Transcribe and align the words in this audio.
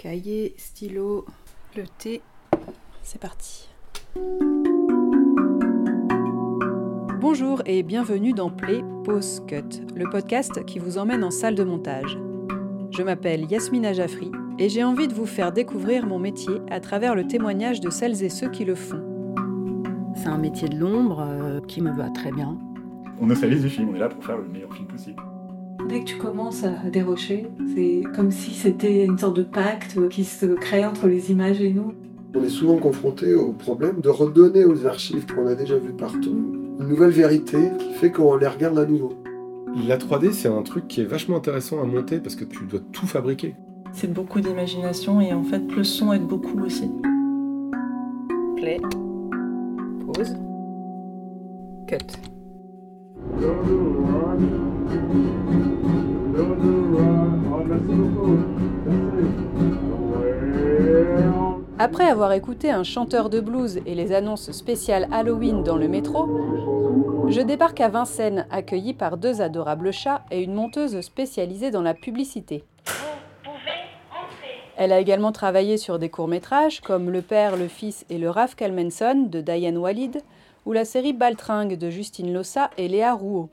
Cahier, 0.00 0.54
stylo, 0.56 1.26
le 1.76 1.82
thé. 1.98 2.22
C'est 3.02 3.20
parti. 3.20 3.68
Bonjour 7.20 7.62
et 7.66 7.82
bienvenue 7.82 8.32
dans 8.32 8.48
Play 8.48 8.84
Pause 9.02 9.42
Cut, 9.48 9.82
le 9.96 10.08
podcast 10.08 10.64
qui 10.66 10.78
vous 10.78 10.98
emmène 10.98 11.24
en 11.24 11.32
salle 11.32 11.56
de 11.56 11.64
montage. 11.64 12.16
Je 12.92 13.02
m'appelle 13.02 13.50
Yasmina 13.50 13.92
Jaffri 13.92 14.30
et 14.60 14.68
j'ai 14.68 14.84
envie 14.84 15.08
de 15.08 15.14
vous 15.14 15.26
faire 15.26 15.50
découvrir 15.50 16.06
mon 16.06 16.20
métier 16.20 16.60
à 16.70 16.78
travers 16.78 17.16
le 17.16 17.26
témoignage 17.26 17.80
de 17.80 17.90
celles 17.90 18.22
et 18.22 18.28
ceux 18.28 18.50
qui 18.50 18.64
le 18.64 18.76
font. 18.76 19.02
C'est 20.14 20.28
un 20.28 20.38
métier 20.38 20.68
de 20.68 20.78
l'ombre 20.78 21.26
euh, 21.28 21.60
qui 21.66 21.82
me 21.82 21.90
va 21.90 22.08
très 22.10 22.30
bien. 22.30 22.56
On 23.20 23.26
ne 23.26 23.34
fait 23.34 23.50
du 23.50 23.68
film, 23.68 23.88
on 23.88 23.96
est 23.96 23.98
là 23.98 24.08
pour 24.08 24.24
faire 24.24 24.38
le 24.38 24.46
meilleur 24.46 24.72
film 24.72 24.86
possible. 24.86 25.20
Dès 25.88 26.00
que 26.00 26.04
tu 26.04 26.16
commences 26.18 26.64
à 26.64 26.90
dérocher, 26.90 27.46
c'est 27.74 28.02
comme 28.14 28.30
si 28.30 28.50
c'était 28.50 29.06
une 29.06 29.16
sorte 29.16 29.36
de 29.36 29.42
pacte 29.42 29.96
qui 30.10 30.24
se 30.24 30.44
crée 30.44 30.84
entre 30.84 31.08
les 31.08 31.30
images 31.30 31.62
et 31.62 31.72
nous. 31.72 31.94
On 32.34 32.42
est 32.42 32.50
souvent 32.50 32.76
confronté 32.76 33.34
au 33.34 33.52
problème 33.52 34.02
de 34.02 34.10
redonner 34.10 34.66
aux 34.66 34.84
archives 34.86 35.24
qu'on 35.26 35.46
a 35.46 35.54
déjà 35.54 35.78
vues 35.78 35.94
partout 35.94 36.36
une 36.78 36.88
nouvelle 36.88 37.10
vérité 37.10 37.70
qui 37.78 37.94
fait 37.94 38.12
qu'on 38.12 38.36
les 38.36 38.46
regarde 38.46 38.78
à 38.78 38.84
nouveau. 38.84 39.14
La 39.86 39.96
3D, 39.96 40.32
c'est 40.32 40.48
un 40.48 40.62
truc 40.62 40.88
qui 40.88 41.00
est 41.00 41.06
vachement 41.06 41.38
intéressant 41.38 41.80
à 41.80 41.84
monter 41.84 42.18
parce 42.18 42.36
que 42.36 42.44
tu 42.44 42.66
dois 42.66 42.80
tout 42.92 43.06
fabriquer. 43.06 43.54
C'est 43.92 44.12
beaucoup 44.12 44.40
d'imagination 44.40 45.22
et 45.22 45.32
en 45.32 45.42
fait, 45.42 45.62
le 45.74 45.84
son 45.84 46.12
aide 46.12 46.26
beaucoup 46.26 46.60
aussi. 46.60 46.90
Play. 48.56 48.78
Pause. 50.06 50.36
Cut. 51.86 51.96
Après 61.80 62.08
avoir 62.08 62.32
écouté 62.32 62.70
un 62.70 62.82
chanteur 62.82 63.30
de 63.30 63.40
blues 63.40 63.80
et 63.86 63.94
les 63.94 64.12
annonces 64.12 64.50
spéciales 64.50 65.08
Halloween 65.12 65.62
dans 65.62 65.76
le 65.76 65.88
métro, 65.88 66.26
je 67.28 67.40
débarque 67.40 67.80
à 67.80 67.88
Vincennes 67.88 68.46
accueilli 68.50 68.94
par 68.94 69.16
deux 69.16 69.40
adorables 69.40 69.92
chats 69.92 70.24
et 70.30 70.42
une 70.42 70.54
monteuse 70.54 71.00
spécialisée 71.00 71.70
dans 71.70 71.82
la 71.82 71.94
publicité. 71.94 72.64
Elle 74.76 74.92
a 74.92 75.00
également 75.00 75.32
travaillé 75.32 75.76
sur 75.76 75.98
des 75.98 76.08
courts-métrages 76.08 76.80
comme 76.80 77.10
Le 77.10 77.22
Père, 77.22 77.56
le 77.56 77.68
Fils 77.68 78.04
et 78.10 78.18
le 78.18 78.30
Raf 78.30 78.54
Kalmenson 78.54 79.26
de 79.28 79.40
Diane 79.40 79.78
Walid 79.78 80.22
ou 80.66 80.72
la 80.72 80.84
série 80.84 81.12
Baltringue 81.12 81.76
de 81.76 81.90
Justine 81.90 82.32
Lossa 82.32 82.70
et 82.76 82.88
Léa 82.88 83.14
Rouault. 83.14 83.50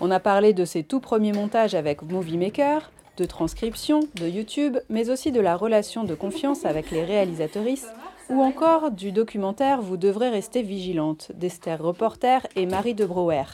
On 0.00 0.10
a 0.10 0.20
parlé 0.20 0.52
de 0.52 0.64
ses 0.64 0.84
tout 0.84 1.00
premiers 1.00 1.32
montages 1.32 1.74
avec 1.74 2.02
Movie 2.02 2.38
Maker, 2.38 2.90
de 3.16 3.24
transcription, 3.24 4.00
de 4.14 4.28
YouTube, 4.28 4.78
mais 4.88 5.10
aussi 5.10 5.32
de 5.32 5.40
la 5.40 5.56
relation 5.56 6.04
de 6.04 6.14
confiance 6.14 6.64
avec 6.64 6.90
les 6.90 7.04
réalisatrices, 7.04 7.88
ou 8.30 8.42
encore 8.42 8.90
du 8.90 9.10
documentaire 9.10 9.80
Vous 9.80 9.96
devrez 9.96 10.28
rester 10.28 10.62
vigilante 10.62 11.32
d'Esther 11.34 11.82
Reporter 11.82 12.46
et 12.56 12.66
Marie 12.66 12.94
de 12.94 13.04
Brouwer. 13.04 13.44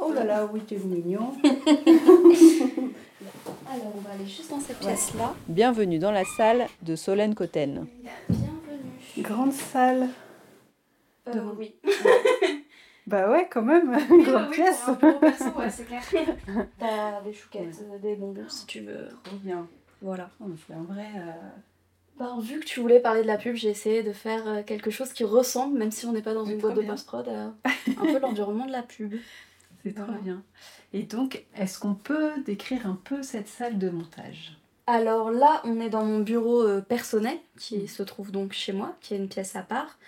Oh 0.00 0.12
là 0.12 0.24
là, 0.24 0.48
oui, 0.52 0.60
t'es 0.60 0.76
mignon. 0.76 1.32
Alors, 3.72 3.92
on 3.96 4.00
va 4.00 4.10
aller 4.14 4.26
juste 4.26 4.50
dans 4.50 4.60
cette 4.60 4.80
pièce-là. 4.80 5.34
Bienvenue 5.48 5.98
dans 5.98 6.10
la 6.10 6.24
salle 6.24 6.66
de 6.82 6.96
Solène 6.96 7.34
Cotten. 7.34 7.86
Bienvenue. 8.28 8.90
Grande 9.18 9.52
salle. 9.52 10.08
Euh, 11.28 11.40
oui. 11.56 11.74
Bah 13.10 13.28
ouais, 13.28 13.48
quand 13.50 13.62
même, 13.62 13.92
une 14.10 14.22
grande 14.24 14.46
oui, 14.50 14.54
pièce. 14.54 14.80
pour 14.82 14.90
un 14.90 14.94
bureau 14.94 15.18
perso, 15.18 15.44
ouais, 15.58 15.70
c'est 15.70 15.84
clair. 15.84 16.02
T'as 16.78 17.20
des 17.22 17.32
chouquettes, 17.32 17.84
euh, 17.92 17.98
des 17.98 18.14
bonbons 18.14 18.48
si 18.48 18.66
tu 18.66 18.80
veux. 18.80 19.08
Trop 19.24 19.36
bien. 19.36 19.66
Voilà. 20.00 20.30
On 20.40 20.54
fait 20.56 20.74
un 20.74 20.82
vrai. 20.84 21.06
euh, 21.16 21.32
Ben, 22.20 22.38
vu 22.40 22.60
que 22.60 22.64
tu 22.64 22.78
voulais 22.80 23.00
parler 23.00 23.22
de 23.22 23.26
la 23.26 23.36
pub, 23.36 23.56
j'ai 23.56 23.68
essayé 23.70 24.04
de 24.04 24.12
faire 24.12 24.46
euh, 24.46 24.62
quelque 24.62 24.90
chose 24.92 25.12
qui 25.12 25.24
ressemble, 25.24 25.76
même 25.76 25.90
si 25.90 26.06
on 26.06 26.12
n'est 26.12 26.22
pas 26.22 26.34
dans 26.34 26.44
une 26.44 26.58
boîte 26.58 26.76
de 26.76 26.82
post-prod, 26.82 27.26
euh, 27.28 27.48
un 27.98 28.06
peu 28.06 28.18
l'environnement 28.20 28.66
de 28.66 28.72
la 28.72 28.82
pub. 28.82 29.14
C'est 29.82 29.94
trop 29.94 30.12
bien. 30.22 30.42
Et 30.92 31.02
donc, 31.02 31.44
est-ce 31.56 31.80
qu'on 31.80 31.94
peut 31.94 32.30
décrire 32.46 32.86
un 32.86 32.98
peu 33.02 33.22
cette 33.22 33.48
salle 33.48 33.78
de 33.78 33.90
montage? 33.90 34.56
Alors 34.86 35.30
là, 35.32 35.62
on 35.64 35.80
est 35.80 35.88
dans 35.90 36.04
mon 36.04 36.20
bureau 36.20 36.80
personnel, 36.82 37.38
qui 37.58 37.88
se 37.88 38.02
trouve 38.02 38.30
donc 38.30 38.52
chez 38.52 38.72
moi, 38.72 38.94
qui 39.00 39.14
est 39.14 39.16
une 39.16 39.28
pièce 39.28 39.56
à 39.56 39.62
part. 39.62 39.98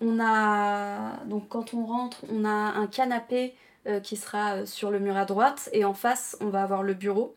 On 0.00 0.18
a, 0.20 1.24
donc 1.26 1.48
quand 1.48 1.74
on 1.74 1.84
rentre, 1.84 2.24
on 2.30 2.44
a 2.44 2.48
un 2.48 2.86
canapé 2.86 3.54
euh, 3.88 3.98
qui 3.98 4.16
sera 4.16 4.58
euh, 4.58 4.66
sur 4.66 4.92
le 4.92 5.00
mur 5.00 5.16
à 5.16 5.24
droite, 5.24 5.68
et 5.72 5.84
en 5.84 5.92
face, 5.92 6.36
on 6.40 6.50
va 6.50 6.62
avoir 6.62 6.84
le 6.84 6.94
bureau. 6.94 7.36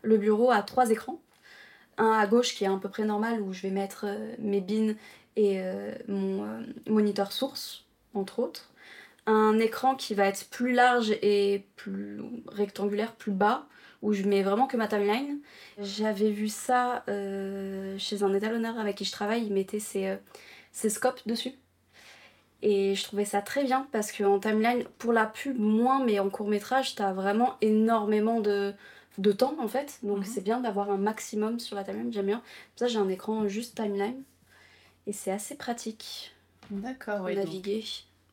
Le 0.00 0.16
bureau 0.16 0.50
a 0.50 0.62
trois 0.62 0.90
écrans. 0.90 1.20
Un 1.98 2.12
à 2.12 2.26
gauche 2.26 2.54
qui 2.54 2.64
est 2.64 2.66
à 2.66 2.76
peu 2.78 2.88
près 2.88 3.04
normal, 3.04 3.42
où 3.42 3.52
je 3.52 3.60
vais 3.60 3.70
mettre 3.70 4.06
euh, 4.08 4.34
mes 4.38 4.62
bins 4.62 4.94
et 5.36 5.62
mon 6.08 6.62
moniteur 6.86 7.32
source, 7.32 7.86
entre 8.12 8.38
autres. 8.38 8.70
Un 9.24 9.58
écran 9.58 9.94
qui 9.94 10.14
va 10.14 10.26
être 10.26 10.50
plus 10.50 10.72
large 10.74 11.10
et 11.22 11.64
plus 11.76 12.20
rectangulaire, 12.48 13.14
plus 13.14 13.32
bas, 13.32 13.66
où 14.02 14.12
je 14.12 14.24
mets 14.24 14.42
vraiment 14.42 14.66
que 14.66 14.76
ma 14.76 14.88
timeline. 14.88 15.38
J'avais 15.78 16.30
vu 16.30 16.48
ça 16.48 17.02
chez 17.96 18.22
un 18.22 18.34
étalonneur 18.34 18.78
avec 18.78 18.96
qui 18.96 19.06
je 19.06 19.12
travaille, 19.12 19.46
il 19.46 19.54
mettait 19.54 19.80
ses, 19.80 20.18
ses 20.70 20.90
scopes 20.90 21.26
dessus. 21.26 21.54
Et 22.62 22.94
je 22.94 23.02
trouvais 23.04 23.24
ça 23.24 23.42
très 23.42 23.64
bien 23.64 23.86
parce 23.92 24.12
qu'en 24.12 24.38
timeline, 24.38 24.84
pour 24.98 25.12
la 25.12 25.26
pub, 25.26 25.58
moins, 25.58 26.04
mais 26.04 26.18
en 26.20 26.30
court 26.30 26.48
métrage, 26.48 26.94
t'as 26.94 27.12
vraiment 27.12 27.56
énormément 27.60 28.40
de, 28.40 28.72
de 29.18 29.32
temps 29.32 29.56
en 29.58 29.66
fait. 29.68 29.98
Donc 30.02 30.18
Mhm. 30.18 30.24
c'est 30.24 30.40
bien 30.44 30.60
d'avoir 30.60 30.90
un 30.90 30.96
maximum 30.96 31.58
sur 31.58 31.74
la 31.76 31.82
timeline, 31.84 32.12
j'aime 32.12 32.26
bien. 32.26 32.38
Pour 32.38 32.78
ça, 32.78 32.86
j'ai 32.86 32.98
un 32.98 33.08
écran 33.08 33.48
juste 33.48 33.74
timeline. 33.76 34.22
Et 35.08 35.12
c'est 35.12 35.32
assez 35.32 35.56
pratique 35.56 36.32
D'accord, 36.70 37.22
oui. 37.24 37.34
donc- 37.34 37.44
naviguer. 37.46 37.84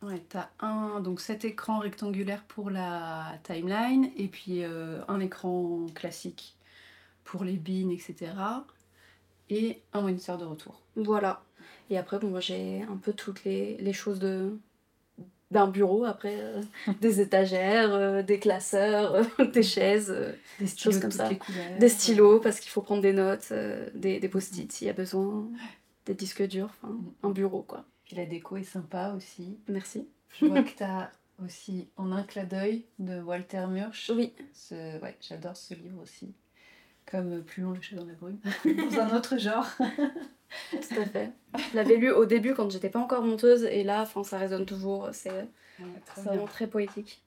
Ouais, 0.04 0.22
t'as 0.30 0.48
un, 0.62 1.02
donc 1.02 1.20
cet 1.20 1.44
écran 1.44 1.80
rectangulaire 1.80 2.44
pour 2.44 2.70
la 2.70 3.34
timeline 3.44 4.12
et 4.16 4.28
puis 4.30 4.64
euh, 4.64 5.02
un 5.10 5.20
écran 5.20 5.88
classique 5.94 6.56
pour 7.26 7.44
les 7.44 7.58
bins, 7.58 7.90
etc. 7.90 8.32
Et 9.50 9.82
un 9.94 10.02
moniteur 10.02 10.38
de 10.38 10.46
retour. 10.46 10.80
Voilà. 10.96 11.42
Et 11.90 11.98
après, 11.98 12.20
bon, 12.20 12.28
moi, 12.30 12.40
j'ai 12.40 12.82
un 12.84 12.98
peu 12.98 13.14
toutes 13.14 13.44
les, 13.44 13.78
les 13.78 13.94
choses 13.94 14.20
de 14.20 14.58
d'un 15.52 15.68
bureau, 15.68 16.06
après 16.06 16.36
euh, 16.40 16.62
des 17.02 17.22
étagères, 17.26 17.92
euh, 17.96 18.22
des 18.22 18.38
classeurs, 18.38 19.16
euh, 19.40 19.46
des 19.52 19.64
chaises, 19.64 20.16
Des 20.60 20.68
stylos 20.68 20.96
de 20.98 21.02
comme 21.02 21.10
toutes 21.10 21.18
ça. 21.22 21.30
les 21.30 21.38
couleurs. 21.40 21.80
des 21.80 21.90
stylos 21.90 22.40
parce 22.40 22.60
qu'il 22.60 22.70
faut 22.70 22.84
prendre 22.84 23.02
des 23.02 23.14
notes, 23.14 23.52
des, 23.96 24.20
des 24.20 24.30
post-it 24.30 24.72
s'il 24.72 24.86
y 24.86 24.90
a 24.92 24.94
besoin, 24.94 25.48
des 26.06 26.14
disques 26.14 26.46
durs, 26.48 26.70
enfin 26.84 26.96
un 27.24 27.32
bureau 27.32 27.64
quoi. 27.64 27.84
Puis 28.06 28.16
la 28.16 28.28
déco 28.28 28.58
est 28.58 28.64
sympa 28.64 29.14
aussi. 29.18 29.58
Merci. 29.68 30.08
Je 30.40 30.46
vois 30.46 30.62
que 30.64 30.76
t'as 30.78 31.10
aussi 31.44 31.88
En 31.98 32.12
un 32.12 32.22
clin 32.22 32.44
d'œil 32.44 32.86
de 33.00 33.20
Walter 33.20 33.66
Murch. 33.68 34.12
Oui, 34.14 34.34
Ce- 34.54 35.00
ouais, 35.02 35.18
j'adore 35.20 35.58
ce 35.58 35.74
livre 35.74 36.00
aussi. 36.04 36.32
Comme 37.10 37.42
Plus 37.44 37.64
long 37.64 37.72
le 37.72 37.82
chat 37.82 37.96
dans 37.96 38.06
la 38.06 38.14
brume. 38.14 38.38
Dans 38.92 39.00
un 39.00 39.16
autre 39.16 39.38
genre. 39.38 39.66
tout 39.80 41.02
à 41.02 41.06
fait. 41.06 41.32
Je 41.72 41.76
l'avais 41.76 41.96
lu 41.96 42.12
au 42.12 42.26
début 42.26 42.54
quand 42.54 42.70
j'étais 42.70 42.90
pas 42.90 43.00
encore 43.00 43.24
monteuse 43.24 43.64
et 43.64 43.84
là, 43.84 44.02
enfin, 44.02 44.24
ça 44.24 44.38
résonne 44.38 44.66
toujours. 44.66 45.10
C'est 45.12 45.48
vraiment 46.16 46.46
très 46.46 46.68
poétique. 46.68 47.22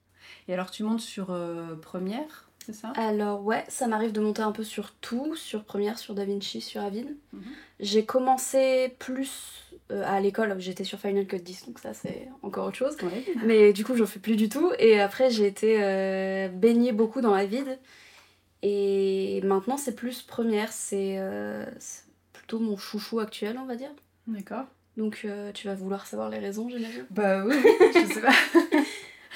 Et 0.47 0.53
alors 0.53 0.71
tu 0.71 0.83
montes 0.83 1.01
sur 1.01 1.31
euh, 1.31 1.75
Première, 1.75 2.49
c'est 2.65 2.73
ça? 2.73 2.93
Alors 2.95 3.43
ouais, 3.43 3.65
ça 3.67 3.87
m'arrive 3.87 4.13
de 4.13 4.21
monter 4.21 4.41
un 4.41 4.51
peu 4.51 4.63
sur 4.63 4.93
tout, 4.95 5.35
sur 5.35 5.63
Premiere, 5.65 5.99
sur 5.99 6.13
DaVinci, 6.13 6.61
sur 6.61 6.81
Avid. 6.81 7.15
Mhm. 7.33 7.41
J'ai 7.79 8.05
commencé 8.05 8.95
plus 8.99 9.73
euh, 9.91 10.03
à 10.05 10.21
l'école, 10.21 10.55
j'étais 10.59 10.85
sur 10.85 10.99
Final 10.99 11.27
Cut 11.27 11.39
10, 11.39 11.65
donc 11.67 11.79
ça 11.79 11.93
c'est 11.93 12.29
encore 12.41 12.67
autre 12.67 12.77
chose. 12.77 12.95
Ouais. 13.03 13.25
Mais 13.45 13.73
du 13.73 13.83
coup, 13.83 13.95
j'en 13.95 14.05
fais 14.05 14.19
plus 14.19 14.37
du 14.37 14.47
tout. 14.47 14.71
Et 14.79 14.99
après, 15.01 15.29
j'ai 15.29 15.45
été 15.45 15.83
euh, 15.83 16.47
baignée 16.47 16.93
beaucoup 16.93 17.19
dans 17.19 17.33
Avid. 17.33 17.79
Et 18.63 19.41
maintenant, 19.43 19.75
c'est 19.77 19.93
plus 19.93 20.21
Première, 20.21 20.71
c'est 20.71 21.17
euh, 21.19 21.65
c'est 21.79 22.05
plutôt 22.31 22.59
mon 22.59 22.77
chouchou 22.77 23.19
actuel, 23.19 23.59
on 23.61 23.65
va 23.65 23.75
dire. 23.75 23.91
D'accord. 24.25 24.63
Donc 24.95 25.21
euh, 25.25 25.51
tu 25.51 25.67
vas 25.67 25.75
vouloir 25.75 26.07
savoir 26.07 26.29
les 26.29 26.39
raisons, 26.39 26.69
j'imagine? 26.69 27.05
Bah 27.11 27.43
oui, 27.45 27.55
je 27.93 28.13
sais 28.13 28.21
pas. 28.21 28.31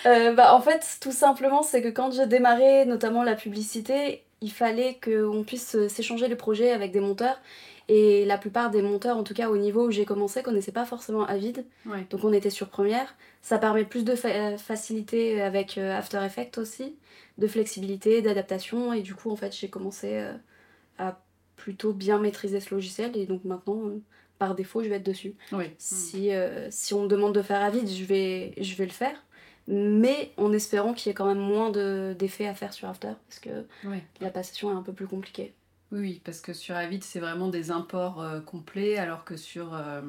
Euh, 0.05 0.31
bah, 0.31 0.53
en 0.53 0.61
fait, 0.61 0.99
tout 1.01 1.11
simplement, 1.11 1.63
c'est 1.63 1.81
que 1.81 1.87
quand 1.87 2.11
j'ai 2.11 2.27
démarré, 2.27 2.85
notamment 2.85 3.23
la 3.23 3.33
publicité, 3.33 4.23
il 4.41 4.51
fallait 4.51 4.99
qu'on 5.03 5.43
puisse 5.43 5.75
s'échanger 5.87 6.27
les 6.27 6.35
projets 6.35 6.71
avec 6.71 6.91
des 6.91 6.99
monteurs. 6.99 7.41
Et 7.89 8.25
la 8.25 8.37
plupart 8.37 8.69
des 8.69 8.81
monteurs, 8.81 9.15
en 9.17 9.23
tout 9.23 9.33
cas 9.33 9.49
au 9.49 9.55
niveau 9.57 9.87
où 9.87 9.91
j'ai 9.91 10.03
commencé, 10.03 10.43
connaissaient 10.43 10.73
pas 10.73 10.85
forcément 10.85 11.25
Avid. 11.25 11.65
Ouais. 11.85 12.05
Donc 12.09 12.23
on 12.25 12.33
était 12.33 12.49
sur 12.49 12.67
Premiere. 12.69 13.15
Ça 13.41 13.57
permet 13.59 13.85
plus 13.85 14.03
de 14.03 14.13
fa- 14.15 14.27
euh, 14.27 14.57
facilité 14.57 15.41
avec 15.41 15.77
euh, 15.77 15.97
After 15.97 16.19
Effects 16.25 16.57
aussi, 16.57 16.97
de 17.37 17.47
flexibilité, 17.47 18.21
d'adaptation. 18.21 18.91
Et 18.91 19.01
du 19.01 19.15
coup, 19.15 19.31
en 19.31 19.37
fait, 19.37 19.55
j'ai 19.55 19.69
commencé 19.69 20.15
euh, 20.15 20.33
à 20.97 21.21
plutôt 21.55 21.93
bien 21.93 22.19
maîtriser 22.19 22.59
ce 22.59 22.75
logiciel. 22.75 23.15
Et 23.15 23.25
donc 23.25 23.45
maintenant, 23.45 23.81
par 24.37 24.53
défaut, 24.53 24.83
je 24.83 24.89
vais 24.89 24.95
être 24.97 25.05
dessus. 25.05 25.35
Oui. 25.53 25.65
Si, 25.77 26.33
euh, 26.33 26.67
si 26.69 26.93
on 26.93 27.03
me 27.03 27.07
demande 27.07 27.33
de 27.33 27.41
faire 27.41 27.61
Avid, 27.61 27.87
je 27.89 28.03
vais, 28.03 28.53
je 28.59 28.75
vais 28.75 28.85
le 28.85 28.91
faire. 28.91 29.15
mais 29.69 30.31
en 30.37 30.53
espérant 30.53 30.93
qu'il 30.93 31.09
y 31.09 31.11
ait 31.11 31.13
quand 31.13 31.25
même 31.25 31.39
moins 31.39 31.69
de- 31.71 32.15
d'effets 32.17 32.47
à 32.47 32.53
faire 32.53 32.71
sur 32.73 32.87
After, 32.87 33.11
parce 33.27 33.39
que 33.39 33.65
la 34.21 34.29
passation 34.29 34.71
est 34.71 34.75
un 34.75 34.81
peu 34.81 34.93
plus 34.93 35.07
compliquée. 35.07 35.53
Oui, 35.91 36.21
parce 36.23 36.41
que 36.41 36.53
sur 36.53 36.75
Avid, 36.75 37.03
c'est 37.03 37.19
vraiment 37.19 37.47
des 37.47 37.71
imports 37.71 38.21
euh, 38.21 38.39
complets, 38.41 38.97
alors 38.97 39.23
que 39.23 39.37
sur 39.37 39.73
euh, 39.73 40.01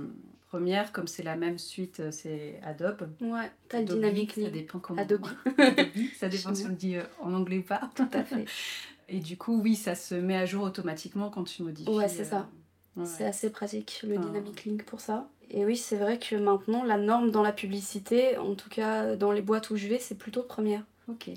Premiere, 0.48 0.90
comme 0.92 1.06
c'est 1.06 1.22
la 1.22 1.36
même 1.36 1.58
suite, 1.58 2.00
euh, 2.00 2.10
c'est 2.10 2.58
Adobe. 2.64 3.08
Ouais, 3.20 3.50
t'as 3.69 3.80
le 3.80 3.84
Dynamic 3.84 4.32
Ça 4.32 4.50
dépend 4.50 4.78
comment. 4.80 5.00
Adobe. 5.00 5.26
Adobe, 5.58 5.86
ça 6.19 6.28
dépend 6.30 6.54
si 6.54 6.64
on 6.64 6.69
le 6.70 6.75
dit 6.75 6.96
euh, 6.96 7.02
en 7.20 7.32
anglais 7.34 7.58
ou 7.58 7.62
pas. 7.62 7.90
tout 7.94 8.08
à 8.12 8.25
fait. 8.25 8.44
Et 9.10 9.20
du 9.20 9.36
coup, 9.38 9.60
oui, 9.62 9.75
ça 9.76 9.94
se 9.94 10.14
met 10.14 10.36
à 10.36 10.44
jour 10.46 10.64
automatiquement 10.64 11.30
quand 11.30 11.44
tu 11.44 11.62
modifies. 11.62 11.88
Ouais, 11.90 12.08
c'est 12.08 12.24
ça. 12.24 12.48
ouais, 12.96 13.06
C'est 13.06 13.24
assez 13.24 13.50
pratique, 13.50 14.00
le 14.06 14.16
Ah. 14.16 14.20
Dynamic 14.20 14.64
Link 14.64 14.84
pour 14.84 15.00
ça. 15.00 15.28
Et 15.50 15.64
oui, 15.64 15.76
c'est 15.78 15.96
vrai 15.96 16.19
que 16.19 16.36
maintenant, 16.36 16.82
la 16.84 16.98
norme 16.98 17.31
dans 17.31 17.42
la 17.42 17.52
publicité, 17.52 18.36
en 18.36 18.54
tout 18.54 18.69
cas 18.69 19.16
dans 19.16 19.32
les 19.32 19.40
boîtes 19.40 19.70
où 19.70 19.76
je 19.76 19.86
vais, 19.86 19.98
c'est 19.98 20.16
plutôt 20.16 20.42
première. 20.42 20.82
Ok. 21.08 21.31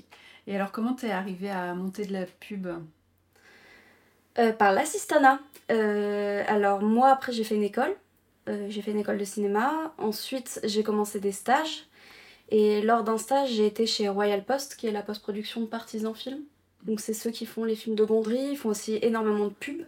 Et 0.46 0.54
alors, 0.56 0.70
comment 0.72 0.92
t'es 0.92 1.10
arrivé 1.12 1.48
à 1.48 1.72
monter 1.74 2.04
de 2.04 2.12
la 2.12 2.26
pub? 2.26 2.66
Euh, 4.38 4.52
par 4.52 4.72
l'assistana. 4.72 5.40
Euh, 5.70 6.42
alors 6.46 6.82
moi 6.82 7.10
après 7.10 7.32
j'ai 7.32 7.44
fait 7.44 7.54
une 7.54 7.62
école, 7.62 7.94
Euh, 8.48 8.66
j'ai 8.68 8.82
fait 8.82 8.90
une 8.90 8.98
école 8.98 9.18
de 9.18 9.24
cinéma, 9.24 9.94
ensuite 9.98 10.58
j'ai 10.64 10.82
commencé 10.82 11.20
des 11.20 11.30
stages 11.30 11.86
et 12.48 12.82
lors 12.82 13.04
d'un 13.04 13.16
stage 13.16 13.50
j'ai 13.52 13.66
été 13.66 13.86
chez 13.86 14.08
Royal 14.08 14.42
Post 14.44 14.74
qui 14.76 14.88
est 14.88 14.90
la 14.90 15.02
post-production 15.02 15.60
de 15.60 15.66
Partisan 15.66 16.12
Film. 16.12 16.40
Donc 16.82 16.98
c'est 16.98 17.14
ceux 17.14 17.30
qui 17.30 17.46
font 17.46 17.64
les 17.64 17.76
films 17.76 17.94
de 17.94 18.04
Gondry, 18.04 18.50
ils 18.52 18.56
font 18.56 18.70
aussi 18.70 18.98
énormément 19.00 19.46
de 19.46 19.52
pubs. 19.52 19.86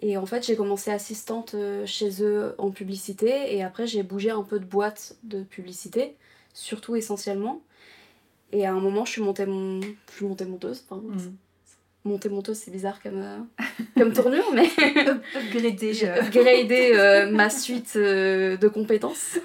Et 0.00 0.16
en 0.16 0.24
fait 0.24 0.46
j'ai 0.46 0.56
commencé 0.56 0.90
assistante 0.90 1.54
chez 1.84 2.22
eux 2.22 2.54
en 2.56 2.70
publicité 2.70 3.54
et 3.54 3.62
après 3.62 3.86
j'ai 3.86 4.02
bougé 4.02 4.30
un 4.30 4.42
peu 4.42 4.58
de 4.58 4.64
boîte 4.64 5.16
de 5.24 5.42
publicité, 5.42 6.16
surtout 6.54 6.96
essentiellement. 6.96 7.60
Et 8.52 8.64
à 8.64 8.72
un 8.72 8.80
moment 8.80 9.04
je 9.04 9.12
suis 9.12 9.22
montée, 9.22 9.44
mon... 9.44 9.82
je 9.82 10.14
suis 10.16 10.24
montée 10.26 10.46
monteuse, 10.46 10.80
pardon. 10.80 11.08
Mm. 11.08 11.36
Montée 12.04 12.28
monteuse, 12.28 12.56
c'est 12.56 12.70
bizarre 12.70 13.02
comme, 13.02 13.18
euh, 13.18 13.64
comme 13.96 14.12
tournure, 14.12 14.50
mais 14.54 14.68
Upgradé. 15.36 15.92
j'ai 15.92 16.08
euh, 16.08 16.22
upgradé 16.22 16.92
euh, 16.94 17.30
ma 17.30 17.50
suite 17.50 17.94
euh, 17.96 18.56
de 18.56 18.68
compétences. 18.68 19.38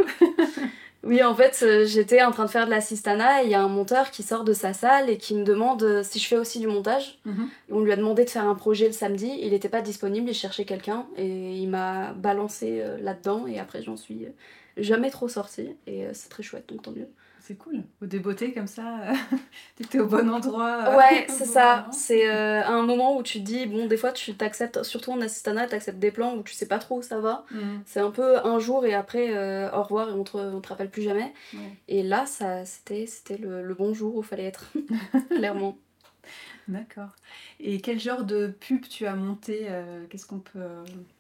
oui, 1.04 1.22
en 1.24 1.36
fait, 1.36 1.66
j'étais 1.86 2.22
en 2.22 2.32
train 2.32 2.46
de 2.46 2.50
faire 2.52 2.66
de 2.66 2.72
l'assistana 2.72 3.42
et 3.42 3.46
il 3.46 3.52
y 3.52 3.56
a 3.56 3.62
un 3.62 3.68
monteur 3.68 4.12
qui 4.12 4.24
sort 4.24 4.44
de 4.44 4.54
sa 4.54 4.72
salle 4.74 5.10
et 5.10 5.18
qui 5.18 5.34
me 5.36 5.44
demande 5.44 6.04
si 6.04 6.20
je 6.20 6.28
fais 6.28 6.38
aussi 6.38 6.60
du 6.60 6.68
montage. 6.68 7.20
mhm. 7.26 7.50
On 7.72 7.82
lui 7.82 7.92
a 7.92 7.96
demandé 7.96 8.24
de 8.24 8.30
faire 8.30 8.48
un 8.48 8.56
projet 8.56 8.86
le 8.88 8.94
samedi, 8.94 9.32
il 9.42 9.50
n'était 9.50 9.68
pas 9.70 9.82
disponible, 9.82 10.30
il 10.30 10.36
cherchait 10.36 10.66
quelqu'un 10.66 11.06
et 11.18 11.56
il 11.58 11.68
m'a 11.68 12.14
balancé 12.14 12.82
là-dedans 13.02 13.46
et 13.48 13.60
après 13.60 13.82
j'en 13.82 13.98
suis 13.98 14.28
jamais 14.78 15.10
trop 15.10 15.28
sortie 15.28 15.76
et 15.88 16.06
c'est 16.14 16.30
très 16.30 16.44
chouette, 16.44 16.70
donc 16.70 16.84
tant 16.84 16.92
mieux. 16.92 17.08
C'est 17.46 17.56
cool. 17.56 17.84
Au 18.02 18.06
débeauté 18.06 18.54
comme 18.54 18.68
ça, 18.68 19.00
euh, 19.02 19.14
t'étais 19.76 20.00
au 20.00 20.08
bon 20.08 20.30
endroit. 20.30 20.86
euh, 20.88 20.98
Ouais, 20.98 21.26
c'est 21.30 21.44
ça. 21.44 21.88
C'est 21.92 22.30
euh, 22.32 22.64
un 22.66 22.84
moment 22.84 23.18
où 23.18 23.22
tu 23.22 23.40
te 23.40 23.44
dis, 23.44 23.66
bon, 23.66 23.86
des 23.86 23.98
fois, 23.98 24.14
tu 24.14 24.34
t'acceptes, 24.34 24.82
surtout 24.84 25.12
en 25.12 25.20
assistana, 25.20 25.68
t'acceptes 25.68 26.00
des 26.00 26.12
plans 26.12 26.38
où 26.38 26.44
tu 26.44 26.54
sais 26.54 26.70
pas 26.70 26.80
trop 26.80 27.00
où 27.00 27.02
ça 27.02 27.20
va. 27.20 27.44
Mm. 27.52 27.58
C'est 27.86 28.00
un 28.00 28.12
peu 28.12 28.38
un 28.46 28.60
jour 28.60 28.86
et 28.86 28.94
après, 28.94 29.36
euh, 29.36 29.70
au 29.74 29.84
revoir 29.84 30.08
et 30.10 30.14
on 30.14 30.24
te, 30.24 30.38
on 30.38 30.62
te 30.62 30.70
rappelle 30.70 30.90
plus 30.90 31.02
jamais. 31.02 31.34
Et 31.90 32.02
là, 32.02 32.26
ça, 32.26 32.64
c'était, 32.64 33.08
c'était 33.08 33.36
le, 33.38 33.62
le 33.62 33.74
bon 33.74 33.94
jour 33.94 34.16
où 34.16 34.22
il 34.22 34.26
fallait 34.26 34.46
être, 34.46 34.72
clairement. 35.30 35.78
D'accord. 36.70 37.10
Et 37.60 37.82
quel 37.82 38.00
genre 38.00 38.24
de 38.24 38.48
pub 38.48 38.88
tu 38.88 39.06
as 39.06 39.16
monté 39.16 39.66
euh, 39.70 40.06
Qu'est-ce 40.10 40.26
qu'on 40.26 40.40
peut. 40.40 40.62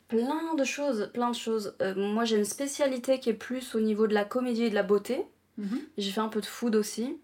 Plein 0.07 0.53
de 0.57 0.63
choses, 0.63 1.11
plein 1.13 1.31
de 1.31 1.35
choses. 1.35 1.75
Euh, 1.81 1.93
moi, 1.97 2.23
j'ai 2.23 2.37
une 2.37 2.45
spécialité 2.45 3.19
qui 3.19 3.29
est 3.29 3.33
plus 3.33 3.75
au 3.75 3.81
niveau 3.81 4.07
de 4.07 4.13
la 4.13 4.23
comédie 4.23 4.63
et 4.63 4.69
de 4.69 4.75
la 4.75 4.83
beauté. 4.83 5.25
Mhm, 5.57 5.79
J'ai 5.97 6.11
fait 6.11 6.21
un 6.21 6.29
peu 6.29 6.41
de 6.41 6.45
food 6.45 6.75
aussi. 6.75 7.17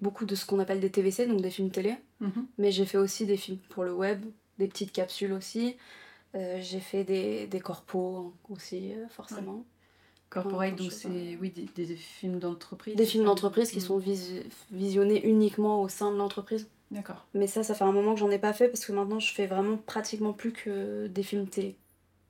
Beaucoup 0.00 0.24
de 0.24 0.34
ce 0.34 0.46
qu'on 0.46 0.58
appelle 0.60 0.80
des 0.80 0.90
TVC, 0.90 1.26
donc 1.26 1.42
des 1.42 1.50
films 1.50 1.70
télé. 1.70 1.96
mhm. 2.20 2.46
Mais 2.58 2.72
j'ai 2.72 2.86
fait 2.86 2.98
aussi 2.98 3.26
des 3.26 3.36
films 3.36 3.58
pour 3.70 3.84
le 3.84 3.92
web, 3.92 4.24
des 4.58 4.68
petites 4.68 4.92
capsules 4.92 5.32
aussi. 5.32 5.76
Euh, 6.34 6.58
j'ai 6.62 6.80
fait 6.80 7.04
des, 7.04 7.46
des 7.46 7.60
corpos 7.60 8.32
aussi, 8.48 8.92
euh, 8.94 9.08
forcément. 9.08 9.64
Corporate, 10.30 10.76
Plein 10.76 10.76
de 10.76 10.90
donc 10.90 10.92
c'est 10.92 11.36
oui, 11.40 11.50
des, 11.50 11.84
des 11.84 11.96
films 11.96 12.38
d'entreprise. 12.38 12.94
Des 12.94 13.04
films 13.04 13.24
d'entreprise 13.24 13.70
qui 13.72 13.78
Mm. 13.78 13.82
sont 13.82 13.98
vis- 13.98 14.42
visionnés 14.70 15.26
uniquement 15.26 15.82
au 15.82 15.88
sein 15.88 16.12
de 16.12 16.16
l'entreprise. 16.16 16.68
D'accord. 16.92 17.26
Mais 17.34 17.46
ça, 17.48 17.62
ça 17.64 17.74
fait 17.74 17.84
un 17.84 17.92
moment 17.92 18.14
que 18.14 18.20
j'en 18.20 18.30
ai 18.30 18.38
pas 18.38 18.52
fait 18.52 18.68
parce 18.68 18.84
que 18.84 18.92
maintenant 18.92 19.18
je 19.18 19.32
fais 19.32 19.46
vraiment 19.46 19.76
pratiquement 19.76 20.32
plus 20.32 20.52
que 20.52 21.08
des 21.08 21.22
films 21.24 21.48
télé. 21.48 21.76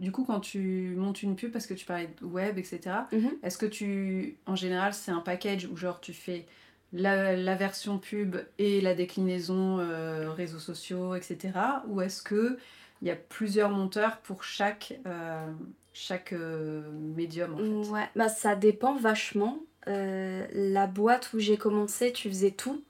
Du 0.00 0.12
coup, 0.12 0.24
quand 0.24 0.40
tu 0.40 0.94
montes 0.96 1.22
une 1.22 1.36
pub, 1.36 1.52
parce 1.52 1.66
que 1.66 1.74
tu 1.74 1.84
parlais 1.84 2.08
de 2.20 2.24
web, 2.26 2.58
etc., 2.58 3.06
Mhm. 3.12 3.30
est-ce 3.42 3.58
que 3.58 3.66
tu. 3.66 4.36
En 4.46 4.56
général, 4.56 4.94
c'est 4.94 5.10
un 5.12 5.20
package 5.20 5.66
où 5.70 5.76
genre 5.76 6.00
tu 6.00 6.12
fais 6.14 6.46
la, 6.92 7.36
la 7.36 7.54
version 7.54 7.98
pub 7.98 8.36
et 8.58 8.80
la 8.80 8.94
déclinaison 8.94 9.78
euh, 9.78 10.32
réseaux 10.32 10.58
sociaux, 10.58 11.14
etc. 11.14 11.84
Ou 11.88 12.00
est-ce 12.00 12.22
que 12.22 12.58
il 13.02 13.08
y 13.08 13.10
a 13.10 13.16
plusieurs 13.16 13.70
monteurs 13.70 14.18
pour 14.18 14.42
chaque, 14.42 14.98
euh, 15.06 15.46
chaque 15.92 16.32
euh, 16.32 16.90
médium 16.92 17.54
en 17.54 17.58
fait? 17.58 17.90
Ouais, 17.90 18.08
bah 18.16 18.28
ça 18.28 18.56
dépend 18.56 18.96
vachement. 18.96 19.58
La 19.86 20.86
boîte 20.86 21.32
où 21.34 21.38
j'ai 21.38 21.56
commencé, 21.56 22.12
tu 22.12 22.28
faisais 22.28 22.50
tout 22.52 22.82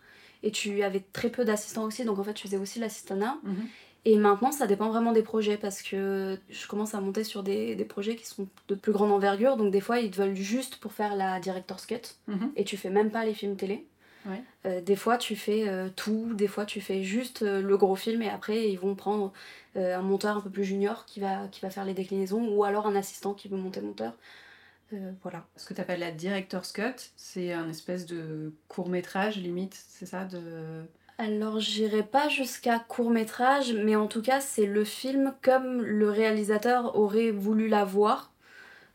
et 0.42 0.50
tu 0.50 0.82
avais 0.82 1.00
très 1.12 1.28
peu 1.30 1.44
d'assistants 1.44 1.84
aussi, 1.84 2.04
donc 2.04 2.18
en 2.18 2.24
fait 2.24 2.34
tu 2.34 2.46
faisais 2.46 2.56
aussi 2.56 2.78
l'assistanat. 2.78 3.36
Mhm. 3.42 3.66
Et 4.04 4.16
maintenant, 4.16 4.50
ça 4.50 4.66
dépend 4.66 4.88
vraiment 4.88 5.12
des 5.12 5.22
projets 5.22 5.58
parce 5.58 5.82
que 5.82 6.38
je 6.48 6.66
commence 6.66 6.94
à 6.94 7.00
monter 7.00 7.22
sur 7.24 7.42
des, 7.42 7.74
des 7.74 7.84
projets 7.84 8.16
qui 8.16 8.26
sont 8.26 8.48
de 8.68 8.74
plus 8.74 8.92
grande 8.92 9.12
envergure. 9.12 9.56
Donc, 9.56 9.70
des 9.72 9.80
fois, 9.80 9.98
ils 10.00 10.10
te 10.10 10.16
veulent 10.22 10.34
juste 10.34 10.76
pour 10.76 10.92
faire 10.92 11.14
la 11.16 11.38
director's 11.40 11.84
cut 11.86 12.00
Mhm. 12.26 12.52
et 12.56 12.64
tu 12.64 12.76
fais 12.76 12.90
même 12.90 13.10
pas 13.10 13.24
les 13.24 13.34
films 13.34 13.56
télé. 13.56 13.86
Ouais. 14.26 14.42
Euh, 14.66 14.80
des 14.80 14.96
fois, 14.96 15.16
tu 15.18 15.36
fais 15.36 15.68
euh, 15.68 15.88
tout. 15.94 16.32
Des 16.34 16.46
fois, 16.48 16.64
tu 16.66 16.80
fais 16.80 17.02
juste 17.04 17.42
euh, 17.42 17.60
le 17.62 17.76
gros 17.76 17.96
film 17.96 18.22
et 18.22 18.28
après, 18.28 18.70
ils 18.70 18.78
vont 18.78 18.94
prendre 18.94 19.32
un 19.76 20.02
monteur 20.02 20.36
un 20.36 20.40
peu 20.40 20.50
plus 20.50 20.64
junior 20.64 21.04
qui 21.06 21.20
va, 21.20 21.46
qui 21.48 21.60
va 21.60 21.70
faire 21.70 21.84
les 21.84 21.94
déclinaisons 21.94 22.48
ou 22.48 22.64
alors 22.64 22.86
un 22.86 22.96
assistant 22.96 23.34
qui 23.34 23.48
veut 23.48 23.56
monter 23.56 23.80
monteur. 23.80 24.14
Euh, 24.92 25.12
voilà. 25.22 25.46
Ce 25.56 25.64
que 25.66 25.74
tu 25.74 25.80
appelles 25.80 26.00
la 26.00 26.10
director's 26.10 26.72
cut, 26.72 27.10
c'est 27.16 27.52
un 27.52 27.68
espèce 27.68 28.06
de 28.06 28.52
court 28.68 28.88
métrage 28.88 29.36
limite, 29.36 29.74
c'est 29.88 30.06
ça 30.06 30.24
de... 30.24 30.82
Alors, 31.20 31.60
j'irai 31.60 32.02
pas 32.02 32.30
jusqu'à 32.30 32.78
court 32.78 33.10
métrage, 33.10 33.74
mais 33.74 33.94
en 33.94 34.06
tout 34.06 34.22
cas, 34.22 34.40
c'est 34.40 34.64
le 34.64 34.84
film 34.84 35.34
comme 35.42 35.82
le 35.82 36.08
réalisateur 36.08 36.96
aurait 36.96 37.30
voulu 37.30 37.68
la 37.68 37.84
voir, 37.84 38.32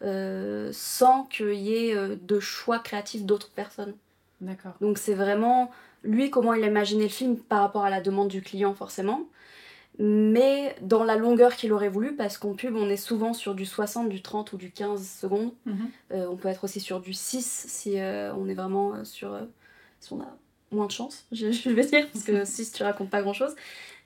euh, 0.01 0.72
sans 0.74 1.25
qu'il 1.25 1.54
y 1.54 1.75
ait 1.75 1.95
euh, 1.95 2.16
de 2.19 2.39
choix 2.39 2.80
créatifs 2.80 3.25
d'autres 3.25 3.51
personnes. 3.51 3.94
D'accord. 4.42 4.74
Donc, 4.81 4.98
c'est 4.98 5.13
vraiment 5.13 5.69
lui 6.03 6.32
comment 6.32 6.55
il 6.55 6.63
a 6.63 6.67
imaginé 6.67 7.03
le 7.03 7.10
film 7.10 7.38
par 7.38 7.60
rapport 7.60 7.86
à 7.86 7.91
la 7.91 8.01
demande 8.01 8.29
du 8.29 8.41
client, 8.41 8.74
forcément, 8.74 9.27
mais 10.00 10.75
dans 10.82 11.03
la 11.03 11.17
longueur 11.17 11.55
qu'il 11.55 11.74
aurait 11.74 11.89
voulu, 11.89 12.15
parce 12.15 12.39
qu'en 12.39 12.55
pub, 12.55 12.75
on 12.75 12.89
est 12.89 12.98
souvent 12.98 13.36
sur 13.36 13.53
du 13.53 13.67
60, 13.67 14.10
du 14.10 14.24
30 14.24 14.51
ou 14.53 14.58
du 14.58 14.72
15 14.72 15.08
secondes. 15.08 15.53
Mhm. 15.67 15.89
Euh, 16.13 16.27
on 16.27 16.38
peut 16.38 16.48
être 16.48 16.63
aussi 16.63 16.79
sur 16.79 17.01
du 17.01 17.13
6 17.13 17.65
si 17.67 18.00
euh, 18.00 18.34
on 18.34 18.50
est 18.50 18.55
vraiment 18.55 19.05
sur. 19.05 19.39
si 20.00 20.12
on 20.12 20.22
a 20.22 20.36
moins 20.72 20.88
de 20.88 20.91
chance, 20.91 21.25
je, 21.31 21.51
je 21.51 21.69
vais 21.69 21.86
dire, 21.86 22.07
parce 22.12 22.25
que 22.25 22.45
6 22.45 22.72
tu 22.74 22.84
racontes 22.84 23.10
pas 23.10 23.22
grand 23.22 23.34
chose. 23.34 23.55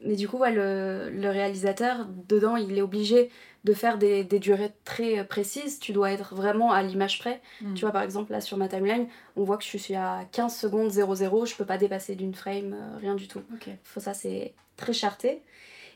Mais 0.01 0.15
du 0.15 0.29
coup, 0.29 0.37
ouais, 0.37 0.53
le, 0.53 1.09
le 1.09 1.29
réalisateur, 1.29 2.07
dedans, 2.29 2.55
il 2.55 2.77
est 2.77 2.81
obligé 2.81 3.29
de 3.65 3.73
faire 3.73 3.97
des, 3.97 4.23
des 4.23 4.39
durées 4.39 4.71
très 4.85 5.25
précises. 5.25 5.79
Tu 5.79 5.91
dois 5.91 6.11
être 6.11 6.33
vraiment 6.33 6.71
à 6.71 6.81
l'image 6.81 7.19
près. 7.19 7.41
Mhm. 7.61 7.73
Tu 7.73 7.81
vois, 7.81 7.91
par 7.91 8.03
exemple, 8.03 8.31
là 8.31 8.39
sur 8.39 8.55
ma 8.55 8.69
timeline, 8.69 9.07
on 9.35 9.43
voit 9.43 9.57
que 9.57 9.65
je 9.65 9.77
suis 9.77 9.95
à 9.95 10.25
15 10.31 10.55
secondes 10.55 10.91
00, 10.91 11.45
je 11.45 11.55
peux 11.55 11.65
pas 11.65 11.77
dépasser 11.77 12.15
d'une 12.15 12.33
frame, 12.33 12.73
euh, 12.73 12.97
rien 12.97 13.15
du 13.15 13.27
tout. 13.27 13.41
Ok. 13.53 13.69
Faut 13.83 13.99
ça, 13.99 14.13
c'est 14.13 14.53
très 14.77 14.93
charté. 14.93 15.41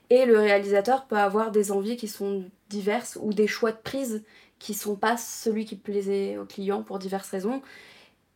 Et 0.09 0.25
le 0.25 0.37
réalisateur 0.37 1.05
peut 1.05 1.17
avoir 1.17 1.51
des 1.51 1.71
envies 1.71 1.95
qui 1.95 2.09
sont 2.09 2.43
diverses 2.69 3.17
ou 3.21 3.33
des 3.33 3.47
choix 3.47 3.71
de 3.71 3.77
prise 3.77 4.23
qui 4.59 4.73
sont 4.73 4.95
pas 4.95 5.17
celui 5.17 5.65
qui 5.65 5.75
plaisait 5.75 6.37
au 6.37 6.45
client 6.45 6.83
pour 6.83 6.99
diverses 6.99 7.29
raisons, 7.29 7.61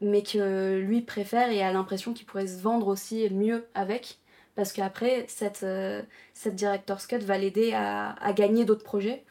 mais 0.01 0.21
que 0.23 0.77
lui 0.79 1.01
préfère 1.01 1.49
et 1.51 1.61
a 1.63 1.71
l'impression 1.71 2.13
qu'il 2.13 2.25
pourrait 2.25 2.47
se 2.47 2.61
vendre 2.61 2.87
aussi 2.87 3.29
mieux 3.31 3.65
avec. 3.73 4.19
Parce 4.55 4.73
qu'après, 4.73 5.25
cette, 5.27 5.63
euh, 5.63 6.01
cette 6.33 6.55
director's 6.55 7.05
cut 7.07 7.19
va 7.19 7.37
l'aider 7.37 7.73
à, 7.73 8.13
à 8.13 8.33
gagner 8.33 8.65
d'autres 8.65 8.83
projets. 8.83 9.23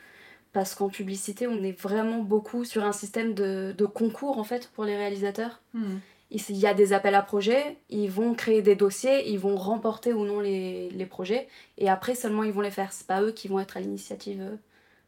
Parce 0.52 0.74
qu'en 0.74 0.88
publicité, 0.88 1.46
on 1.46 1.62
est 1.62 1.78
vraiment 1.78 2.18
beaucoup 2.20 2.64
sur 2.64 2.84
un 2.84 2.92
système 2.92 3.34
de, 3.34 3.74
de 3.76 3.84
concours 3.86 4.38
en 4.38 4.44
fait 4.44 4.68
pour 4.74 4.84
les 4.84 4.96
réalisateurs. 4.96 5.60
Mhm. 5.74 6.00
Il 6.30 6.56
y 6.56 6.66
a 6.66 6.74
des 6.74 6.92
appels 6.92 7.14
à 7.14 7.22
projets, 7.22 7.76
ils 7.88 8.10
vont 8.10 8.34
créer 8.34 8.60
des 8.62 8.74
dossiers, 8.74 9.28
ils 9.30 9.38
vont 9.38 9.54
remporter 9.56 10.12
ou 10.12 10.24
non 10.24 10.40
les, 10.40 10.90
les 10.90 11.06
projets, 11.06 11.46
et 11.78 11.88
après 11.88 12.16
seulement 12.16 12.42
ils 12.42 12.52
vont 12.52 12.62
les 12.62 12.72
faire. 12.72 12.92
C'est 12.92 13.06
pas 13.06 13.22
eux 13.22 13.30
qui 13.30 13.46
vont 13.46 13.60
être 13.60 13.76
à 13.76 13.80
l'initiative, 13.80 14.40
euh, 14.40 14.56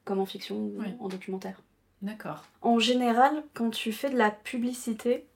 comme 0.04 0.20
en 0.20 0.26
fiction 0.26 0.54
ou 0.56 0.74
Oui. 0.78 0.86
en 1.00 1.08
documentaire. 1.08 1.60
D'accord. 2.02 2.44
En 2.62 2.78
général, 2.78 3.42
quand 3.54 3.70
tu 3.70 3.90
fais 3.90 4.10
de 4.10 4.16
la 4.16 4.30
publicité 4.30 5.26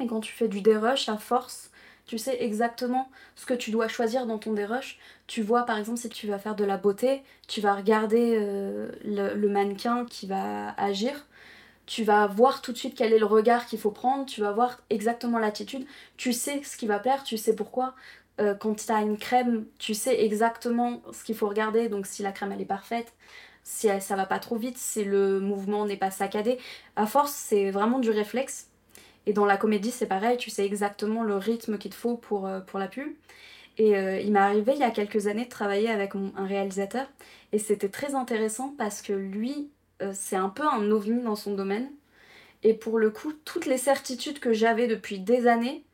et 0.00 0.06
quand 0.06 0.20
tu 0.20 0.32
fais 0.32 0.48
du 0.48 0.60
dérush 0.60 1.08
à 1.08 1.16
force, 1.16 1.70
tu 2.06 2.18
sais 2.18 2.42
exactement 2.42 3.10
ce 3.36 3.46
que 3.46 3.54
tu 3.54 3.70
dois 3.70 3.88
choisir 3.88 4.26
dans 4.26 4.38
ton 4.38 4.52
dérush. 4.54 4.98
Tu 5.26 5.42
vois 5.42 5.64
par 5.64 5.78
exemple 5.78 5.98
si 5.98 6.08
tu 6.08 6.26
vas 6.26 6.38
faire 6.38 6.56
de 6.56 6.64
la 6.64 6.78
beauté, 6.78 7.22
tu 7.46 7.60
vas 7.60 7.74
regarder 7.74 8.36
euh, 8.40 8.90
le, 9.04 9.48
mannequin 9.48 10.06
qui 10.06 10.26
va 10.26 10.70
agir. 10.78 11.26
tu 11.86 12.04
vas 12.04 12.26
voir 12.26 12.62
tout 12.62 12.72
de 12.72 12.78
suite 12.78 12.94
quel 12.96 13.12
est 13.12 13.18
le 13.18 13.26
regard 13.26 13.66
qu'il 13.66 13.78
faut 13.78 13.90
prendre, 13.90 14.26
tu 14.26 14.40
vas 14.40 14.52
voir 14.52 14.80
exactement 14.90 15.38
l'attitude, 15.38 15.86
tu 16.16 16.32
sais 16.32 16.62
ce 16.62 16.76
qui 16.76 16.86
va 16.86 16.98
plaire, 16.98 17.24
tu 17.24 17.36
sais 17.38 17.54
pourquoi. 17.54 17.94
Euh, 18.40 18.54
quand 18.54 18.74
tu 18.74 18.92
as 18.92 19.00
une 19.00 19.18
crème, 19.18 19.66
tu 19.78 19.94
sais 19.94 20.22
exactement 20.22 21.02
ce 21.12 21.24
qu'il 21.24 21.34
faut 21.34 21.48
regarder, 21.48 21.88
donc 21.88 22.06
si 22.06 22.22
la 22.22 22.32
crème 22.32 22.52
elle 22.52 22.60
est 22.60 22.64
parfaite, 22.66 23.12
si 23.64 23.88
elle, 23.88 24.02
ça 24.02 24.16
va 24.16 24.26
pas 24.26 24.38
trop 24.38 24.56
vite, 24.56 24.78
si 24.78 25.04
le 25.04 25.40
mouvement 25.40 25.84
n'est 25.86 25.96
pas 25.96 26.10
saccadé. 26.10 26.58
À 26.96 27.06
force, 27.06 27.32
c'est 27.32 27.70
vraiment 27.70 27.98
du 27.98 28.10
réflexe. 28.10 28.68
Et 29.28 29.34
dans 29.34 29.44
la 29.44 29.58
comédie, 29.58 29.90
c'est 29.90 30.06
pareil, 30.06 30.38
tu 30.38 30.48
sais 30.48 30.64
exactement 30.64 31.22
le 31.22 31.36
rythme 31.36 31.76
qu'il 31.76 31.90
te 31.90 31.94
faut 31.96 32.16
pour, 32.16 32.46
euh, 32.46 32.60
pour 32.60 32.78
la 32.78 32.88
pub. 32.88 33.08
Et 33.76 33.94
euh, 33.94 34.18
il 34.18 34.32
m'est 34.32 34.38
arrivé 34.38 34.72
il 34.72 34.78
y 34.78 34.84
a 34.84 34.90
quelques 34.90 35.26
années 35.26 35.44
de 35.44 35.50
travailler 35.50 35.90
avec 35.90 36.14
mon- 36.14 36.32
un 36.34 36.46
réalisateur. 36.46 37.06
Et 37.52 37.58
c'était 37.58 37.90
très 37.90 38.14
intéressant 38.14 38.74
parce 38.78 39.02
que 39.02 39.12
lui, 39.12 39.68
euh, 40.00 40.12
c'est 40.14 40.34
un 40.34 40.48
peu 40.48 40.62
un 40.66 40.90
ovni 40.90 41.22
dans 41.22 41.36
son 41.36 41.54
domaine. 41.54 41.90
Et 42.62 42.72
pour 42.72 42.98
le 42.98 43.10
coup, 43.10 43.34
toutes 43.44 43.66
les 43.66 43.76
certitudes 43.76 44.38
que 44.38 44.54
j'avais 44.54 44.86
depuis 44.86 45.20
des 45.20 45.46
années, 45.46 45.84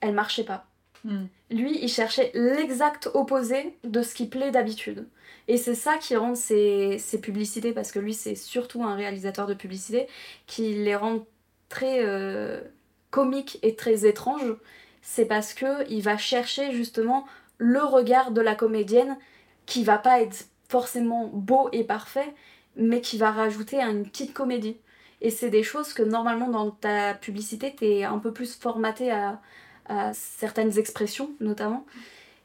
elles 0.00 0.14
marchaient 0.14 0.44
pas. 0.44 0.64
Hmm. 1.04 1.26
Lui, 1.50 1.78
il 1.82 1.88
cherchait 1.90 2.30
l'exact 2.32 3.10
opposé 3.12 3.76
de 3.84 4.00
ce 4.00 4.14
qui 4.14 4.26
plaît 4.26 4.52
d'habitude. 4.52 5.06
Et 5.48 5.58
c'est 5.58 5.74
ça 5.74 5.98
qui 5.98 6.16
rend 6.16 6.34
ses, 6.34 6.96
ses 6.98 7.20
publicités, 7.20 7.72
parce 7.72 7.92
que 7.92 7.98
lui, 7.98 8.14
c'est 8.14 8.34
surtout 8.36 8.82
un 8.84 8.94
réalisateur 8.94 9.46
de 9.46 9.54
publicité, 9.54 10.06
qui 10.46 10.74
les 10.74 10.96
rend 10.96 11.26
très 11.68 12.04
euh, 12.04 12.60
comiques 13.10 13.58
et 13.62 13.76
très 13.76 14.06
étranges. 14.06 14.54
C'est 15.02 15.26
parce 15.26 15.54
que 15.54 15.88
il 15.90 16.02
va 16.02 16.16
chercher 16.18 16.72
justement 16.72 17.26
le 17.58 17.82
regard 17.82 18.30
de 18.30 18.40
la 18.40 18.54
comédienne 18.54 19.16
qui 19.66 19.84
va 19.84 19.98
pas 19.98 20.20
être 20.20 20.46
forcément 20.68 21.28
beau 21.32 21.68
et 21.72 21.84
parfait, 21.84 22.34
mais 22.76 23.00
qui 23.00 23.18
va 23.18 23.30
rajouter 23.30 23.80
une 23.80 24.04
petite 24.04 24.34
comédie. 24.34 24.76
Et 25.20 25.30
c'est 25.30 25.50
des 25.50 25.62
choses 25.62 25.92
que 25.92 26.02
normalement 26.02 26.48
dans 26.48 26.70
ta 26.70 27.14
publicité, 27.14 27.74
t'es 27.74 28.04
un 28.04 28.18
peu 28.18 28.32
plus 28.32 28.54
formaté 28.54 29.10
à, 29.10 29.40
à 29.86 30.12
certaines 30.14 30.78
expressions 30.78 31.30
notamment. 31.40 31.86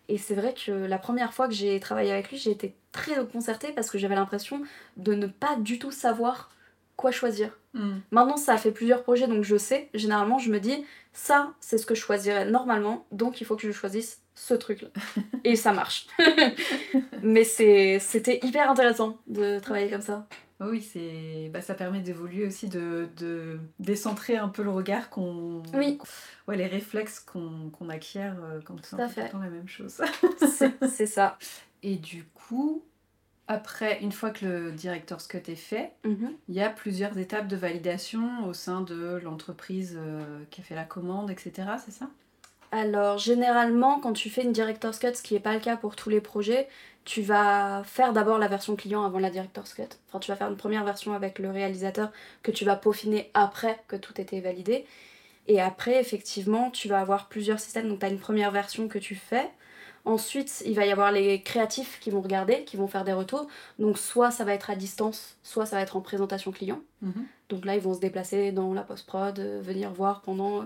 Et 0.09 0.17
c'est 0.17 0.35
vrai 0.35 0.53
que 0.53 0.71
la 0.71 0.97
première 0.97 1.33
fois 1.33 1.47
que 1.47 1.53
j'ai 1.53 1.79
travaillé 1.79 2.11
avec 2.11 2.29
lui, 2.29 2.37
j'ai 2.37 2.51
été 2.51 2.75
très 2.91 3.15
déconcertée 3.23 3.71
parce 3.71 3.89
que 3.89 3.97
j'avais 3.97 4.15
l'impression 4.15 4.61
de 4.97 5.13
ne 5.13 5.27
pas 5.27 5.55
du 5.57 5.79
tout 5.79 5.91
savoir 5.91 6.51
quoi 6.97 7.11
choisir. 7.11 7.57
Hmm. 7.73 7.99
Maintenant, 8.11 8.37
ça 8.37 8.53
a 8.53 8.57
fait 8.57 8.71
plusieurs 8.71 9.03
projets, 9.03 9.27
donc 9.27 9.43
je 9.43 9.57
sais. 9.57 9.89
Généralement, 9.93 10.37
je 10.37 10.51
me 10.51 10.59
dis, 10.59 10.85
ça, 11.11 11.53
c'est 11.59 11.77
ce 11.77 11.85
que 11.85 11.95
je 11.95 12.01
choisirais 12.01 12.45
normalement, 12.45 13.05
donc 13.11 13.41
il 13.41 13.45
faut 13.45 13.55
que 13.55 13.67
je 13.67 13.71
choisisse 13.71 14.21
ce 14.35 14.53
truc-là. 14.53 14.89
Et 15.43 15.55
ça 15.55 15.73
marche. 15.73 16.07
Mais 17.23 17.43
c'était 17.43 18.39
hyper 18.43 18.69
intéressant 18.69 19.17
de 19.27 19.59
travailler 19.59 19.89
comme 19.89 20.01
ça. 20.01 20.27
Oui, 20.59 20.81
c'est 20.81 21.49
bah, 21.51 21.61
ça 21.61 21.73
permet 21.73 21.99
d'évoluer 21.99 22.45
aussi, 22.45 22.69
de, 22.69 23.09
de 23.17 23.59
décentrer 23.79 24.37
un 24.37 24.49
peu 24.49 24.63
le 24.63 24.69
regard 24.69 25.09
qu'on. 25.09 25.61
Oui. 25.73 25.97
Ouais, 26.47 26.55
les 26.55 26.67
réflexes 26.67 27.19
qu'on 27.19 27.89
acquiert 27.89 28.37
euh, 28.43 28.61
quand 28.63 28.75
on 28.93 29.09
fait 29.09 29.31
la 29.33 29.39
même 29.49 29.67
chose. 29.67 30.01
C'est 30.89 31.05
ça. 31.05 31.37
Et 31.81 31.97
du 31.97 32.23
coup, 32.25 32.85
après, 33.47 33.99
une 34.01 34.11
fois 34.11 34.29
que 34.29 34.45
le 34.45 34.71
director's 34.71 35.27
cut 35.27 35.41
est 35.47 35.55
fait, 35.55 35.91
Mhm. 36.05 36.33
il 36.49 36.55
y 36.55 36.61
a 36.61 36.69
plusieurs 36.69 37.17
étapes 37.17 37.47
de 37.47 37.55
validation 37.55 38.45
au 38.47 38.53
sein 38.53 38.81
de 38.81 39.19
l'entreprise 39.23 39.95
euh, 39.99 40.43
qui 40.49 40.61
a 40.61 40.63
fait 40.63 40.75
la 40.75 40.85
commande, 40.85 41.29
etc. 41.29 41.67
C'est 41.83 41.91
ça? 41.91 42.07
Alors, 42.71 43.17
généralement, 43.19 43.99
quand 43.99 44.13
tu 44.13 44.29
fais 44.29 44.43
une 44.43 44.51
director's 44.51 44.97
cut, 44.97 45.13
ce 45.13 45.21
qui 45.21 45.33
n'est 45.35 45.39
pas 45.39 45.53
le 45.53 45.59
cas 45.59 45.77
pour 45.77 45.95
tous 45.95 46.09
les 46.09 46.21
projets, 46.21 46.67
tu 47.05 47.21
vas 47.21 47.83
faire 47.83 48.13
d'abord 48.13 48.39
la 48.39 48.47
version 48.47 48.75
client 48.75 49.03
avant 49.05 49.19
la 49.19 49.29
director's 49.29 49.73
cut. 49.73 49.83
Enfin, 50.09 50.19
tu 50.19 50.31
vas 50.31 50.37
faire 50.37 50.49
une 50.49 50.55
première 50.57 50.83
version 50.85 51.13
avec 51.13 51.37
le 51.37 51.51
réalisateur 51.51 52.11
que 52.41 52.49
tu 52.51 52.65
vas 52.65 52.75
peaufiner 52.75 53.29
après 53.33 53.77
que 53.87 53.95
tout 53.97 54.19
était 54.19 54.39
validé. 54.39 54.85
Et 55.47 55.61
après, 55.61 55.99
effectivement, 55.99 56.71
tu 56.71 56.87
vas 56.87 57.01
avoir 57.01 57.27
plusieurs 57.27 57.59
systèmes. 57.59 57.89
Donc, 57.89 57.99
tu 57.99 58.05
as 58.05 58.09
une 58.09 58.19
première 58.19 58.49
version 58.51 58.87
que 58.87 58.97
tu 58.97 59.15
fais. 59.15 59.49
Ensuite, 60.05 60.63
il 60.65 60.75
va 60.75 60.85
y 60.85 60.91
avoir 60.91 61.11
les 61.13 61.41
créatifs 61.41 61.99
qui 62.01 62.09
vont 62.09 62.21
regarder, 62.21 62.63
qui 62.65 62.75
vont 62.75 62.87
faire 62.87 63.05
des 63.05 63.13
retours. 63.13 63.47
Donc, 63.79 63.97
soit 63.97 64.31
ça 64.31 64.43
va 64.43 64.53
être 64.53 64.69
à 64.69 64.75
distance, 64.75 65.37
soit 65.43 65.65
ça 65.65 65.77
va 65.77 65.81
être 65.81 65.95
en 65.95 66.01
présentation 66.01 66.51
client. 66.51 66.81
Donc 67.49 67.63
là, 67.65 67.75
ils 67.75 67.81
vont 67.81 67.93
se 67.93 67.99
déplacer 67.99 68.51
dans 68.51 68.73
la 68.73 68.81
post-prod, 68.81 69.39
euh, 69.39 69.61
venir 69.61 69.91
voir 69.93 70.21
pendant. 70.21 70.65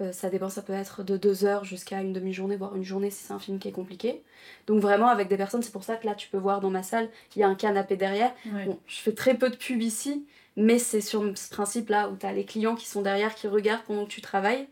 euh, 0.00 0.10
ça 0.10 0.28
dépend, 0.28 0.48
ça 0.48 0.60
peut 0.62 0.72
être 0.72 1.04
de 1.04 1.16
deux 1.16 1.44
heures 1.44 1.64
jusqu'à 1.64 2.00
une 2.00 2.12
demi-journée, 2.12 2.56
voire 2.56 2.74
une 2.74 2.82
journée 2.82 3.10
si 3.10 3.22
c'est 3.22 3.32
un 3.32 3.38
film 3.38 3.60
qui 3.60 3.68
est 3.68 3.72
compliqué. 3.72 4.24
Donc 4.66 4.80
vraiment 4.80 5.06
avec 5.08 5.28
des 5.28 5.36
personnes, 5.36 5.62
c'est 5.62 5.70
pour 5.72 5.84
ça 5.84 5.94
que 5.94 6.04
là, 6.04 6.16
tu 6.16 6.28
peux 6.28 6.38
voir 6.38 6.60
dans 6.60 6.70
ma 6.70 6.82
salle, 6.82 7.08
il 7.36 7.38
y 7.38 7.42
a 7.44 7.48
un 7.48 7.54
canapé 7.54 7.96
derrière. 7.96 8.32
Ouais. 8.52 8.64
Bon, 8.64 8.80
je 8.88 8.96
fais 8.96 9.12
très 9.12 9.34
peu 9.38 9.50
de 9.50 9.56
pub 9.56 9.80
ici, 9.80 10.26
mais 10.56 10.80
c'est 10.80 11.00
sur 11.00 11.22
ce 11.38 11.48
principe-là 11.48 12.08
où 12.08 12.16
tu 12.16 12.26
as 12.26 12.32
les 12.32 12.44
clients 12.44 12.74
qui 12.74 12.86
sont 12.88 13.02
derrière, 13.02 13.36
qui 13.36 13.46
regardent 13.46 13.84
pendant 13.84 14.04
que 14.04 14.10
tu 14.10 14.20
travailles 14.20 14.66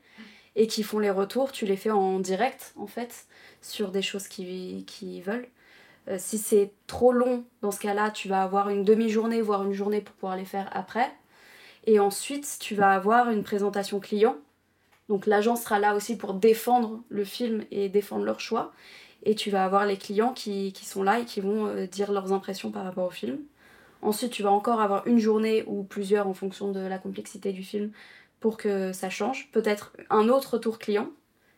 et 0.57 0.67
qui 0.67 0.83
font 0.83 0.99
les 0.99 1.11
retours. 1.11 1.53
Tu 1.53 1.67
les 1.67 1.77
fais 1.77 1.91
en 1.91 2.19
direct, 2.19 2.73
en 2.77 2.87
fait, 2.87 3.27
sur 3.61 3.91
des 3.91 4.03
choses 4.03 4.29
qu'ils 4.29 4.85
qui 4.85 5.21
veulent. 5.21 5.49
Euh, 6.09 6.17
si 6.19 6.39
c'est 6.39 6.73
trop 6.87 7.13
long, 7.13 7.45
dans 7.63 7.71
ce 7.71 7.81
cas-là, 7.81 8.11
tu 8.11 8.29
vas 8.29 8.43
avoir 8.43 8.69
une 8.71 8.85
demi-journée, 8.85 9.41
voire 9.41 9.65
une 9.65 9.73
journée 9.73 10.01
pour 10.01 10.15
pouvoir 10.15 10.37
les 10.37 10.45
faire 10.45 10.69
après. 10.73 11.11
Et 11.87 11.99
ensuite, 11.99 12.57
tu 12.61 12.75
vas 12.75 12.91
avoir 12.91 13.31
une 13.31 13.43
présentation 13.43 14.01
client. 14.01 14.37
Donc 15.09 15.27
l'agence 15.27 15.63
sera 15.63 15.79
là 15.79 15.95
aussi 15.95 16.17
pour 16.17 16.35
défendre 16.35 17.03
le 17.09 17.25
film 17.25 17.65
et 17.71 17.89
défendre 17.89 18.25
leur 18.25 18.41
choix. 18.41 18.73
Et 19.25 19.35
tu 19.35 19.51
vas 19.51 19.65
avoir 19.65 19.87
les 19.87 19.97
clients 19.97 20.33
qui, 20.33 20.73
qui 20.73 20.85
sont 20.85 21.03
là 21.03 21.21
et 21.21 21.25
qui 21.25 21.41
vont 21.41 21.67
euh, 21.67 21.87
dire 21.87 22.13
leurs 22.13 22.33
impressions 22.33 22.71
par 22.71 22.85
rapport 22.85 23.07
au 23.07 23.11
film. 23.11 23.39
Ensuite, 24.01 24.33
tu 24.33 24.43
vas 24.43 24.51
encore 24.51 24.81
avoir 24.81 25.07
une 25.07 25.19
journée 25.19 25.63
ou 25.69 25.85
plusieurs 25.85 26.27
en 26.27 26.35
fonction 26.35 26.73
de 26.73 26.81
la 26.81 26.99
complexité 26.99 27.53
du 27.53 27.63
film 27.63 27.93
pour 28.43 28.59
que 28.59 28.93
ça 28.93 29.09
change. 29.09 29.51
Peut-être 29.53 29.95
un 30.11 30.29
autre 30.29 30.59
tour 30.59 30.79
client. 30.79 31.09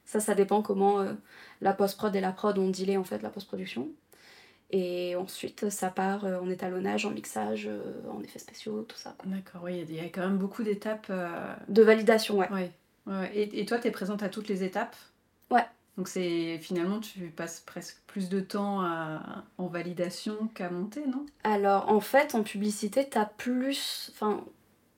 Ça, 0.05 0.21
ça 0.21 0.35
dépend 0.35 0.62
comment 0.62 1.00
euh, 1.00 1.14
la 1.61 1.73
post-prod 1.73 2.14
et 2.14 2.21
la 2.21 2.31
prod 2.31 2.57
ont 2.59 2.69
dealé 2.71 2.97
en 2.97 3.05
fait 3.05 3.23
la 3.23 3.31
post-production. 3.31 3.88
Et 4.71 5.14
ensuite, 5.17 5.71
ça 5.71 5.88
part 5.88 6.25
euh, 6.25 6.41
en 6.41 6.49
étalonnage, 6.50 7.07
en 7.07 7.11
mixage, 7.11 7.67
euh, 7.67 7.81
en 8.11 8.23
effets 8.23 8.38
spéciaux, 8.38 8.83
tout 8.88 8.97
ça. 8.97 9.14
D'accord, 9.25 9.62
oui, 9.64 9.85
il 9.88 9.95
y 9.95 10.00
a 10.00 10.05
quand 10.05 10.23
même 10.23 10.38
beaucoup 10.38 10.62
d'étapes. 10.62 11.07
euh, 11.11 11.55
De 11.69 11.83
validation, 11.83 12.38
ouais. 12.38 12.50
Ouais. 12.50 12.71
ouais. 13.07 13.31
Et, 13.35 13.61
et 13.61 13.67
toi, 13.67 13.79
tu 13.79 13.88
es 13.88 13.91
présente 13.91 14.23
à 14.23 14.29
toutes 14.29 14.49
les 14.49 14.62
étapes? 14.62 14.97
Ouais. 15.50 15.64
Donc 15.97 16.09
c'est 16.09 16.59
finalement, 16.59 16.99
tu 16.99 17.29
passes 17.29 17.61
presque 17.61 17.99
plus 18.09 18.29
de 18.29 18.41
temps 18.41 18.81
à- 18.81 19.45
en 19.59 19.69
validation 19.69 20.49
qu'à 20.55 20.69
monter, 20.69 21.07
non? 21.07 21.25
Alors, 21.45 21.88
en 21.88 22.00
fait, 22.00 22.35
en 22.35 22.43
publicité, 22.43 23.07
t'as 23.09 23.26
plus. 23.26 24.11
Enfin, 24.12 24.45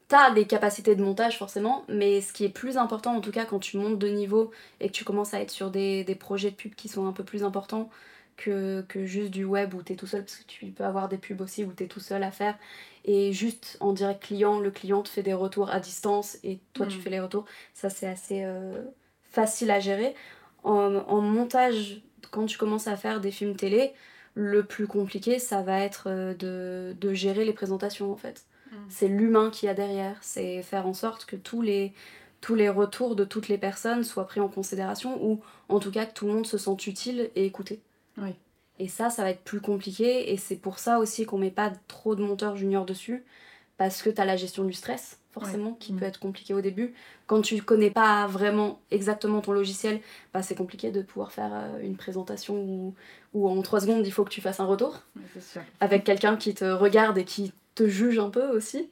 t'as 0.08 0.30
les 0.32 0.46
capacités 0.46 0.94
de 0.96 1.02
montage, 1.02 1.38
forcément, 1.38 1.84
mais 1.88 2.20
ce 2.20 2.32
qui 2.32 2.44
est 2.44 2.48
plus 2.48 2.76
important, 2.78 3.14
en 3.16 3.20
tout 3.20 3.32
cas, 3.32 3.44
quand 3.44 3.58
tu 3.58 3.76
montes 3.78 3.98
de 3.98 4.08
niveau 4.08 4.52
et 4.80 4.88
que 4.88 4.92
tu 4.92 5.04
commences 5.04 5.34
à 5.34 5.40
être 5.40 5.50
sur 5.50 5.70
des, 5.70 6.04
des 6.04 6.14
projets 6.14 6.50
de 6.50 6.56
pub 6.56 6.75
qui 6.75 6.88
sont 6.88 7.06
un 7.08 7.12
peu 7.12 7.25
plus 7.25 7.42
importants 7.44 7.90
que, 8.36 8.82
que 8.88 9.04
juste 9.06 9.30
du 9.30 9.44
web 9.44 9.75
où 9.75 9.82
t'es 9.82 9.96
tout 9.96 10.06
seul, 10.06 10.22
parce 10.25 10.36
que 10.36 10.44
tu 10.46 10.66
peux 10.66 10.84
avoir 10.84 11.08
des 11.08 11.18
pubs 11.18 11.40
aussi 11.40 11.64
où 11.64 11.72
t'es 11.72 11.86
tout 11.88 12.00
seul 12.00 12.22
à 12.22 12.30
faire, 12.30 12.56
et 13.04 13.32
juste 13.32 13.76
en 13.80 13.92
direct 13.92 14.22
client, 14.22 14.60
le 14.60 14.70
client 14.70 15.02
te 15.02 15.08
fait 15.08 15.22
des 15.22 15.34
retours 15.34 15.70
à 15.70 15.80
distance 15.80 16.38
et 16.44 16.60
toi 16.75 16.86
tu 16.86 16.98
Mm. 16.98 17.00
fais 17.00 17.10
les 17.10 17.20
retours. 17.20 17.44
Ça, 17.75 17.88
c'est 17.90 18.06
assez 18.06 18.44
euh, 18.44 18.84
facile 19.25 19.70
à 19.70 19.80
gérer. 19.80 20.14
En, 20.64 20.94
en 21.08 21.20
montage, 21.20 22.02
quand 22.30 22.46
tu 22.46 22.58
commences 22.58 22.86
à 22.88 22.96
faire 22.96 23.20
des 23.20 23.30
films 23.30 23.56
télé, 23.56 23.92
le 24.34 24.66
plus 24.66 24.86
compliqué, 24.86 25.38
ça 25.38 25.62
va 25.62 25.80
être 25.80 26.08
euh, 26.10 26.34
de, 26.34 26.94
de 27.00 27.14
gérer 27.14 27.44
les 27.44 27.52
présentations 27.52 28.12
en 28.12 28.16
fait. 28.16 28.46
Mm. 28.76 28.87
C'est 28.88 29.09
l'humain 29.09 29.50
qu'il 29.50 29.66
y 29.66 29.71
a 29.71 29.75
derrière. 29.75 30.16
C'est 30.21 30.62
faire 30.62 30.87
en 30.87 30.95
sorte 30.95 31.25
que 31.26 31.37
tous 31.37 31.62
les, 31.62 31.92
tous 32.40 32.54
les 32.54 32.68
retours 32.68 33.16
de 33.16 33.25
toutes 33.25 33.49
les 33.49 33.59
personnes 33.59 34.04
soient 34.04 34.26
pris 34.26 34.40
en 34.40 34.49
considération 34.49 35.23
ou 35.25 35.40
en 35.68 35.78
tout 35.80 35.90
cas 35.90 36.06
que 36.06 36.14
tout 36.14 36.26
le 36.26 36.33
monde 36.35 36.47
se 36.47 36.59
sente 36.59 36.87
utile 36.87 37.30
et 37.35 37.45
écouté. 37.45 37.80
Oui. 38.18 38.35
Et 38.78 38.88
ça, 38.88 39.09
ça 39.11 39.23
va 39.23 39.30
être 39.30 39.42
plus 39.42 39.61
compliqué 39.61 40.33
et 40.33 40.37
c'est 40.37 40.56
pour 40.56 40.78
ça 40.78 40.99
aussi 40.99 41.25
qu'on 41.25 41.38
met 41.38 41.50
pas 41.50 41.73
trop 41.88 42.14
de 42.14 42.23
monteurs 42.23 42.56
juniors 42.56 42.85
dessus 42.85 43.25
parce 43.78 44.02
que 44.02 44.11
tu 44.11 44.21
as 44.21 44.25
la 44.26 44.37
gestion 44.37 44.64
du 44.64 44.73
stress 44.73 45.18
forcément 45.33 45.73
qui 45.73 45.92
Mm. 45.92 45.97
peut 45.99 46.04
être 46.06 46.18
compliqué 46.21 46.54
au 46.54 46.62
début. 46.62 46.95
Quand 47.26 47.42
tu 47.42 47.61
connais 47.62 47.90
pas 47.90 48.26
vraiment 48.26 48.80
exactement 48.90 49.42
ton 49.42 49.52
logiciel, 49.52 50.00
bah, 50.33 50.42
c'est 50.42 50.54
compliqué 50.54 50.90
de 50.90 51.02
pouvoir 51.02 51.30
faire 51.33 51.50
euh, 51.52 51.80
une 51.83 51.97
présentation 51.97 52.54
où, 52.54 52.95
où 53.35 53.47
en 53.49 53.61
3 53.61 53.80
secondes 53.80 54.06
il 54.06 54.11
faut 54.12 54.25
que 54.25 54.30
tu 54.30 54.40
fasses 54.40 54.61
un 54.61 54.64
retour 54.66 55.02
Ouais, 55.14 55.23
c'est 55.35 55.42
sûr. 55.42 55.61
avec 55.80 56.04
quelqu'un 56.04 56.37
qui 56.37 56.54
te 56.54 56.64
regarde 56.64 57.18
et 57.18 57.25
qui 57.25 57.52
te 57.76 57.87
juge 57.87 58.18
un 58.18 58.30
peu 58.30 58.49
aussi. 58.49 58.90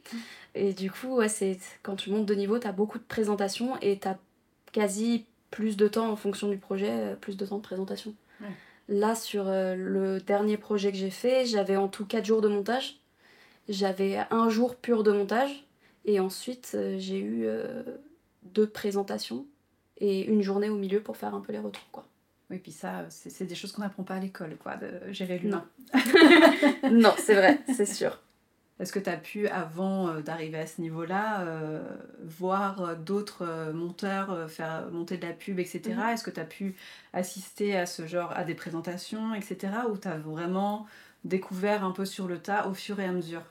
Et 0.54 0.72
du 0.72 0.90
coup, 0.90 1.16
ouais, 1.16 1.28
c'est 1.28 1.58
quand 1.82 1.96
tu 1.96 2.10
montes 2.10 2.26
de 2.26 2.34
niveau, 2.34 2.60
tu 2.60 2.68
as 2.68 2.72
beaucoup 2.72 2.98
de 2.98 3.04
présentations 3.04 3.76
et 3.80 3.98
tu 3.98 4.06
as 4.06 4.18
quasi 4.70 5.24
plus 5.50 5.76
de 5.76 5.88
temps 5.88 6.10
en 6.10 6.16
fonction 6.16 6.48
du 6.48 6.58
projet, 6.58 6.90
euh, 6.90 7.16
plus 7.16 7.36
de 7.36 7.44
temps 7.44 7.56
de 7.56 7.62
présentation. 7.62 8.14
Ouais. 8.40 8.48
Là, 8.88 9.14
sur 9.14 9.48
euh, 9.48 9.74
le 9.74 10.20
dernier 10.20 10.56
projet 10.56 10.92
que 10.92 10.98
j'ai 10.98 11.10
fait, 11.10 11.46
j'avais 11.46 11.76
en 11.76 11.88
tout 11.88 12.04
4 12.04 12.24
jours 12.24 12.40
de 12.40 12.48
montage. 12.48 13.00
J'avais 13.68 14.18
un 14.30 14.48
jour 14.50 14.76
pur 14.76 15.02
de 15.02 15.10
montage 15.10 15.64
et 16.04 16.20
ensuite 16.20 16.72
euh, 16.74 16.96
j'ai 16.98 17.18
eu 17.18 17.48
deux 18.42 18.68
présentations 18.68 19.46
et 19.98 20.26
une 20.26 20.42
journée 20.42 20.68
au 20.68 20.76
milieu 20.76 21.00
pour 21.00 21.16
faire 21.16 21.34
un 21.34 21.40
peu 21.40 21.52
les 21.52 21.58
retours. 21.58 21.88
Quoi. 21.90 22.04
Oui, 22.50 22.58
puis 22.58 22.72
ça, 22.72 23.06
c'est 23.08 23.30
c'est 23.30 23.46
des 23.46 23.54
choses 23.54 23.72
qu'on 23.72 23.80
n'apprend 23.80 24.02
pas 24.02 24.14
à 24.14 24.20
l'école, 24.20 24.56
quoi, 24.58 24.76
de 24.76 25.12
gérer 25.12 25.38
l'humain. 25.38 25.66
non, 26.90 27.14
c'est 27.16 27.34
vrai, 27.34 27.60
c'est 27.74 27.86
sûr. 27.86 28.20
Est-ce 28.80 28.92
que 28.92 28.98
tu 28.98 29.08
as 29.08 29.16
pu, 29.16 29.46
avant 29.48 30.08
euh, 30.08 30.20
d'arriver 30.20 30.58
à 30.58 30.66
ce 30.66 30.80
niveau-là, 30.80 31.42
euh, 31.42 31.82
voir 32.22 32.80
euh, 32.82 32.94
d'autres 32.96 33.72
monteurs 33.72 34.50
faire 34.50 34.88
monter 34.90 35.16
de 35.16 35.26
la 35.26 35.32
pub, 35.32 35.58
etc. 35.60 35.80
Mhm. 35.90 36.00
Est-ce 36.10 36.24
que 36.24 36.30
tu 36.30 36.40
as 36.40 36.44
pu 36.44 36.74
assister 37.12 37.76
à 37.76 37.86
ce 37.86 38.06
genre, 38.06 38.32
à 38.32 38.44
des 38.44 38.54
présentations, 38.54 39.34
etc. 39.34 39.72
Ou 39.90 39.96
tu 39.96 40.08
as 40.08 40.18
vraiment 40.18 40.86
découvert 41.24 41.84
un 41.84 41.92
peu 41.92 42.04
sur 42.04 42.26
le 42.26 42.38
tas 42.38 42.66
au 42.68 42.74
fur 42.74 42.98
et 43.00 43.04
à 43.04 43.12
mesure? 43.12 43.42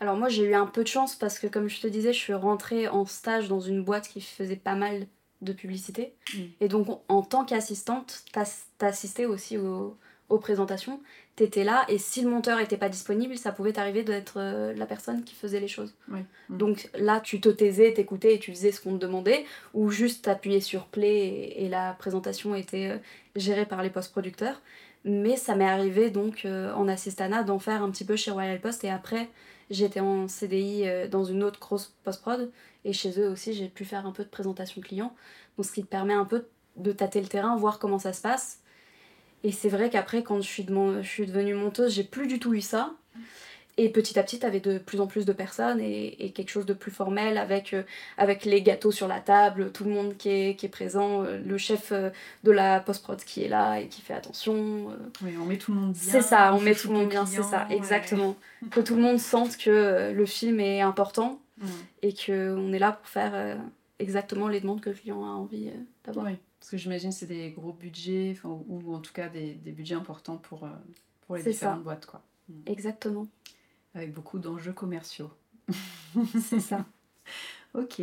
Alors 0.00 0.16
moi 0.16 0.30
j'ai 0.30 0.44
eu 0.44 0.54
un 0.54 0.66
peu 0.66 0.82
de 0.82 0.88
chance 0.88 1.14
parce 1.14 1.38
que 1.38 1.46
comme 1.46 1.68
je 1.68 1.80
te 1.80 1.86
disais, 1.86 2.12
je 2.12 2.18
suis 2.18 2.34
rentrée 2.34 2.88
en 2.88 3.04
stage 3.04 3.48
dans 3.48 3.60
une 3.60 3.84
boîte 3.84 4.08
qui 4.08 4.22
faisait 4.22 4.56
pas 4.56 4.74
mal 4.74 5.06
de 5.42 5.52
publicité. 5.52 6.14
Mm. 6.34 6.38
Et 6.60 6.68
donc 6.68 7.02
en 7.08 7.22
tant 7.22 7.44
qu'assistante, 7.44 8.24
t'as- 8.32 8.64
t'assistais 8.78 9.26
aussi 9.26 9.58
aux, 9.58 9.98
aux 10.30 10.38
présentations. 10.38 11.00
T'étais 11.36 11.64
là 11.64 11.84
et 11.88 11.98
si 11.98 12.22
le 12.22 12.30
monteur 12.30 12.58
était 12.60 12.76
pas 12.76 12.88
disponible, 12.88 13.36
ça 13.36 13.52
pouvait 13.52 13.72
t'arriver 13.72 14.02
d'être 14.02 14.34
euh, 14.38 14.72
la 14.74 14.86
personne 14.86 15.22
qui 15.24 15.34
faisait 15.34 15.60
les 15.60 15.68
choses. 15.68 15.94
Oui. 16.10 16.20
Mm. 16.48 16.56
Donc 16.56 16.90
là 16.98 17.20
tu 17.20 17.40
te 17.40 17.48
taisais, 17.48 17.92
t'écoutais 17.92 18.36
et 18.36 18.38
tu 18.38 18.52
faisais 18.52 18.72
ce 18.72 18.80
qu'on 18.80 18.94
te 18.94 19.04
demandait 19.04 19.44
ou 19.74 19.90
juste 19.90 20.24
t'appuyais 20.24 20.60
sur 20.60 20.86
play 20.86 21.26
et, 21.26 21.64
et 21.64 21.68
la 21.68 21.92
présentation 21.92 22.54
était 22.54 22.90
euh, 22.92 22.98
gérée 23.36 23.66
par 23.66 23.82
les 23.82 23.90
post-producteurs. 23.90 24.60
Mais 25.04 25.36
ça 25.36 25.56
m'est 25.56 25.68
arrivé 25.68 26.10
donc 26.10 26.44
euh, 26.44 26.72
en 26.74 26.86
assistana 26.86 27.42
d'en 27.42 27.58
faire 27.58 27.82
un 27.82 27.90
petit 27.90 28.04
peu 28.04 28.16
chez 28.16 28.30
Royal 28.30 28.60
Post 28.60 28.84
et 28.84 28.90
après 28.90 29.30
j'étais 29.70 30.00
en 30.00 30.28
CDI 30.28 30.86
euh, 30.86 31.08
dans 31.08 31.24
une 31.24 31.42
autre 31.42 31.58
grosse 31.58 31.94
post-prod 32.04 32.50
et 32.84 32.92
chez 32.92 33.18
eux 33.18 33.28
aussi 33.30 33.54
j'ai 33.54 33.68
pu 33.68 33.84
faire 33.84 34.06
un 34.06 34.12
peu 34.12 34.24
de 34.24 34.28
présentation 34.28 34.80
client. 34.82 35.14
Donc 35.56 35.66
ce 35.66 35.72
qui 35.72 35.82
te 35.82 35.88
permet 35.88 36.12
un 36.12 36.26
peu 36.26 36.46
de 36.76 36.92
tâter 36.92 37.20
le 37.20 37.28
terrain, 37.28 37.56
voir 37.56 37.78
comment 37.78 37.98
ça 37.98 38.12
se 38.12 38.20
passe. 38.20 38.60
Et 39.44 39.52
c'est 39.52 39.68
vrai 39.70 39.88
qu'après 39.90 40.22
quand 40.22 40.40
je 40.40 40.48
suis, 40.48 40.64
de 40.64 40.72
mon- 40.72 41.02
je 41.02 41.08
suis 41.08 41.26
devenue 41.26 41.54
monteuse, 41.54 41.94
j'ai 41.94 42.04
plus 42.04 42.26
du 42.26 42.38
tout 42.38 42.54
eu 42.54 42.60
ça. 42.60 42.92
Et 43.76 43.88
petit 43.88 44.18
à 44.18 44.22
petit, 44.22 44.38
t'avais 44.40 44.60
de 44.60 44.76
plus 44.76 45.00
en 45.00 45.06
plus 45.06 45.24
de 45.24 45.32
personnes 45.32 45.80
et, 45.80 46.22
et 46.22 46.32
quelque 46.32 46.50
chose 46.50 46.66
de 46.66 46.74
plus 46.74 46.90
formel 46.90 47.38
avec, 47.38 47.72
euh, 47.72 47.82
avec 48.18 48.44
les 48.44 48.60
gâteaux 48.60 48.90
sur 48.90 49.08
la 49.08 49.20
table, 49.20 49.70
tout 49.72 49.84
le 49.84 49.90
monde 49.90 50.16
qui 50.18 50.28
est, 50.28 50.56
qui 50.56 50.66
est 50.66 50.70
présent, 50.70 51.22
euh, 51.24 51.38
le 51.42 51.56
chef 51.56 51.90
euh, 51.92 52.10
de 52.44 52.50
la 52.50 52.80
post-prod 52.80 53.18
qui 53.22 53.42
est 53.42 53.48
là 53.48 53.80
et 53.80 53.86
qui 53.88 54.02
fait 54.02 54.12
attention. 54.12 54.88
Oui, 55.22 55.34
on 55.40 55.46
met 55.46 55.56
tout 55.56 55.72
le 55.72 55.80
monde 55.80 55.92
bien. 55.92 56.02
c'est 56.02 56.20
ça, 56.20 56.52
on 56.54 56.60
met 56.60 56.74
tout 56.74 56.88
le 56.88 56.94
monde 56.94 57.08
bien, 57.08 57.24
c'est 57.24 57.42
ça, 57.42 57.66
ouais. 57.70 57.76
exactement. 57.76 58.36
Que 58.70 58.80
tout 58.80 58.96
le 58.96 59.00
monde 59.00 59.18
sente 59.18 59.56
que 59.56 60.12
le 60.14 60.26
film 60.26 60.60
est 60.60 60.82
important 60.82 61.40
et 62.02 62.12
qu'on 62.12 62.72
est 62.74 62.78
là 62.78 62.92
pour 62.92 63.08
faire 63.08 63.56
exactement 63.98 64.48
les 64.48 64.60
demandes 64.60 64.82
que 64.82 64.90
le 64.90 64.96
client 64.96 65.24
a 65.24 65.28
envie 65.28 65.70
d'avoir. 66.04 66.26
Oui, 66.26 66.32
parce 66.70 66.82
que 66.82 66.84
j'imagine 66.84 67.10
que 67.10 67.16
c'est 67.16 67.26
des 67.26 67.50
gros 67.50 67.72
budgets, 67.72 68.36
ou, 68.44 68.64
ou 68.68 68.94
en 68.94 69.00
tout 69.00 69.12
cas 69.12 69.28
des, 69.28 69.54
des 69.54 69.72
budgets 69.72 69.96
importants 69.96 70.36
pour, 70.36 70.64
euh, 70.64 70.68
pour 71.26 71.34
les 71.36 71.42
différentes 71.42 71.78
ça. 71.78 71.82
boîtes, 71.82 72.06
quoi. 72.06 72.22
Exactement, 72.66 73.26
Avec 73.94 74.12
beaucoup 74.14 74.38
d'enjeux 74.38 74.72
commerciaux. 74.72 75.30
c'est 76.40 76.60
ça. 76.60 76.84
Ok. 77.74 78.02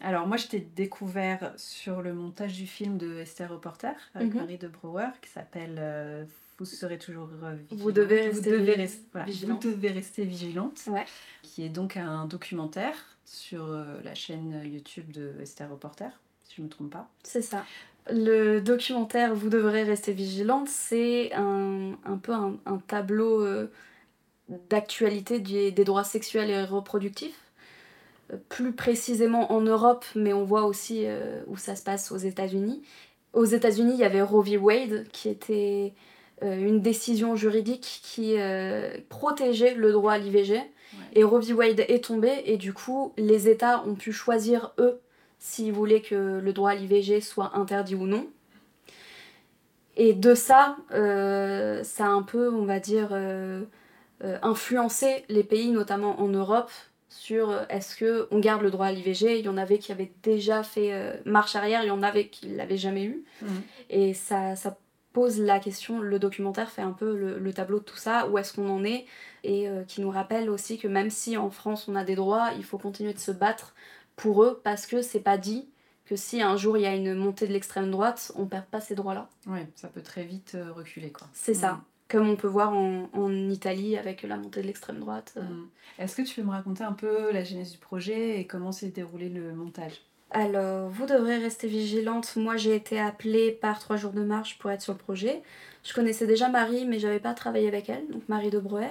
Alors 0.00 0.28
moi 0.28 0.36
je 0.36 0.46
t'ai 0.46 0.60
découvert 0.60 1.52
sur 1.56 2.02
le 2.02 2.14
montage 2.14 2.52
du 2.52 2.66
film 2.68 2.98
de 2.98 3.18
Esther 3.18 3.50
Reporter 3.50 3.94
avec 4.14 4.32
Mhm. 4.32 4.40
Marie 4.40 4.58
de 4.58 4.68
Brouwer 4.68 5.08
qui 5.20 5.28
s'appelle 5.30 5.74
euh, 5.80 6.24
Vous 6.58 6.64
serez 6.66 6.96
toujours 6.98 7.26
vigilante. 7.26 7.66
Vous 7.72 7.90
devez 7.90 8.28
rester 8.28 8.50
devez 8.52 8.88
voilà, 9.10 9.26
vigilante. 9.26 9.64
Vous 9.64 9.72
devez 9.72 9.90
rester 9.90 10.24
vigilante. 10.24 10.82
Ouais. 10.86 11.04
Qui 11.42 11.64
est 11.64 11.68
donc 11.68 11.96
un 11.96 12.26
documentaire 12.26 12.94
sur 13.24 13.64
euh, 13.64 14.00
la 14.04 14.14
chaîne 14.14 14.62
YouTube 14.64 15.10
de 15.10 15.34
Esther 15.40 15.68
Reporter, 15.68 16.12
si 16.48 16.56
je 16.56 16.62
ne 16.62 16.66
me 16.66 16.70
trompe 16.70 16.90
pas. 16.90 17.08
C'est 17.22 17.42
ça. 17.42 17.64
Le 18.10 18.60
documentaire 18.60 19.34
Vous 19.34 19.48
devrez 19.48 19.82
rester 19.82 20.12
vigilante, 20.12 20.68
c'est 20.68 21.32
un, 21.34 21.92
un 22.04 22.16
peu 22.18 22.32
un, 22.32 22.56
un 22.66 22.78
tableau 22.78 23.42
euh, 23.44 23.68
d'actualité 24.70 25.40
des, 25.40 25.72
des 25.72 25.84
droits 25.84 26.04
sexuels 26.04 26.50
et 26.50 26.64
reproductifs. 26.64 27.40
Euh, 28.32 28.36
Plus 28.48 28.72
précisément 28.72 29.52
en 29.52 29.60
Europe, 29.60 30.04
mais 30.14 30.32
on 30.32 30.44
voit 30.44 30.66
aussi 30.66 31.02
euh, 31.04 31.42
où 31.48 31.56
ça 31.56 31.74
se 31.74 31.82
passe 31.82 32.12
aux 32.12 32.16
États-Unis. 32.16 32.82
Aux 33.32 33.44
États-Unis, 33.44 33.94
il 33.94 34.00
y 34.00 34.04
avait 34.04 34.22
Roe 34.22 34.42
v. 34.42 34.56
Wade, 34.56 35.06
qui 35.12 35.28
était 35.28 35.92
euh, 36.42 36.56
une 36.56 36.80
décision 36.80 37.34
juridique 37.34 38.00
qui 38.04 38.36
protégeait 39.08 39.74
le 39.74 39.90
droit 39.92 40.12
à 40.12 40.18
l'IVG. 40.18 40.60
Et 41.12 41.24
Roe 41.24 41.40
v. 41.40 41.52
Wade 41.52 41.80
est 41.80 42.04
tombé, 42.04 42.30
et 42.46 42.56
du 42.56 42.72
coup, 42.72 43.12
les 43.18 43.48
États 43.48 43.84
ont 43.84 43.94
pu 43.96 44.12
choisir, 44.12 44.72
eux, 44.78 45.00
s'ils 45.46 45.72
voulaient 45.72 46.00
que 46.00 46.40
le 46.42 46.52
droit 46.52 46.72
à 46.72 46.74
l'IVG 46.74 47.20
soit 47.20 47.52
interdit 47.54 47.94
ou 47.94 48.04
non. 48.04 48.26
Et 49.96 50.12
de 50.12 50.34
ça, 50.34 50.76
euh, 50.92 51.84
ça 51.84 52.06
a 52.06 52.08
un 52.08 52.24
peu, 52.24 52.52
on 52.52 52.64
va 52.64 52.80
dire, 52.80 53.10
euh, 53.12 53.62
euh, 54.24 54.38
influencé 54.42 55.24
les 55.28 55.44
pays, 55.44 55.70
notamment 55.70 56.20
en 56.20 56.26
Europe, 56.26 56.72
sur 57.08 57.64
est-ce 57.70 57.94
que 57.94 58.26
on 58.32 58.40
garde 58.40 58.62
le 58.62 58.72
droit 58.72 58.86
à 58.86 58.92
l'IVG. 58.92 59.38
Il 59.38 59.44
y 59.44 59.48
en 59.48 59.56
avait 59.56 59.78
qui 59.78 59.92
avaient 59.92 60.10
déjà 60.24 60.64
fait 60.64 60.92
marche 61.24 61.54
arrière, 61.54 61.84
il 61.84 61.86
y 61.86 61.92
en 61.92 62.02
avait 62.02 62.26
qui 62.26 62.48
l'avaient 62.48 62.76
jamais 62.76 63.04
eu. 63.04 63.24
Mhm. 63.40 63.62
Et 63.88 64.14
ça, 64.14 64.56
ça 64.56 64.76
pose 65.12 65.40
la 65.40 65.60
question, 65.60 66.00
le 66.00 66.18
documentaire 66.18 66.70
fait 66.70 66.82
un 66.82 66.90
peu 66.90 67.16
le, 67.16 67.38
le 67.38 67.52
tableau 67.52 67.78
de 67.78 67.84
tout 67.84 67.96
ça, 67.96 68.26
où 68.26 68.36
est-ce 68.36 68.52
qu'on 68.52 68.68
en 68.68 68.84
est, 68.84 69.06
et 69.44 69.68
qui 69.86 70.00
nous 70.00 70.10
rappelle 70.10 70.50
aussi 70.50 70.76
que 70.76 70.88
même 70.88 71.08
si 71.08 71.36
en 71.36 71.50
France 71.50 71.86
on 71.88 71.94
a 71.94 72.04
des 72.04 72.16
droits, 72.16 72.50
il 72.58 72.64
faut 72.64 72.78
continuer 72.78 73.14
de 73.14 73.20
se 73.20 73.30
battre 73.30 73.74
pour 74.16 74.42
eux, 74.42 74.60
parce 74.64 74.86
que 74.86 75.02
c'est 75.02 75.20
pas 75.20 75.38
dit 75.38 75.68
que 76.06 76.16
si 76.16 76.40
un 76.42 76.56
jour 76.56 76.76
il 76.76 76.82
y 76.82 76.86
a 76.86 76.94
une 76.94 77.14
montée 77.14 77.46
de 77.46 77.52
l'extrême 77.52 77.90
droite, 77.90 78.32
on 78.36 78.46
perd 78.46 78.64
pas 78.66 78.80
ces 78.80 78.94
droits-là. 78.94 79.28
Oui, 79.46 79.60
ça 79.74 79.88
peut 79.88 80.02
très 80.02 80.24
vite 80.24 80.52
euh, 80.54 80.72
reculer, 80.72 81.10
quoi. 81.12 81.26
C'est 81.32 81.54
ça. 81.54 81.80
Comme 82.08 82.28
on 82.28 82.36
peut 82.36 82.46
voir 82.46 82.72
en, 82.72 83.08
en 83.12 83.50
Italie 83.50 83.96
avec 83.96 84.22
la 84.22 84.36
montée 84.36 84.62
de 84.62 84.66
l'extrême 84.66 85.00
droite. 85.00 85.34
euh. 85.36 85.42
Mm. 85.42 85.68
Est-ce 85.98 86.14
que 86.16 86.22
tu 86.22 86.36
peux 86.36 86.46
me 86.46 86.52
raconter 86.52 86.84
un 86.84 86.92
peu 86.92 87.32
la 87.32 87.42
genèse 87.42 87.72
du 87.72 87.78
projet 87.78 88.38
et 88.38 88.46
comment 88.46 88.70
s'est 88.70 88.88
déroulé 88.90 89.28
le 89.28 89.52
montage? 89.54 90.00
Alors, 90.30 90.88
vous 90.88 91.06
devrez 91.06 91.38
rester 91.38 91.66
vigilante. 91.66 92.36
Moi, 92.36 92.56
j'ai 92.56 92.74
été 92.76 93.00
appelée 93.00 93.50
par 93.52 93.78
Trois 93.80 93.96
jours 93.96 94.12
de 94.12 94.22
marche 94.22 94.58
pour 94.58 94.70
être 94.70 94.82
sur 94.82 94.92
le 94.92 94.98
projet. 94.98 95.42
Je 95.82 95.92
connaissais 95.94 96.26
déjà 96.26 96.48
Marie, 96.48 96.84
mais 96.84 96.98
j'avais 97.00 97.20
pas 97.20 97.34
travaillé 97.34 97.66
avec 97.68 97.88
elle, 97.88 98.06
donc 98.08 98.28
Marie 98.28 98.50
de 98.50 98.58
Breuer. 98.58 98.90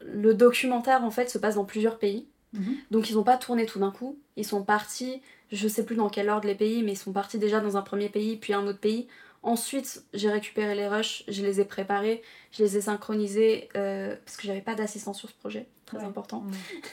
Le 0.00 0.34
documentaire, 0.34 1.02
en 1.04 1.10
fait, 1.10 1.30
se 1.30 1.38
passe 1.38 1.54
dans 1.54 1.64
plusieurs 1.64 1.98
pays. 1.98 2.26
Mhm. 2.54 2.76
Donc, 2.90 3.10
ils 3.10 3.14
n'ont 3.16 3.22
pas 3.24 3.36
tourné 3.36 3.66
tout 3.66 3.78
d'un 3.78 3.90
coup. 3.90 4.18
Ils 4.36 4.46
sont 4.46 4.62
partis, 4.64 5.20
je 5.52 5.68
sais 5.68 5.84
plus 5.84 5.96
dans 5.96 6.08
quel 6.08 6.30
ordre 6.30 6.46
les 6.46 6.54
pays, 6.54 6.82
mais 6.82 6.92
ils 6.92 6.96
sont 6.96 7.12
partis 7.12 7.38
déjà 7.38 7.60
dans 7.60 7.76
un 7.76 7.82
premier 7.82 8.08
pays, 8.08 8.36
puis 8.36 8.52
un 8.54 8.66
autre 8.66 8.78
pays. 8.80 9.06
Ensuite, 9.42 10.04
j'ai 10.14 10.30
récupéré 10.30 10.74
les 10.74 10.88
rushs, 10.88 11.22
je 11.28 11.42
les 11.42 11.60
ai 11.60 11.66
préparés, 11.66 12.22
je 12.50 12.62
les 12.62 12.78
ai 12.78 12.80
synchronisés, 12.80 13.68
euh, 13.76 14.16
parce 14.24 14.38
que 14.38 14.46
j'avais 14.46 14.62
pas 14.62 14.74
d'assistant 14.74 15.12
sur 15.12 15.28
ce 15.28 15.34
projet, 15.34 15.66
très 15.84 15.98
Ouais. 15.98 16.04
important. 16.04 16.44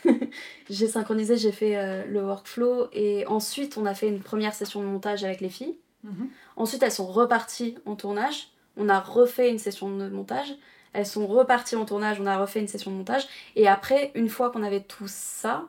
J'ai 0.70 0.88
synchronisé, 0.88 1.38
j'ai 1.38 1.52
fait 1.52 1.78
euh, 1.78 2.04
le 2.06 2.22
workflow 2.22 2.88
et 2.94 3.26
ensuite 3.28 3.78
on 3.78 3.86
a 3.86 3.94
fait 3.94 4.08
une 4.10 4.20
première 4.20 4.54
session 4.54 4.82
de 4.82 4.86
montage 4.88 5.24
avec 5.24 5.40
les 5.42 5.50
filles. 5.50 5.78
Mhm. 6.04 6.30
Ensuite 6.58 6.84
elles 6.84 6.92
sont 6.92 7.08
reparties 7.08 7.76
en 7.86 7.96
tournage, 7.96 8.50
on 8.78 8.90
a 8.90 9.00
refait 9.00 9.50
une 9.50 9.60
session 9.60 9.96
de 9.96 10.10
montage. 10.10 10.54
Elles 10.94 11.06
sont 11.06 11.28
reparties 11.28 11.76
en 11.76 11.86
tournage, 11.86 12.20
on 12.20 12.26
a 12.26 12.38
refait 12.38 12.60
une 12.60 12.68
session 12.68 12.92
de 12.92 12.98
montage. 12.98 13.28
Et 13.56 13.68
après, 13.68 14.12
une 14.16 14.30
fois 14.30 14.50
qu'on 14.50 14.64
avait 14.64 14.82
tout 14.82 15.08
ça, 15.08 15.66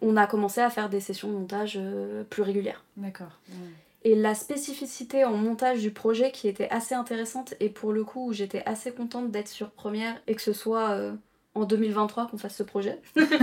on 0.00 0.16
a 0.16 0.26
commencé 0.26 0.60
à 0.60 0.70
faire 0.70 0.88
des 0.88 1.00
sessions 1.00 1.28
de 1.28 1.34
montage 1.34 1.74
euh, 1.76 2.24
plus 2.24 2.42
régulières. 2.42 2.84
D'accord. 2.96 3.38
Et 4.02 4.14
la 4.14 4.34
spécificité 4.34 5.24
en 5.24 5.32
montage 5.32 5.80
du 5.80 5.90
projet 5.90 6.30
qui 6.30 6.48
était 6.48 6.70
assez 6.70 6.94
intéressante 6.94 7.54
et 7.60 7.68
pour 7.68 7.92
le 7.92 8.02
coup 8.02 8.32
j'étais 8.32 8.62
assez 8.64 8.92
contente 8.92 9.30
d'être 9.30 9.48
sur 9.48 9.70
première 9.70 10.14
et 10.26 10.34
que 10.34 10.40
ce 10.40 10.54
soit 10.54 10.90
euh, 10.92 11.12
en 11.54 11.64
2023 11.64 12.28
qu'on 12.28 12.38
fasse 12.38 12.56
ce 12.56 12.62
projet. 12.62 12.98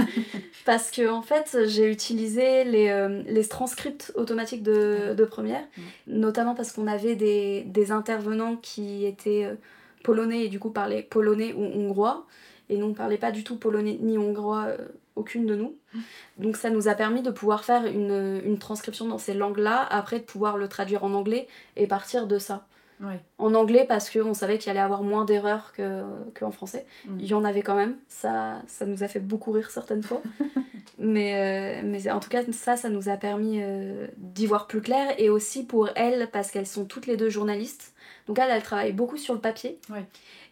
Parce 0.65 0.89
que 0.89 1.07
en 1.09 1.21
fait 1.21 1.57
j'ai 1.67 1.91
utilisé 1.91 2.63
les, 2.63 2.89
euh, 2.89 3.21
les 3.27 3.45
transcripts 3.45 4.11
automatiques 4.15 4.63
de, 4.63 5.13
de 5.15 5.25
première, 5.25 5.63
notamment 6.07 6.55
parce 6.55 6.71
qu'on 6.71 6.87
avait 6.87 7.15
des, 7.15 7.63
des 7.65 7.91
intervenants 7.91 8.55
qui 8.55 9.05
étaient 9.05 9.45
euh, 9.45 9.55
polonais 10.07 10.45
et 10.45 10.47
du 10.47 10.57
coup 10.57 10.69
parlaient 10.69 11.03
polonais 11.03 11.51
ou 11.51 11.63
hongrois. 11.63 12.25
Et 12.69 12.77
nous 12.77 12.87
on 12.87 12.93
parlait 12.93 13.17
pas 13.17 13.31
du 13.31 13.43
tout 13.43 13.57
polonais 13.57 13.97
ni 14.01 14.17
hongrois, 14.17 14.67
euh, 14.67 14.77
aucune 15.17 15.45
de 15.45 15.55
nous. 15.55 15.75
Donc 16.37 16.55
ça 16.55 16.69
nous 16.69 16.87
a 16.87 16.95
permis 16.95 17.21
de 17.21 17.29
pouvoir 17.29 17.65
faire 17.65 17.85
une, 17.85 18.41
une 18.45 18.57
transcription 18.57 19.05
dans 19.05 19.17
ces 19.17 19.33
langues-là, 19.33 19.85
après 19.89 20.19
de 20.19 20.23
pouvoir 20.23 20.57
le 20.57 20.69
traduire 20.69 21.03
en 21.03 21.13
anglais 21.13 21.47
et 21.75 21.87
partir 21.87 22.25
de 22.25 22.39
ça. 22.39 22.65
Ouais. 22.99 23.19
En 23.37 23.53
anglais 23.53 23.85
parce 23.87 24.09
qu'on 24.09 24.33
savait 24.33 24.57
qu'il 24.57 24.71
allait 24.71 24.79
avoir 24.79 25.03
moins 25.03 25.25
d'erreurs 25.25 25.71
que- 25.73 26.03
qu'en 26.37 26.51
français. 26.51 26.85
Mm. 27.05 27.17
Il 27.19 27.25
y 27.27 27.33
en 27.33 27.43
avait 27.43 27.61
quand 27.61 27.75
même, 27.75 27.95
ça, 28.07 28.61
ça 28.67 28.85
nous 28.85 29.03
a 29.03 29.07
fait 29.07 29.19
beaucoup 29.19 29.51
rire 29.51 29.69
certaines 29.69 30.03
fois. 30.03 30.21
mais, 30.97 31.81
euh, 31.81 31.81
mais 31.85 32.09
en 32.09 32.19
tout 32.19 32.29
cas, 32.29 32.41
ça, 32.51 32.75
ça 32.75 32.89
nous 32.89 33.09
a 33.09 33.17
permis 33.17 33.61
euh, 33.61 34.07
d'y 34.17 34.47
voir 34.47 34.67
plus 34.67 34.81
clair. 34.81 35.13
Et 35.19 35.29
aussi 35.29 35.65
pour 35.65 35.89
elles, 35.95 36.29
parce 36.31 36.49
qu'elles 36.49 36.67
sont 36.67 36.85
toutes 36.85 37.05
les 37.05 37.17
deux 37.17 37.29
journalistes. 37.29 37.93
Donc 38.27 38.39
elles, 38.39 38.49
elles 38.51 38.63
travaillent 38.63 38.93
beaucoup 38.93 39.17
sur 39.17 39.33
le 39.33 39.39
papier. 39.39 39.79
Ouais. 39.89 40.05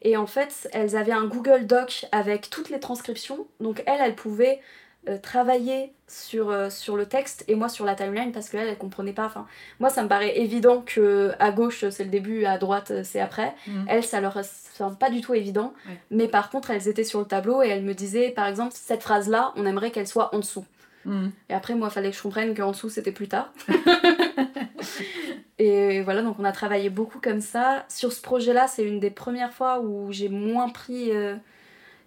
Et 0.03 0.17
en 0.17 0.27
fait, 0.27 0.69
elles 0.71 0.95
avaient 0.95 1.11
un 1.11 1.25
Google 1.25 1.65
Doc 1.65 2.05
avec 2.11 2.49
toutes 2.49 2.69
les 2.69 2.79
transcriptions. 2.79 3.47
Donc 3.59 3.81
elles, 3.87 4.01
elles 4.01 4.15
pouvaient 4.15 4.61
euh, 5.07 5.17
travailler 5.17 5.93
sur, 6.07 6.49
euh, 6.49 6.69
sur 6.69 6.95
le 6.97 7.05
texte 7.05 7.43
et 7.47 7.55
moi 7.55 7.69
sur 7.69 7.85
la 7.85 7.95
timeline 7.95 8.31
parce 8.31 8.49
qu'elle, 8.49 8.67
elle 8.67 8.77
comprenait 8.77 9.13
pas. 9.13 9.25
Enfin, 9.25 9.47
moi, 9.79 9.89
ça 9.89 10.03
me 10.03 10.07
paraît 10.07 10.37
évident 10.39 10.81
que 10.85 11.31
à 11.39 11.51
gauche, 11.51 11.87
c'est 11.89 12.03
le 12.03 12.09
début, 12.09 12.45
à 12.45 12.57
droite, 12.57 12.91
c'est 13.03 13.19
après. 13.19 13.53
Mhm. 13.67 13.85
Elle, 13.87 14.03
ça 14.03 14.21
leur 14.21 14.37
semble 14.43 14.97
pas 14.97 15.09
du 15.09 15.21
tout 15.21 15.33
évident. 15.33 15.73
Ouais. 15.87 15.97
Mais 16.11 16.27
par 16.27 16.49
contre, 16.49 16.71
elles 16.71 16.87
étaient 16.87 17.03
sur 17.03 17.19
le 17.19 17.25
tableau 17.25 17.61
et 17.63 17.67
elles 17.69 17.83
me 17.83 17.93
disaient, 17.93 18.29
par 18.29 18.47
exemple, 18.47 18.73
cette 18.75 19.03
phrase-là, 19.03 19.53
on 19.55 19.65
aimerait 19.65 19.91
qu'elle 19.91 20.07
soit 20.07 20.33
en 20.35 20.39
dessous. 20.39 20.65
Mhm. 21.05 21.31
Et 21.49 21.53
après, 21.53 21.75
moi, 21.75 21.89
il 21.89 21.93
fallait 21.93 22.11
que 22.11 22.17
je 22.17 22.21
comprenne 22.23 22.55
qu'en 22.55 22.71
dessous, 22.71 22.89
c'était 22.89 23.11
plus 23.11 23.27
tard. 23.27 23.51
et 25.59 26.01
voilà, 26.01 26.21
donc 26.21 26.37
on 26.39 26.43
a 26.43 26.51
travaillé 26.51 26.89
beaucoup 26.89 27.19
comme 27.19 27.41
ça. 27.41 27.85
Sur 27.89 28.11
ce 28.11 28.21
projet-là, 28.21 28.67
c'est 28.67 28.83
une 28.83 28.99
des 28.99 29.11
premières 29.11 29.53
fois 29.53 29.79
où 29.79 30.11
j'ai 30.11 30.29
moins 30.29 30.69
pris. 30.69 31.11
euh, 31.11 31.35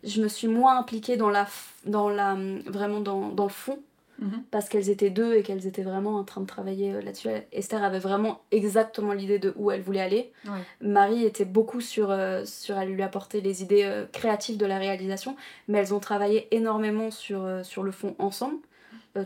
je 0.05 0.23
me 0.23 0.29
suis 0.29 0.49
moins 0.49 0.79
impliquée 0.79 1.17
dans 1.17 1.31
la. 1.31 1.47
Dans 1.85 2.09
la 2.09 2.37
vraiment 2.67 3.01
dans, 3.01 3.29
dans 3.29 3.45
le 3.45 3.51
fond. 3.51 3.79
Mhm. 4.21 4.43
Parce 4.51 4.69
qu'elles 4.69 4.91
étaient 4.91 5.11
deux 5.11 5.35
et 5.37 5.45
qu'elles 5.45 5.69
étaient 5.69 5.85
vraiment 5.85 6.17
en 6.17 6.25
train 6.25 6.41
de 6.41 6.47
travailler 6.47 6.93
euh, 6.93 7.01
là-dessus. 7.01 7.29
Esther 7.53 7.85
avait 7.85 8.01
vraiment 8.01 8.41
exactement 8.51 9.13
l'idée 9.13 9.39
de 9.39 9.53
où 9.55 9.71
elle 9.71 9.81
voulait 9.81 10.01
aller. 10.01 10.33
Ouais. 10.45 10.59
Marie 10.81 11.25
était 11.25 11.45
beaucoup 11.45 11.81
sur, 11.81 12.11
euh, 12.11 12.45
sur 12.45 12.77
elle 12.79 12.89
lui 12.89 13.03
apporter 13.03 13.41
les 13.41 13.63
idées 13.63 13.85
euh, 13.85 14.07
créatives 14.11 14.57
de 14.57 14.67
la 14.67 14.79
réalisation, 14.79 15.37
mais 15.69 15.79
elles 15.79 15.95
ont 15.95 16.01
travaillé 16.01 16.49
énormément 16.51 17.13
sur, 17.13 17.45
euh, 17.45 17.63
sur 17.63 17.85
le 17.85 17.93
fond 17.93 18.17
ensemble, 18.19 18.57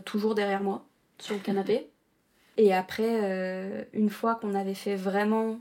toujours 0.05 0.35
derrière 0.35 0.61
moi, 0.61 0.85
sur 1.17 1.33
le 1.33 1.41
canapé. 1.43 1.87
Et 2.57 2.71
après, 2.71 3.87
une 3.93 4.11
fois 4.11 4.35
qu'on 4.35 4.53
avait 4.53 4.75
fait 4.75 4.95
vraiment 4.95 5.59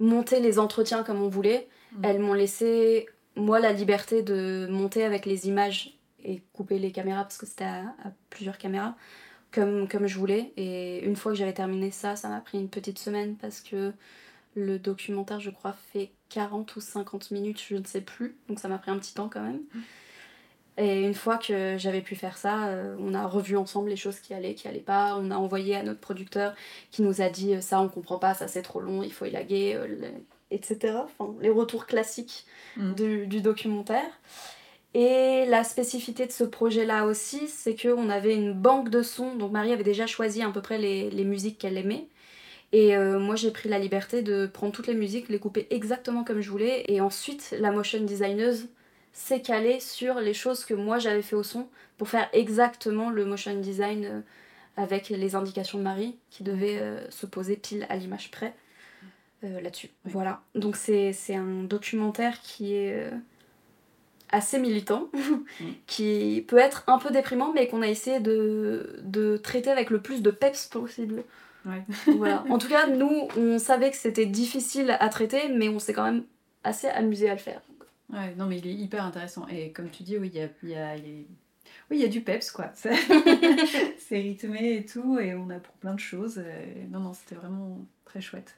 monter 0.00 0.40
les 0.40 0.58
entretiens 0.58 1.02
comme 1.02 1.20
on 1.22 1.28
voulait, 1.28 1.68
Mhm. 1.92 2.04
elles 2.04 2.18
m'ont 2.20 2.32
laissé, 2.32 3.06
moi, 3.36 3.60
la 3.60 3.72
liberté 3.72 4.22
de 4.22 4.66
monter 4.70 5.04
avec 5.04 5.26
les 5.26 5.48
images 5.48 5.96
et 6.24 6.42
couper 6.52 6.78
les 6.78 6.92
caméras, 6.92 7.22
parce 7.22 7.38
que 7.38 7.46
c'était 7.46 7.64
à, 7.64 7.94
à 8.04 8.10
plusieurs 8.30 8.58
caméras, 8.58 8.96
comme, 9.52 9.88
comme 9.88 10.06
je 10.06 10.18
voulais. 10.18 10.52
Et 10.56 11.04
une 11.04 11.16
fois 11.16 11.32
que 11.32 11.38
j'avais 11.38 11.54
terminé 11.54 11.90
ça, 11.90 12.16
ça 12.16 12.28
m'a 12.28 12.40
pris 12.40 12.58
une 12.58 12.68
petite 12.68 12.98
semaine, 12.98 13.36
parce 13.36 13.60
que 13.60 13.92
le 14.56 14.78
documentaire, 14.78 15.38
je 15.38 15.50
crois, 15.50 15.74
fait 15.92 16.10
40 16.30 16.74
ou 16.76 16.80
50 16.80 17.30
minutes, 17.30 17.62
je 17.68 17.76
ne 17.76 17.84
sais 17.84 18.00
plus. 18.00 18.36
Donc 18.48 18.58
ça 18.58 18.68
m'a 18.68 18.78
pris 18.78 18.90
un 18.90 18.98
petit 18.98 19.14
temps 19.14 19.28
quand 19.28 19.42
même. 19.42 19.60
Et 20.78 21.02
une 21.02 21.14
fois 21.14 21.38
que 21.38 21.76
j'avais 21.78 22.02
pu 22.02 22.16
faire 22.16 22.36
ça, 22.36 22.68
euh, 22.68 22.96
on 23.00 23.14
a 23.14 23.26
revu 23.26 23.56
ensemble 23.56 23.88
les 23.88 23.96
choses 23.96 24.20
qui 24.20 24.34
allaient, 24.34 24.54
qui 24.54 24.68
allaient 24.68 24.80
pas. 24.80 25.16
On 25.16 25.30
a 25.30 25.36
envoyé 25.36 25.74
à 25.74 25.82
notre 25.82 26.00
producteur 26.00 26.54
qui 26.90 27.02
nous 27.02 27.22
a 27.22 27.30
dit 27.30 27.54
euh, 27.54 27.60
ça 27.60 27.80
on 27.80 27.88
comprend 27.88 28.18
pas, 28.18 28.34
ça 28.34 28.46
c'est 28.46 28.62
trop 28.62 28.80
long, 28.80 29.02
il 29.02 29.12
faut 29.12 29.24
élaguer, 29.24 29.74
euh, 29.74 30.10
etc. 30.50 30.94
Enfin, 31.04 31.34
les 31.40 31.50
retours 31.50 31.86
classiques 31.86 32.46
du, 32.76 33.26
du 33.26 33.40
documentaire. 33.40 34.20
Et 34.94 35.44
la 35.46 35.62
spécificité 35.62 36.26
de 36.26 36.32
ce 36.32 36.44
projet-là 36.44 37.04
aussi, 37.04 37.48
c'est 37.48 37.76
qu'on 37.80 38.08
avait 38.08 38.34
une 38.34 38.54
banque 38.54 38.88
de 38.88 39.02
sons. 39.02 39.34
Donc 39.34 39.52
Marie 39.52 39.72
avait 39.72 39.84
déjà 39.84 40.06
choisi 40.06 40.42
à 40.42 40.48
peu 40.48 40.62
près 40.62 40.78
les, 40.78 41.10
les 41.10 41.24
musiques 41.24 41.58
qu'elle 41.58 41.76
aimait. 41.76 42.08
Et 42.72 42.96
euh, 42.96 43.18
moi, 43.18 43.36
j'ai 43.36 43.50
pris 43.50 43.68
la 43.68 43.78
liberté 43.78 44.22
de 44.22 44.46
prendre 44.46 44.72
toutes 44.72 44.86
les 44.86 44.94
musiques, 44.94 45.28
les 45.28 45.38
couper 45.38 45.66
exactement 45.70 46.24
comme 46.24 46.40
je 46.40 46.50
voulais. 46.50 46.84
Et 46.88 47.00
ensuite, 47.00 47.54
la 47.58 47.70
motion 47.72 48.00
designeuse 48.00 48.68
s'est 49.12 49.40
calée 49.40 49.80
sur 49.80 50.20
les 50.20 50.34
choses 50.34 50.64
que 50.64 50.74
moi 50.74 50.98
j'avais 50.98 51.22
fait 51.22 51.36
au 51.36 51.42
son 51.42 51.68
pour 51.96 52.08
faire 52.08 52.28
exactement 52.34 53.08
le 53.08 53.24
motion 53.24 53.58
design 53.58 54.04
euh, 54.04 54.20
avec 54.76 55.08
les 55.08 55.34
indications 55.34 55.78
de 55.78 55.84
Marie 55.84 56.18
qui 56.30 56.42
devait 56.42 56.78
euh, 56.78 57.10
se 57.10 57.24
poser 57.24 57.56
pile 57.56 57.86
à 57.88 57.96
l'image 57.96 58.30
près 58.30 58.54
euh, 59.46 59.60
là-dessus. 59.60 59.88
Voilà. 60.04 60.42
Donc 60.54 60.76
c'est 60.76 61.14
un 61.34 61.62
documentaire 61.64 62.40
qui 62.42 62.74
est 62.74 62.94
euh, 62.94 63.10
assez 64.30 64.58
militant, 64.58 65.08
qui 65.86 66.44
peut 66.48 66.58
être 66.58 66.84
un 66.88 66.98
peu 66.98 67.10
déprimant, 67.10 67.52
mais 67.52 67.68
qu'on 67.68 67.82
a 67.82 67.88
essayé 67.88 68.20
de, 68.20 69.00
de 69.02 69.36
traiter 69.36 69.70
avec 69.70 69.90
le 69.90 70.00
plus 70.00 70.22
de 70.22 70.30
peps 70.30 70.66
possible. 70.66 71.22
Ouais. 71.64 71.82
Voilà. 72.16 72.44
En 72.50 72.58
tout 72.58 72.68
cas, 72.68 72.86
nous, 72.86 73.28
on 73.36 73.58
savait 73.58 73.90
que 73.90 73.96
c'était 73.96 74.26
difficile 74.26 74.96
à 75.00 75.08
traiter, 75.08 75.48
mais 75.48 75.68
on 75.68 75.78
s'est 75.78 75.92
quand 75.92 76.04
même 76.04 76.24
assez 76.64 76.88
amusé 76.88 77.28
à 77.28 77.32
le 77.34 77.40
faire. 77.40 77.60
Ouais, 78.12 78.34
non, 78.36 78.46
mais 78.46 78.58
il 78.58 78.66
est 78.68 78.74
hyper 78.74 79.04
intéressant. 79.04 79.46
Et 79.48 79.72
comme 79.72 79.90
tu 79.90 80.02
dis, 80.04 80.16
oui, 80.16 80.30
il 80.32 80.38
y 80.40 80.42
a, 80.44 80.48
y 80.62 80.74
a- 80.76 80.94
oui, 81.90 81.98
il 81.98 82.00
y 82.00 82.04
a 82.04 82.08
du 82.08 82.20
peps, 82.20 82.50
quoi. 82.52 82.70
C'est 82.74 84.18
rythmé 84.20 84.76
et 84.76 84.84
tout, 84.84 85.18
et 85.18 85.34
on 85.34 85.50
a 85.50 85.58
pour 85.58 85.74
plein 85.74 85.94
de 85.94 86.00
choses. 86.00 86.38
et 86.38 86.86
Non, 86.90 87.00
non, 87.00 87.12
c'était 87.14 87.34
vraiment 87.34 87.78
très 88.04 88.20
chouette. 88.20 88.56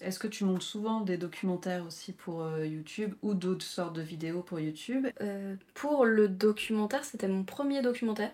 Est-ce 0.00 0.18
que 0.18 0.28
tu 0.28 0.44
montes 0.44 0.62
souvent 0.62 1.00
des 1.00 1.18
documentaires 1.18 1.84
aussi 1.86 2.12
pour 2.12 2.42
euh, 2.42 2.66
YouTube 2.66 3.14
ou 3.22 3.34
d'autres 3.34 3.64
sortes 3.64 3.94
de 3.94 4.02
vidéos 4.02 4.42
pour 4.42 4.58
YouTube? 4.58 5.06
Euh, 5.20 5.54
pour 5.74 6.06
le 6.06 6.28
documentaire, 6.28 7.04
c'était 7.04 7.28
mon 7.28 7.44
premier 7.44 7.82
documentaire. 7.82 8.32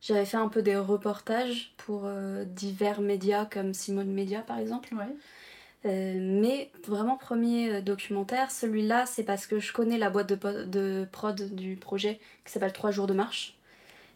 J'avais 0.00 0.24
fait 0.24 0.36
un 0.36 0.48
peu 0.48 0.62
des 0.62 0.76
reportages 0.76 1.74
pour 1.76 2.02
euh, 2.04 2.44
divers 2.44 3.00
médias 3.00 3.46
comme 3.46 3.74
Simone 3.74 4.12
Média 4.12 4.42
par 4.42 4.58
exemple. 4.58 4.94
Ouais. 4.94 5.08
Mais 5.84 6.70
vraiment 6.86 7.16
premier 7.16 7.80
documentaire, 7.82 8.50
celui-là 8.50 9.06
c'est 9.06 9.24
parce 9.24 9.46
que 9.46 9.58
je 9.58 9.72
connais 9.72 9.96
la 9.96 10.10
boîte 10.10 10.28
de, 10.28 10.64
de 10.64 11.08
prod 11.10 11.54
du 11.54 11.76
projet 11.76 12.20
qui 12.44 12.52
s'appelle 12.52 12.72
3 12.72 12.90
jours 12.90 13.06
de 13.06 13.14
marche. 13.14 13.57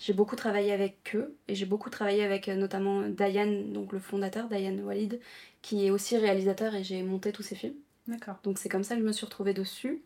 J'ai 0.04 0.14
beaucoup 0.14 0.34
travaillé 0.34 0.72
avec 0.72 1.14
eux 1.14 1.36
et 1.46 1.54
j'ai 1.54 1.64
beaucoup 1.64 1.88
travaillé 1.88 2.24
avec 2.24 2.48
euh, 2.48 2.56
notamment 2.56 3.02
Dayan, 3.02 3.68
donc 3.72 3.92
le 3.92 4.00
fondateur, 4.00 4.48
Dayan 4.48 4.76
Walid, 4.78 5.20
qui 5.62 5.86
est 5.86 5.90
aussi 5.92 6.16
réalisateur 6.16 6.74
et 6.74 6.82
j'ai 6.82 7.04
monté 7.04 7.30
tous 7.30 7.44
ses 7.44 7.54
films. 7.54 7.76
D'accord. 8.08 8.34
Donc 8.42 8.58
c'est 8.58 8.68
comme 8.68 8.82
ça 8.82 8.96
que 8.96 9.00
je 9.00 9.06
me 9.06 9.12
suis 9.12 9.24
retrouvée 9.24 9.54
dessus. 9.54 10.02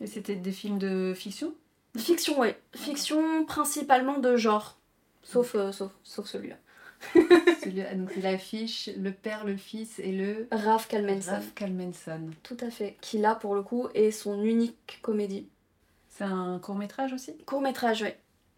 Et 0.00 0.06
c'était 0.06 0.36
des 0.36 0.52
films 0.52 0.78
de 0.78 1.14
fiction? 1.16 1.52
Fiction, 1.98 2.38
oui. 2.38 2.50
Fiction 2.76 3.44
principalement 3.44 4.18
de 4.20 4.36
genre. 4.36 4.78
Sauf, 5.24 5.56
euh, 5.56 5.72
sauf, 5.72 5.90
sauf 6.04 6.26
celui-là. 6.28 6.56
Celui- 7.60 7.82
Donc 7.96 8.12
c'est 8.14 8.20
l'affiche, 8.20 8.88
le 8.96 9.10
père, 9.10 9.44
le 9.44 9.56
fils 9.56 9.98
et 9.98 10.12
le... 10.12 10.46
Raph 10.52 10.86
Kalmenson. 10.86 11.32
Raph 11.32 11.54
Kalmenson. 11.54 12.30
Tout 12.44 12.56
à 12.60 12.70
fait. 12.70 12.96
Qui 13.00 13.18
là, 13.18 13.34
pour 13.34 13.56
le 13.56 13.62
coup, 13.62 13.88
est 13.94 14.12
son 14.12 14.40
unique 14.44 15.00
comédie. 15.02 15.48
C'est 16.08 16.22
un 16.24 16.60
court 16.60 16.76
métrage 16.76 17.12
aussi? 17.12 17.36
Court 17.46 17.60
métrage, 17.60 18.02
oui. 18.02 18.10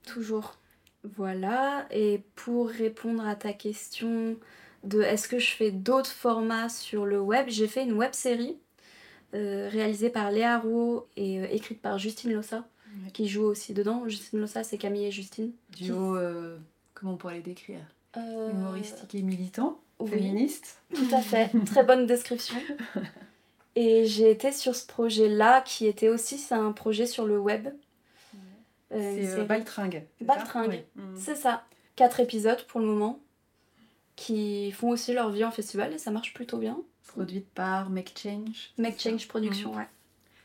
Toujours. 0.07 0.57
Voilà. 1.03 1.87
Et 1.91 2.23
pour 2.35 2.69
répondre 2.69 3.27
à 3.27 3.35
ta 3.35 3.53
question 3.53 4.37
de 4.85 5.01
est-ce 5.03 5.29
que 5.29 5.39
je 5.39 5.51
fais 5.51 5.71
d'autres 5.71 6.11
formats 6.11 6.69
sur 6.69 7.07
le 7.07 7.21
web, 7.21 7.47
j'ai 7.49 7.67
fait 7.69 7.85
une 7.85 7.95
web 7.95 8.13
série 8.13 8.57
euh, 9.35 9.69
réalisée 9.71 10.11
par 10.11 10.31
Léa 10.31 10.59
Rouault 10.59 11.07
et 11.17 11.41
euh, 11.41 11.47
écrite 11.51 11.81
par 11.81 11.99
Justine 11.99 12.33
Lossa, 12.33 12.65
qui 13.13 13.29
joue 13.29 13.43
aussi 13.45 13.75
dedans. 13.75 14.09
Justine 14.09 14.41
Lossa, 14.41 14.63
c'est 14.63 14.79
Camille 14.79 15.07
et 15.07 15.11
Justine. 15.11 15.53
Duo, 15.77 16.17
euh, 16.17 16.59
comment 16.95 17.15
on 17.15 17.17
pourrait 17.17 17.35
les 17.35 17.43
décrire? 17.43 17.81
Euh, 18.17 18.51
Humoristique 18.51 19.15
et 19.15 19.23
militant, 19.23 19.81
oui. 19.99 20.11
féministe. 20.11 20.79
Tout 20.95 21.09
à 21.13 21.21
fait, 21.21 21.51
très 21.67 21.83
bonne 21.83 22.07
description. 22.07 22.57
Et 23.77 24.07
j'ai 24.07 24.31
été 24.31 24.53
sur 24.53 24.77
ce 24.77 24.87
projet-là, 24.87 25.63
qui 25.63 25.87
était 25.87 26.09
aussi, 26.09 26.39
c'est 26.39 26.55
un 26.55 26.71
projet 26.71 27.07
sur 27.07 27.27
le 27.27 27.39
web. 27.39 27.69
Euh, 28.95 29.17
C'est 29.21 29.41
euh. 29.41 29.45
Baltringue. 29.45 30.05
Baltringue. 30.21 30.85
Mm. 30.97 31.17
C'est 31.17 31.35
ça. 31.35 31.65
Quatre 31.97 32.21
épisodes 32.21 32.63
pour 32.67 32.81
le 32.81 32.87
moment, 32.87 33.21
qui 34.17 34.71
font 34.73 34.91
aussi 34.91 35.13
leur 35.13 35.31
vie 35.31 35.45
en 35.45 35.51
festival 35.51 35.93
et 35.93 35.99
ça 35.99 36.11
marche 36.11 36.35
plutôt 36.35 36.59
bien. 36.59 36.79
Produite 37.09 37.49
par 37.55 37.91
Make 37.91 38.19
Change. 38.21 38.73
Make 38.79 39.01
Change 39.01 39.29
Production, 39.29 39.71
Mhm. 39.73 39.79
ouais. 39.79 39.89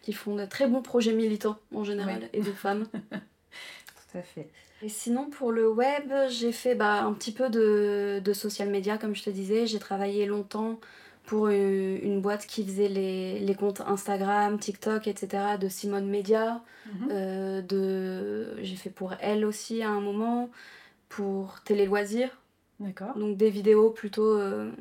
Qui 0.02 0.14
font 0.14 0.36
de 0.36 0.46
très 0.46 0.68
bons 0.68 0.82
projets 0.82 1.14
militants 1.14 1.58
en 1.74 1.84
général 1.84 2.30
et 2.34 2.42
de 2.42 2.52
femmes. 2.52 2.86
Tout 4.12 4.18
à 4.18 4.22
fait. 4.22 4.50
Et 4.82 4.90
sinon, 4.90 5.30
pour 5.30 5.52
le 5.52 5.70
web, 5.70 6.12
j'ai 6.30 6.52
fait 6.52 6.74
bah, 6.74 7.04
un 7.04 7.14
petit 7.14 7.32
peu 7.34 7.50
de, 7.50 8.22
de 8.24 8.34
social 8.34 8.70
media, 8.70 8.98
comme 8.98 9.16
je 9.16 9.24
te 9.24 9.30
disais. 9.30 9.68
J'ai 9.68 9.80
travaillé 9.80 10.26
longtemps 10.26 10.80
pour 11.30 11.50
une, 11.50 12.00
une 12.02 12.22
boîte 12.22 12.48
qui 12.48 12.66
faisait 12.66 12.88
les, 12.88 13.38
les 13.40 13.54
comptes 13.54 13.82
Instagram, 13.82 14.58
TikTok, 14.58 15.06
etc. 15.08 15.58
de 15.62 15.70
Simone 15.70 16.10
Media. 16.10 16.64
Mhm. 16.88 17.08
Euh, 17.12 17.62
de... 17.62 18.58
J'ai 18.64 18.76
fait 18.76 18.90
pour 18.90 19.14
elle 19.20 19.46
aussi 19.46 19.84
à 19.84 19.90
un 19.90 20.02
moment, 20.02 20.50
pour 21.08 21.62
Télé 21.64 21.86
Loisirs. 21.86 22.36
D'accord. 22.80 23.16
Donc 23.16 23.38
des 23.38 23.52
vidéos 23.52 23.92
plutôt 23.92 24.40
euh, 24.40 24.72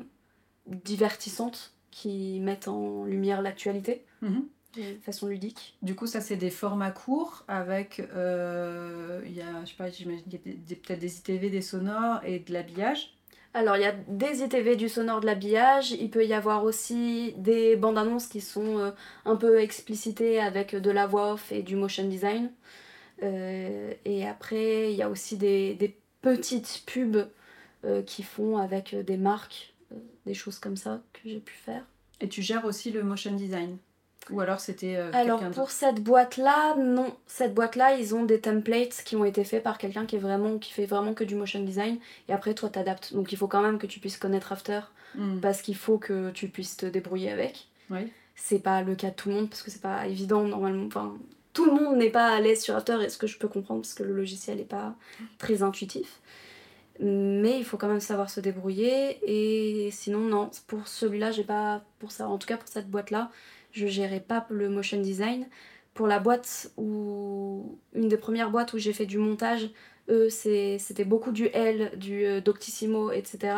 divertissantes 0.65 1.73
qui 1.91 2.39
mettent 2.39 2.67
en 2.67 3.05
lumière 3.05 3.43
l'actualité 3.43 4.03
Mhm. 4.23 4.45
de 4.75 4.97
façon 5.03 5.27
ludique. 5.27 5.77
Du 5.83 5.93
coup, 5.95 6.07
ça, 6.07 6.19
c'est 6.19 6.35
des 6.35 6.49
formats 6.49 6.91
courts 6.91 7.43
avec, 7.47 8.01
euh, 8.15 9.21
il 9.25 9.33
y 9.35 9.41
a, 9.41 9.63
je 9.65 9.69
sais 9.69 9.75
pas, 9.77 9.89
j'imagine 9.91 10.23
peut-être 10.25 10.99
des 10.99 11.17
ITV, 11.17 11.49
des 11.51 11.61
sonores 11.61 12.21
et 12.25 12.39
de 12.39 12.51
l'habillage. 12.53 13.13
Alors, 13.53 13.77
il 13.77 13.81
y 13.81 13.85
a 13.85 13.93
des 14.07 14.43
ITV, 14.43 14.75
du 14.75 14.89
sonore, 14.89 15.21
de 15.21 15.25
l'habillage. 15.25 15.91
Il 15.91 16.11
peut 16.11 16.25
y 16.25 16.33
avoir 16.33 16.63
aussi 16.63 17.33
des 17.37 17.75
bandes 17.75 17.97
annonces 17.97 18.27
qui 18.27 18.41
sont 18.41 18.77
euh, 18.77 18.91
un 19.25 19.35
peu 19.35 19.59
explicitées 19.59 20.39
avec 20.39 20.75
de 20.75 20.91
la 20.91 21.07
voix 21.07 21.33
off 21.33 21.51
et 21.51 21.63
du 21.63 21.75
motion 21.75 22.07
design. 22.07 22.51
Euh, 23.23 23.93
et 24.05 24.27
après, 24.27 24.91
il 24.91 24.97
y 24.97 25.01
a 25.01 25.09
aussi 25.09 25.37
des, 25.37 25.97
petites 26.21 26.83
pubs 26.85 27.29
euh, 27.85 28.03
qui 28.03 28.23
font 28.23 28.57
avec 28.57 28.93
des 28.93 29.17
marques, 29.17 29.73
des 30.25 30.33
choses 30.33 30.59
comme 30.59 30.75
ça 30.75 31.01
que 31.13 31.21
j'ai 31.29 31.39
pu 31.39 31.53
faire. 31.53 31.85
Et 32.21 32.27
tu 32.27 32.41
gères 32.41 32.65
aussi 32.65 32.91
le 32.91 33.03
motion 33.03 33.33
design? 33.33 33.77
Ou 34.31 34.41
alors 34.41 34.59
c'était 34.59 34.95
euh, 34.95 35.11
Alors 35.13 35.39
pour 35.51 35.71
cette 35.71 36.01
boîte-là, 36.01 36.75
non. 36.75 37.15
Cette 37.27 37.53
boîte-là, 37.53 37.95
ils 37.95 38.13
ont 38.13 38.25
des 38.25 38.39
templates 38.39 39.01
qui 39.05 39.15
ont 39.15 39.25
été 39.25 39.43
faits 39.43 39.63
par 39.63 39.77
quelqu'un 39.77 40.05
qui 40.05 40.15
est 40.15 40.19
vraiment 40.19 40.57
qui 40.57 40.71
fait 40.71 40.85
vraiment 40.85 41.13
que 41.13 41.23
du 41.23 41.35
motion 41.35 41.63
design. 41.63 41.97
Et 42.27 42.33
après, 42.33 42.53
toi, 42.53 42.69
t'adaptes. 42.69 43.13
Donc 43.13 43.31
il 43.31 43.37
faut 43.37 43.47
quand 43.47 43.61
même 43.61 43.79
que 43.79 43.87
tu 43.87 43.99
puisses 43.99 44.17
connaître 44.17 44.51
After 44.51 44.81
Hmm. 45.15 45.39
parce 45.39 45.61
qu'il 45.61 45.75
faut 45.75 45.97
que 45.97 46.29
tu 46.31 46.49
puisses 46.49 46.77
te 46.77 46.85
débrouiller 46.85 47.31
avec. 47.31 47.67
Oui. 47.89 48.11
C'est 48.35 48.59
pas 48.59 48.83
le 48.83 48.95
cas 48.95 49.09
de 49.09 49.15
tout 49.15 49.29
le 49.29 49.35
monde 49.35 49.49
parce 49.49 49.63
que 49.63 49.71
c'est 49.71 49.81
pas 49.81 50.07
évident 50.07 50.43
normalement. 50.43 50.85
Enfin, 50.85 51.17
tout 51.53 51.65
le 51.65 51.71
monde 51.71 51.97
n'est 51.97 52.11
pas 52.11 52.27
à 52.27 52.39
l'aise 52.39 52.61
sur 52.61 52.75
After 52.75 52.97
et 53.03 53.09
ce 53.09 53.17
que 53.17 53.27
je 53.27 53.37
peux 53.37 53.47
comprendre 53.47 53.81
parce 53.81 53.93
que 53.93 54.03
le 54.03 54.13
logiciel 54.13 54.57
n'est 54.57 54.63
pas 54.63 54.95
très 55.37 55.63
intuitif. 55.63 56.19
Mais 57.01 57.57
il 57.57 57.63
faut 57.63 57.77
quand 57.77 57.87
même 57.87 58.01
savoir 58.01 58.29
se 58.29 58.39
débrouiller 58.39 59.19
et 59.23 59.89
sinon 59.91 60.19
non, 60.19 60.51
pour 60.67 60.87
celui-là, 60.87 61.31
j'ai 61.31 61.45
pas 61.45 61.81
pour 61.99 62.11
ça 62.11 62.27
en 62.27 62.37
tout 62.37 62.47
cas 62.47 62.57
pour 62.57 62.67
cette 62.67 62.89
boîte-là, 62.89 63.31
je 63.71 63.87
gérais 63.87 64.19
pas 64.21 64.45
le 64.49 64.69
motion 64.69 64.99
design. 65.01 65.47
Pour 65.93 66.07
la 66.07 66.19
boîte 66.19 66.71
où 66.77 67.77
une 67.93 68.07
des 68.07 68.17
premières 68.17 68.51
boîtes 68.51 68.73
où 68.73 68.77
j'ai 68.77 68.93
fait 68.93 69.05
du 69.05 69.17
montage, 69.17 69.69
eux 70.07 70.29
c'était 70.29 71.03
beaucoup 71.03 71.31
du 71.31 71.47
L, 71.53 71.91
du 71.97 72.25
euh, 72.25 72.41
Doctissimo, 72.41 73.11
etc. 73.11 73.53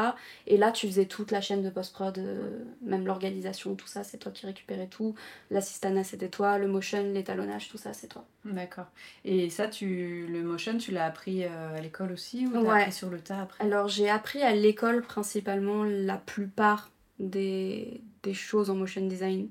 Et 0.47 0.57
là 0.57 0.71
tu 0.71 0.87
faisais 0.87 1.05
toute 1.05 1.31
la 1.31 1.39
chaîne 1.39 1.63
de 1.63 1.69
post-prod, 1.69 2.17
euh, 2.17 2.63
même 2.81 3.05
l'organisation, 3.05 3.75
tout 3.75 3.87
ça, 3.87 4.03
c'est 4.03 4.17
toi 4.17 4.31
qui 4.31 4.45
récupérais 4.47 4.87
tout. 4.87 5.13
L'assistana 5.49 6.03
c'était 6.03 6.29
toi, 6.29 6.57
le 6.57 6.67
motion, 6.67 7.03
l'étalonnage, 7.13 7.69
tout 7.69 7.77
ça 7.77 7.93
c'est 7.93 8.07
toi. 8.07 8.25
D'accord. 8.43 8.87
Et 9.23 9.49
ça, 9.49 9.67
tu 9.67 10.25
le 10.27 10.41
motion, 10.43 10.77
tu 10.77 10.91
l'as 10.91 11.05
appris 11.05 11.43
euh, 11.45 11.77
à 11.77 11.79
l'école 11.81 12.11
aussi 12.11 12.47
ou 12.47 12.51
t'as 12.51 12.59
Ouais. 12.59 12.79
appris 12.81 12.91
sur 12.91 13.09
le 13.09 13.19
tas 13.19 13.41
après? 13.41 13.63
Alors 13.63 13.87
j'ai 13.87 14.09
appris 14.09 14.41
à 14.41 14.53
l'école 14.53 15.03
principalement 15.03 15.83
la 15.83 16.17
plupart 16.17 16.89
des, 17.19 18.01
des 18.23 18.33
choses 18.33 18.69
en 18.69 18.75
motion 18.75 19.05
design. 19.05 19.47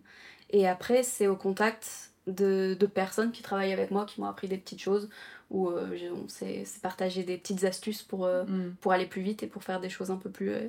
Et 0.50 0.68
après 0.68 1.02
c'est 1.02 1.26
au 1.26 1.36
contact 1.36 2.12
de, 2.26 2.76
de 2.78 2.86
personnes 2.86 3.32
qui 3.32 3.42
travaillent 3.42 3.72
avec 3.72 3.90
moi 3.90 4.04
qui 4.04 4.20
m'ont 4.20 4.26
appris 4.28 4.48
des 4.48 4.58
petites 4.58 4.80
choses 4.80 5.08
où 5.50 5.68
euh, 5.70 5.96
on 6.14 6.28
s'est 6.28 6.64
partagé 6.82 7.24
des 7.24 7.38
petites 7.38 7.64
astuces 7.64 8.02
pour, 8.02 8.24
euh, 8.26 8.44
Hmm. 8.44 8.74
pour 8.80 8.92
aller 8.92 9.06
plus 9.06 9.22
vite 9.22 9.42
et 9.42 9.46
pour 9.48 9.64
faire 9.64 9.80
des 9.80 9.90
choses 9.90 10.10
un 10.10 10.16
peu 10.16 10.30
plus 10.30 10.50
euh, 10.50 10.68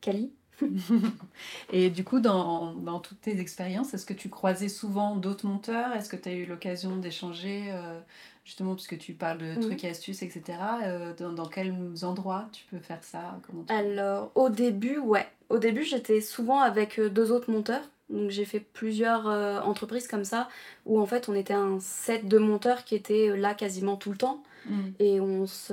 quali. 0.00 0.32
Et 1.72 1.90
du 1.90 2.04
coup, 2.04 2.20
dans, 2.20 2.74
dans 2.74 3.00
toutes 3.00 3.20
tes 3.20 3.38
expériences, 3.40 3.94
est-ce 3.94 4.06
que 4.06 4.14
tu 4.14 4.28
croisais 4.28 4.68
souvent 4.68 5.16
d'autres 5.16 5.46
monteurs 5.46 5.92
Est-ce 5.94 6.08
que 6.08 6.16
tu 6.16 6.28
as 6.28 6.34
eu 6.34 6.46
l'occasion 6.46 6.96
d'échanger, 6.96 7.70
euh, 7.72 8.00
justement, 8.44 8.74
puisque 8.74 8.98
tu 8.98 9.14
parles 9.14 9.38
de 9.38 9.54
Mhm. 9.54 9.60
trucs 9.60 9.84
et 9.84 9.90
astuces, 9.90 10.22
etc. 10.22 10.80
euh, 10.84 11.14
dans, 11.14 11.32
dans 11.32 11.48
quels 11.48 11.74
endroits 12.04 12.48
tu 12.52 12.64
peux 12.66 12.80
faire 12.80 13.04
ça? 13.04 13.40
Tu- 13.66 13.72
Alors, 13.72 14.32
au 14.34 14.48
début, 14.48 14.98
ouais. 14.98 15.26
Au 15.48 15.58
début, 15.58 15.84
j'étais 15.84 16.20
souvent 16.20 16.60
avec 16.60 17.00
deux 17.00 17.30
autres 17.32 17.50
monteurs. 17.50 17.88
Donc, 18.10 18.30
j'ai 18.30 18.44
fait 18.44 18.60
plusieurs 18.60 19.28
euh, 19.28 19.60
entreprises 19.60 20.06
comme 20.08 20.24
ça, 20.24 20.48
où 20.86 20.98
en 21.00 21.06
fait, 21.06 21.28
on 21.28 21.34
était 21.34 21.54
un 21.54 21.78
set 21.80 22.26
de 22.26 22.38
monteurs 22.38 22.84
qui 22.84 22.94
étaient 22.94 23.28
euh, 23.28 23.36
là 23.36 23.54
quasiment 23.54 23.96
tout 23.96 24.10
le 24.10 24.16
temps. 24.16 24.42
Hmm. 24.66 24.90
Et 24.98 25.20
on 25.20 25.46
se, 25.46 25.72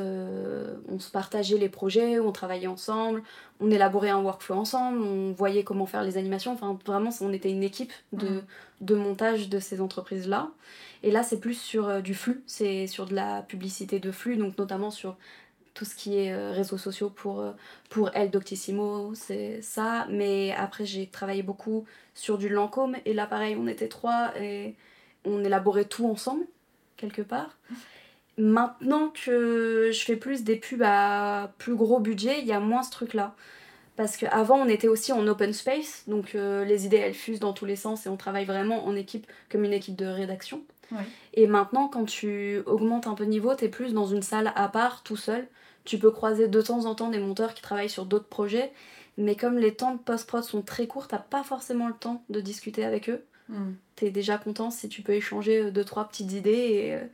on 0.89 0.99
se 0.99 1.09
partageait 1.11 1.57
les 1.57 1.69
projets, 1.69 2.19
on 2.19 2.31
travaillait 2.31 2.67
ensemble, 2.67 3.23
on 3.59 3.71
élaborait 3.71 4.09
un 4.09 4.21
workflow 4.21 4.55
ensemble, 4.55 5.01
on 5.01 5.31
voyait 5.31 5.63
comment 5.63 5.85
faire 5.85 6.03
les 6.03 6.17
animations. 6.17 6.53
Enfin, 6.53 6.77
vraiment, 6.85 7.09
on 7.21 7.33
était 7.33 7.49
une 7.51 7.63
équipe 7.63 7.91
de, 8.13 8.27
Mhm. 8.27 8.41
de 8.81 8.95
montage 8.95 9.49
de 9.49 9.59
ces 9.59 9.81
entreprises-là. 9.81 10.51
Et 11.03 11.11
là, 11.11 11.23
c'est 11.23 11.39
plus 11.39 11.59
sur 11.59 11.87
euh, 11.87 12.01
du 12.01 12.13
flux, 12.13 12.43
c'est 12.47 12.87
sur 12.87 13.05
de 13.05 13.15
la 13.15 13.41
publicité 13.41 13.99
de 13.99 14.11
flux, 14.11 14.37
donc 14.37 14.57
notamment 14.57 14.91
sur 14.91 15.17
tout 15.75 15.85
ce 15.85 15.93
qui 15.93 16.17
est 16.17 16.33
euh, 16.33 16.51
réseaux 16.51 16.79
sociaux 16.79 17.11
pour, 17.11 17.41
euh, 17.41 17.51
pour 17.89 18.09
El 18.15 18.31
Doctissimo, 18.31 19.13
c'est 19.13 19.61
ça. 19.61 20.07
Mais 20.09 20.55
après, 20.57 20.85
j'ai 20.85 21.05
travaillé 21.05 21.43
beaucoup 21.43 21.85
sur 22.15 22.39
du 22.39 22.49
Lancôme, 22.49 22.95
et 23.05 23.13
là, 23.13 23.27
pareil, 23.27 23.55
on 23.59 23.67
était 23.67 23.89
trois 23.89 24.31
et 24.39 24.73
on 25.25 25.43
élaborait 25.43 25.85
tout 25.85 26.07
ensemble, 26.07 26.45
quelque 26.97 27.21
part. 27.21 27.57
Maintenant 28.38 29.09
que 29.09 29.91
je 29.93 30.03
fais 30.03 30.15
plus 30.15 30.43
des 30.43 30.55
pubs 30.55 30.81
à 30.83 31.53
plus 31.57 31.75
gros 31.75 31.99
budget, 31.99 32.39
il 32.39 32.47
y 32.47 32.53
a 32.53 32.59
moins 32.59 32.81
ce 32.81 32.91
truc-là. 32.91 33.35
Parce 33.97 34.17
qu'avant, 34.17 34.57
on 34.57 34.67
était 34.67 34.89
aussi 34.89 35.13
en 35.13 35.25
open 35.27 35.53
space, 35.53 36.03
donc 36.07 36.35
euh, 36.35 36.65
les 36.65 36.85
idées 36.85 36.97
elles 36.97 37.13
fusent 37.13 37.39
dans 37.39 37.53
tous 37.53 37.65
les 37.65 37.77
sens 37.77 38.05
et 38.05 38.09
on 38.09 38.17
travaille 38.17 38.43
vraiment 38.43 38.85
en 38.85 38.95
équipe 38.95 39.25
comme 39.49 39.63
une 39.63 39.71
équipe 39.71 39.95
de 39.95 40.05
rédaction. 40.05 40.63
Ouais. 40.91 41.05
Et 41.33 41.47
maintenant, 41.47 41.88
quand 41.88 42.05
tu 42.05 42.59
augmentes 42.65 43.07
un 43.07 43.13
peu 43.13 43.25
de 43.25 43.29
niveau, 43.29 43.55
t'es 43.55 43.69
plus 43.69 43.93
dans 43.93 44.05
une 44.05 44.21
salle 44.21 44.51
à 44.55 44.67
part, 44.67 45.01
tout 45.03 45.15
seul. 45.15 45.47
Tu 45.85 45.97
peux 45.99 46.11
croiser 46.11 46.47
de 46.47 46.61
temps 46.61 46.85
en 46.85 46.95
temps 46.95 47.09
des 47.09 47.19
monteurs 47.19 47.53
qui 47.53 47.61
travaillent 47.61 47.89
sur 47.89 48.05
d'autres 48.05 48.27
projets, 48.27 48.71
mais 49.17 49.35
comme 49.35 49.57
les 49.57 49.73
temps 49.75 49.93
de 49.93 49.99
post-prod 49.99 50.43
sont 50.43 50.61
très 50.61 50.87
courts, 50.87 51.07
t'as 51.07 51.19
pas 51.19 51.43
forcément 51.43 51.87
le 51.87 51.93
temps 51.93 52.23
de 52.29 52.41
discuter 52.41 52.83
avec 52.83 53.09
eux. 53.09 53.23
Hmm. 53.49 53.73
T'es 53.95 54.09
déjà 54.09 54.37
content 54.37 54.71
si 54.71 54.89
tu 54.89 55.01
peux 55.03 55.13
échanger 55.13 55.61
euh, 55.61 55.71
deux, 55.71 55.85
trois 55.85 56.07
petites 56.09 56.31
idées 56.33 56.51
et, 56.51 56.93
euh, 56.95 57.05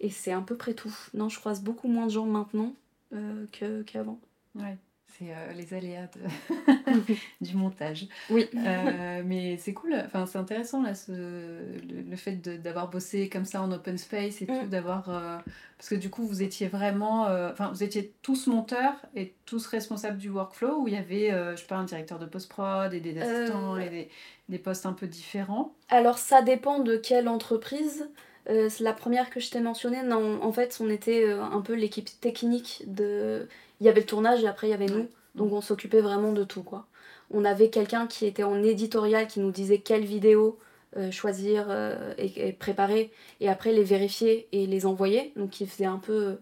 et 0.00 0.10
c'est 0.10 0.32
à 0.32 0.40
peu 0.40 0.56
près 0.56 0.74
tout. 0.74 0.94
Non, 1.12 1.28
je 1.28 1.38
croise 1.40 1.60
beaucoup 1.62 1.88
moins 1.88 2.06
de 2.06 2.12
gens 2.12 2.26
maintenant 2.26 2.72
euh, 3.12 3.46
que- 3.52 3.82
qu'avant. 3.82 4.20
Ouais. 4.54 4.76
C'est 5.18 5.30
euh, 5.30 5.52
les 5.54 5.72
aléas 5.74 6.08
de- 6.16 7.04
du 7.40 7.56
montage. 7.56 8.06
Oui. 8.30 8.48
Euh, 8.56 9.22
mais 9.24 9.56
c'est 9.58 9.72
cool, 9.72 9.94
enfin, 10.04 10.26
c'est 10.26 10.38
intéressant 10.38 10.82
là, 10.82 10.94
ce- 10.94 11.12
le, 11.12 12.02
le 12.08 12.16
fait 12.16 12.32
de- 12.36 12.56
d'avoir 12.56 12.88
bossé 12.90 13.28
comme 13.28 13.44
ça 13.44 13.62
en 13.62 13.70
open 13.70 13.96
space 13.96 14.42
et 14.42 14.46
tout, 14.46 14.52
Mm. 14.64 14.68
d'avoir. 14.68 15.08
euh, 15.10 15.38
parce 15.78 15.88
que 15.90 15.94
du 15.94 16.10
coup, 16.10 16.26
vous 16.26 16.42
étiez 16.42 16.66
vraiment. 16.68 17.24
Enfin, 17.52 17.68
vous 17.70 17.82
étiez 17.82 18.12
tous 18.22 18.46
monteurs 18.46 18.94
et 19.14 19.34
tous 19.44 19.66
responsables 19.66 20.16
du 20.18 20.30
workflow 20.30 20.80
où 20.82 20.88
il 20.88 20.94
y 20.94 20.96
avait, 20.96 21.30
je 21.54 21.60
sais 21.60 21.66
pas, 21.66 21.76
un 21.76 21.84
directeur 21.84 22.18
de 22.18 22.26
post-prod 22.26 22.92
et 22.94 23.00
des 23.00 23.18
assistants 23.20 23.76
et 23.76 23.90
des, 23.90 24.08
des 24.48 24.58
postes 24.58 24.86
un 24.86 24.94
peu 24.94 25.06
différents? 25.06 25.74
Alors 25.90 26.16
ça 26.18 26.42
dépend 26.42 26.78
de 26.78 26.96
quelle 26.96 27.28
entreprise. 27.28 28.08
Euh, 28.50 28.68
c'est 28.68 28.84
la 28.84 28.92
première 28.92 29.30
que 29.30 29.40
je 29.40 29.50
t'ai 29.50 29.60
mentionnée, 29.60 30.02
non, 30.02 30.42
en 30.42 30.52
fait 30.52 30.76
on 30.80 30.90
était 30.90 31.24
euh, 31.24 31.42
un 31.42 31.60
peu 31.62 31.74
l'équipe 31.74 32.10
technique 32.20 32.82
de... 32.86 33.48
Il 33.80 33.86
y 33.86 33.88
avait 33.88 34.00
le 34.00 34.06
tournage 34.06 34.44
et 34.44 34.46
après 34.46 34.66
il 34.66 34.70
y 34.70 34.74
avait 34.74 34.86
nous, 34.86 35.08
donc 35.34 35.52
on 35.52 35.60
s'occupait 35.60 36.02
vraiment 36.02 36.32
de 36.32 36.44
tout 36.44 36.62
quoi. 36.62 36.86
On 37.30 37.44
avait 37.44 37.70
quelqu'un 37.70 38.06
qui 38.06 38.26
était 38.26 38.42
en 38.42 38.62
éditorial 38.62 39.26
qui 39.26 39.40
nous 39.40 39.50
disait 39.50 39.78
quelles 39.78 40.04
vidéos 40.04 40.58
euh, 40.96 41.10
choisir 41.10 41.66
euh, 41.70 42.12
et, 42.18 42.48
et 42.48 42.52
préparer 42.52 43.10
et 43.40 43.48
après 43.48 43.72
les 43.72 43.82
vérifier 43.82 44.46
et 44.52 44.66
les 44.66 44.84
envoyer, 44.84 45.32
donc 45.36 45.50
qui 45.50 45.66
faisait 45.66 45.86
un 45.86 45.98
peu 45.98 46.36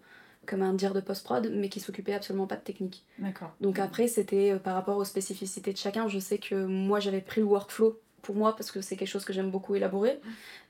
comme 0.45 0.63
un 0.63 0.75
dire 0.75 0.95
de 0.95 1.01
post-prod 1.01 1.53
mais 1.55 1.69
qui 1.69 1.79
s'occupait 1.79 2.15
absolument 2.15 2.49
pas 2.49 2.57
de 2.57 2.63
technique. 2.63 3.05
D'accord. 3.21 3.53
Donc 3.61 3.79
après, 3.79 4.09
c'était 4.09 4.57
par 4.57 4.75
rapport 4.75 4.99
aux 4.99 5.05
spécificités 5.05 5.73
de 5.73 5.79
chacun. 5.79 6.09
Je 6.09 6.19
sais 6.19 6.39
que 6.39 6.57
moi, 6.67 6.99
j'avais 6.99 7.21
pris 7.21 7.41
le 7.41 7.47
workflow 7.47 7.97
pour 8.23 8.35
moi 8.37 8.55
parce 8.57 8.71
que 8.71 8.81
c'est 8.81 8.97
quelque 8.97 9.09
chose 9.09 9.25
que 9.25 9.33
j'aime 9.33 9.51
beaucoup 9.51 9.75
élaborer. 9.75 10.21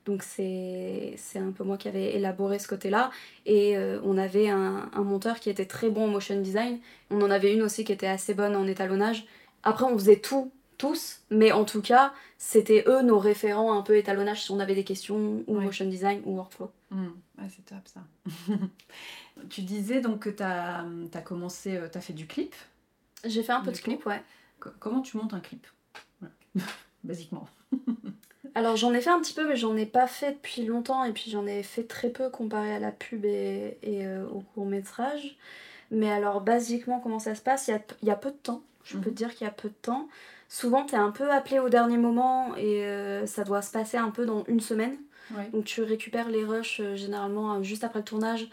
Donc 0.05 0.23
c'est 0.23 1.15
un 1.35 1.51
peu 1.51 1.63
moi 1.63 1.77
qui 1.77 1.87
avais 1.87 2.15
élaboré 2.15 2.59
ce 2.59 2.67
côté-là. 2.67 3.11
Et 3.45 3.77
euh, 3.77 3.99
on 4.03 4.17
avait 4.17 4.49
un, 4.49 4.89
un 4.93 5.03
monteur 5.03 5.39
qui 5.39 5.49
était 5.49 5.65
très 5.65 5.89
bon 5.89 6.05
en 6.05 6.07
motion 6.07 6.39
design. 6.41 6.79
On 7.09 7.21
en 7.21 7.31
avait 7.31 7.53
une 7.53 7.61
aussi 7.61 7.83
qui 7.85 7.91
était 7.91 8.07
assez 8.07 8.33
bonne 8.33 8.55
en 8.55 8.67
étalonnage. 8.67 9.25
Après, 9.63 9.85
on 9.85 9.93
faisait 9.97 10.17
tout, 10.19 10.51
tous. 10.77 11.21
Mais 11.29 11.51
en 11.51 11.63
tout 11.63 11.81
cas, 11.81 12.13
c'était 12.37 12.83
eux 12.87 13.01
nos 13.01 13.19
référents 13.19 13.77
un 13.77 13.81
peu 13.81 13.95
étalonnage 13.97 14.43
si 14.43 14.51
on 14.51 14.59
avait 14.59 14.75
des 14.75 14.83
questions 14.83 15.43
ou 15.47 15.57
Ouais. 15.57 15.63
motion 15.63 15.85
design 15.85 16.21
ou 16.25 16.35
workflow. 16.35 16.71
Ouais, 16.91 17.47
c'est 17.49 17.65
top 17.65 17.85
ça. 17.85 18.01
tu 19.49 19.61
disais 19.61 20.01
donc 20.01 20.19
que 20.19 20.29
tu 20.29 20.43
as, 20.43 20.85
commencé, 21.23 21.79
tu 21.91 21.97
as 21.97 22.01
fait 22.01 22.13
du 22.13 22.27
clip. 22.27 22.53
J'ai 23.23 23.41
fait 23.43 23.53
un 23.53 23.61
peu 23.61 23.71
de 23.71 23.77
coup 23.77 23.83
clip, 23.83 24.05
ouais. 24.05 24.21
Co- 24.59 24.69
comment 24.79 25.01
tu 25.01 25.15
montes 25.17 25.33
un 25.33 25.39
clip? 25.39 25.65
Voilà. 26.19 26.33
Basiquement. 27.03 27.47
Alors 28.55 28.75
j'en 28.75 28.93
ai 28.93 29.01
fait 29.01 29.09
un 29.09 29.19
petit 29.19 29.33
peu 29.33 29.47
mais 29.47 29.55
j'en 29.55 29.75
ai 29.75 29.85
pas 29.85 30.05
fait 30.07 30.33
depuis 30.33 30.63
longtemps 30.65 31.03
et 31.03 31.11
puis 31.11 31.31
j'en 31.31 31.45
ai 31.47 31.63
fait 31.63 31.83
très 31.83 32.09
peu 32.09 32.29
comparé 32.29 32.73
à 32.75 32.79
la 32.79 32.91
pub 32.91 33.25
et, 33.25 33.77
et, 33.81 34.05
euh, 34.05 34.25
au 34.27 34.41
court 34.41 34.65
métrage. 34.65 35.35
Mais 35.91 36.11
alors 36.11 36.41
basiquement 36.41 36.99
comment 36.99 37.19
ça 37.19 37.35
se 37.35 37.41
passe? 37.41 37.67
Il 37.67 37.71
y 37.71 37.73
a, 37.73 37.81
il 38.01 38.07
y 38.07 38.11
a 38.11 38.15
peu 38.15 38.29
de 38.31 38.35
temps, 38.37 38.61
je 38.83 38.93
peux 38.97 39.09
Mhm. 39.09 39.15
te 39.15 39.17
dire 39.17 39.33
qu'il 39.33 39.45
y 39.45 39.49
a 39.49 39.53
peu 39.53 39.69
de 39.69 39.73
temps. 39.81 40.07
Souvent 40.49 40.85
t'es 40.85 40.97
un 40.97 41.09
peu 41.11 41.31
appelé 41.31 41.59
au 41.59 41.69
dernier 41.69 41.97
moment 41.97 42.55
et 42.57 42.85
euh, 42.85 43.25
ça 43.25 43.43
doit 43.43 43.61
se 43.63 43.71
passer 43.71 43.97
un 43.97 44.11
peu 44.11 44.25
dans 44.25 44.43
une 44.47 44.59
semaine. 44.59 44.97
Ouais. 45.35 45.49
Donc 45.51 45.65
tu 45.65 45.81
récupères 45.81 46.29
les 46.29 46.43
rushs 46.43 46.79
euh, 46.79 46.95
généralement 46.95 47.63
juste 47.63 47.83
après 47.83 47.99
le 47.99 48.05
tournage 48.05 48.49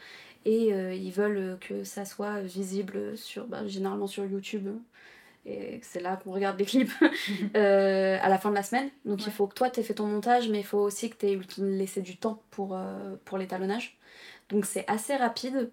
et 0.47 0.69
ils 0.71 1.11
veulent 1.11 1.59
que 1.61 1.85
ça 1.85 2.07
soit 2.07 2.41
visible 2.41 3.15
sur 3.19 3.47
bah, 3.47 3.67
généralement 3.67 4.07
sur 4.07 4.25
YouTube 4.25 4.69
et 5.47 5.81
c'est 5.83 6.01
là 6.01 6.17
qu'on 6.23 6.33
regarde 6.33 6.59
les 6.59 6.67
clips 6.67 6.91
euh, 7.57 8.19
à 8.21 8.29
la 8.29 8.39
fin 8.39 8.51
de 8.51 8.55
la 8.55 8.63
semaine. 8.63 8.91
Donc 9.05 9.25
il 9.27 9.33
faut 9.33 9.47
que 9.47 9.55
toi 9.55 9.71
tu 9.71 9.81
aies 9.81 9.83
fait 9.83 9.95
ton 9.95 10.07
montage 10.07 10.49
mais 10.49 10.59
il 10.61 10.65
faut 10.67 10.79
aussi 10.79 11.09
que 11.11 11.17
tu 11.17 11.27
aies 11.27 11.41
laissé 11.59 12.03
du 12.03 12.17
temps 12.17 12.43
pour, 12.51 12.77
euh, 12.77 13.17
pour 13.25 13.39
l'étalonnage. 13.39 13.99
Donc 14.51 14.67
c'est 14.67 14.85
assez 14.89 15.17
rapide. 15.17 15.71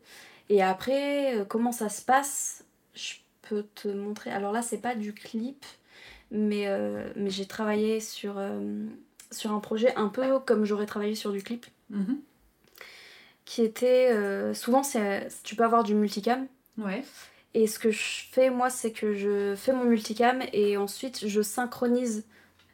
Et 0.50 0.64
après, 0.64 1.36
euh, 1.36 1.46
comment 1.46 1.72
ça 1.74 1.90
se 1.90 2.02
passe 2.02 2.64
Je 2.94 3.16
peux 3.42 3.64
te 3.76 3.88
montrer. 3.90 4.30
Alors 4.32 4.52
là, 4.54 4.62
c'est 4.62 4.78
pas 4.78 4.96
du 4.96 5.14
clip, 5.14 5.66
mais, 6.32 6.68
mais 7.16 7.30
j'ai 7.30 7.46
travaillé 7.46 8.00
sur, 8.00 8.42
sur 9.32 9.52
un 9.52 9.60
projet 9.60 9.94
un 9.96 10.08
peu 10.10 10.40
comme 10.40 10.64
j'aurais 10.66 10.86
travaillé 10.86 11.16
sur 11.16 11.32
du 11.32 11.42
clip, 11.44 11.66
Mhm. 11.90 12.20
qui 13.46 13.62
était. 13.64 14.54
souvent, 14.54 14.84
c'est, 14.84 15.28
tu 15.44 15.56
peux 15.56 15.64
avoir 15.64 15.84
du 15.84 15.96
multicam. 15.96 16.48
Ouais. 16.78 17.04
Et 17.54 17.66
ce 17.68 17.80
que 17.80 17.90
je 17.92 18.26
fais, 18.32 18.50
moi, 18.50 18.70
c'est 18.70 18.92
que 18.92 19.14
je 19.14 19.56
fais 19.56 19.74
mon 19.74 19.86
multicam 19.86 20.42
et 20.54 20.78
ensuite 20.78 21.28
je 21.28 21.42
synchronise 21.42 22.26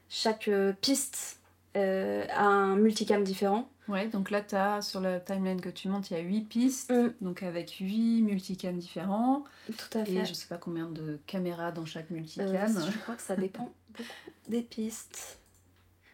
chaque 0.09 0.47
euh, 0.47 0.73
piste 0.81 1.39
euh, 1.77 2.25
un 2.35 2.75
multicam 2.75 3.23
différent. 3.23 3.69
Ouais, 3.87 4.07
donc 4.07 4.29
là, 4.31 4.41
as, 4.53 4.81
sur 4.81 5.01
la 5.01 5.19
timeline 5.19 5.59
que 5.59 5.69
tu 5.69 5.89
montes, 5.89 6.09
il 6.11 6.13
y 6.17 6.19
a 6.19 6.23
8 6.23 6.41
pistes, 6.41 6.91
Mm. 6.91 7.13
donc 7.21 7.43
avec 7.43 7.71
8 7.79 8.21
multicams 8.21 8.77
différents, 8.77 9.43
Tout 9.67 9.97
à 9.97 10.05
fait. 10.05 10.11
et 10.13 10.25
je 10.25 10.33
sais 10.33 10.47
pas 10.47 10.57
combien 10.57 10.89
de 10.89 11.19
caméras 11.27 11.71
dans 11.73 11.85
chaque 11.85 12.09
multicam. 12.09 12.47
Euh, 12.47 12.67
je 12.91 12.97
crois 13.03 13.15
que 13.15 13.21
ça 13.21 13.35
dépend 13.35 13.73
beaucoup 13.97 14.09
des 14.47 14.61
pistes. 14.61 15.39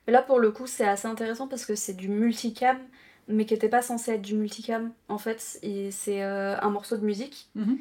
Mais 0.07 0.13
là, 0.13 0.21
pour 0.23 0.39
le 0.39 0.51
coup, 0.51 0.65
c'est 0.65 0.87
assez 0.87 1.07
intéressant 1.07 1.47
parce 1.47 1.65
que 1.65 1.75
c'est 1.75 1.93
du 1.93 2.07
multicam, 2.09 2.77
mais 3.27 3.45
qui 3.45 3.53
n'était 3.53 3.69
pas 3.69 3.83
censé 3.83 4.11
être 4.13 4.23
du 4.23 4.33
multicam. 4.35 4.91
En 5.07 5.19
fait, 5.19 5.39
c'est 5.39 6.23
euh, 6.23 6.59
un 6.59 6.69
morceau 6.71 6.97
de 6.97 7.05
musique 7.05 7.49
Mhm. 7.55 7.77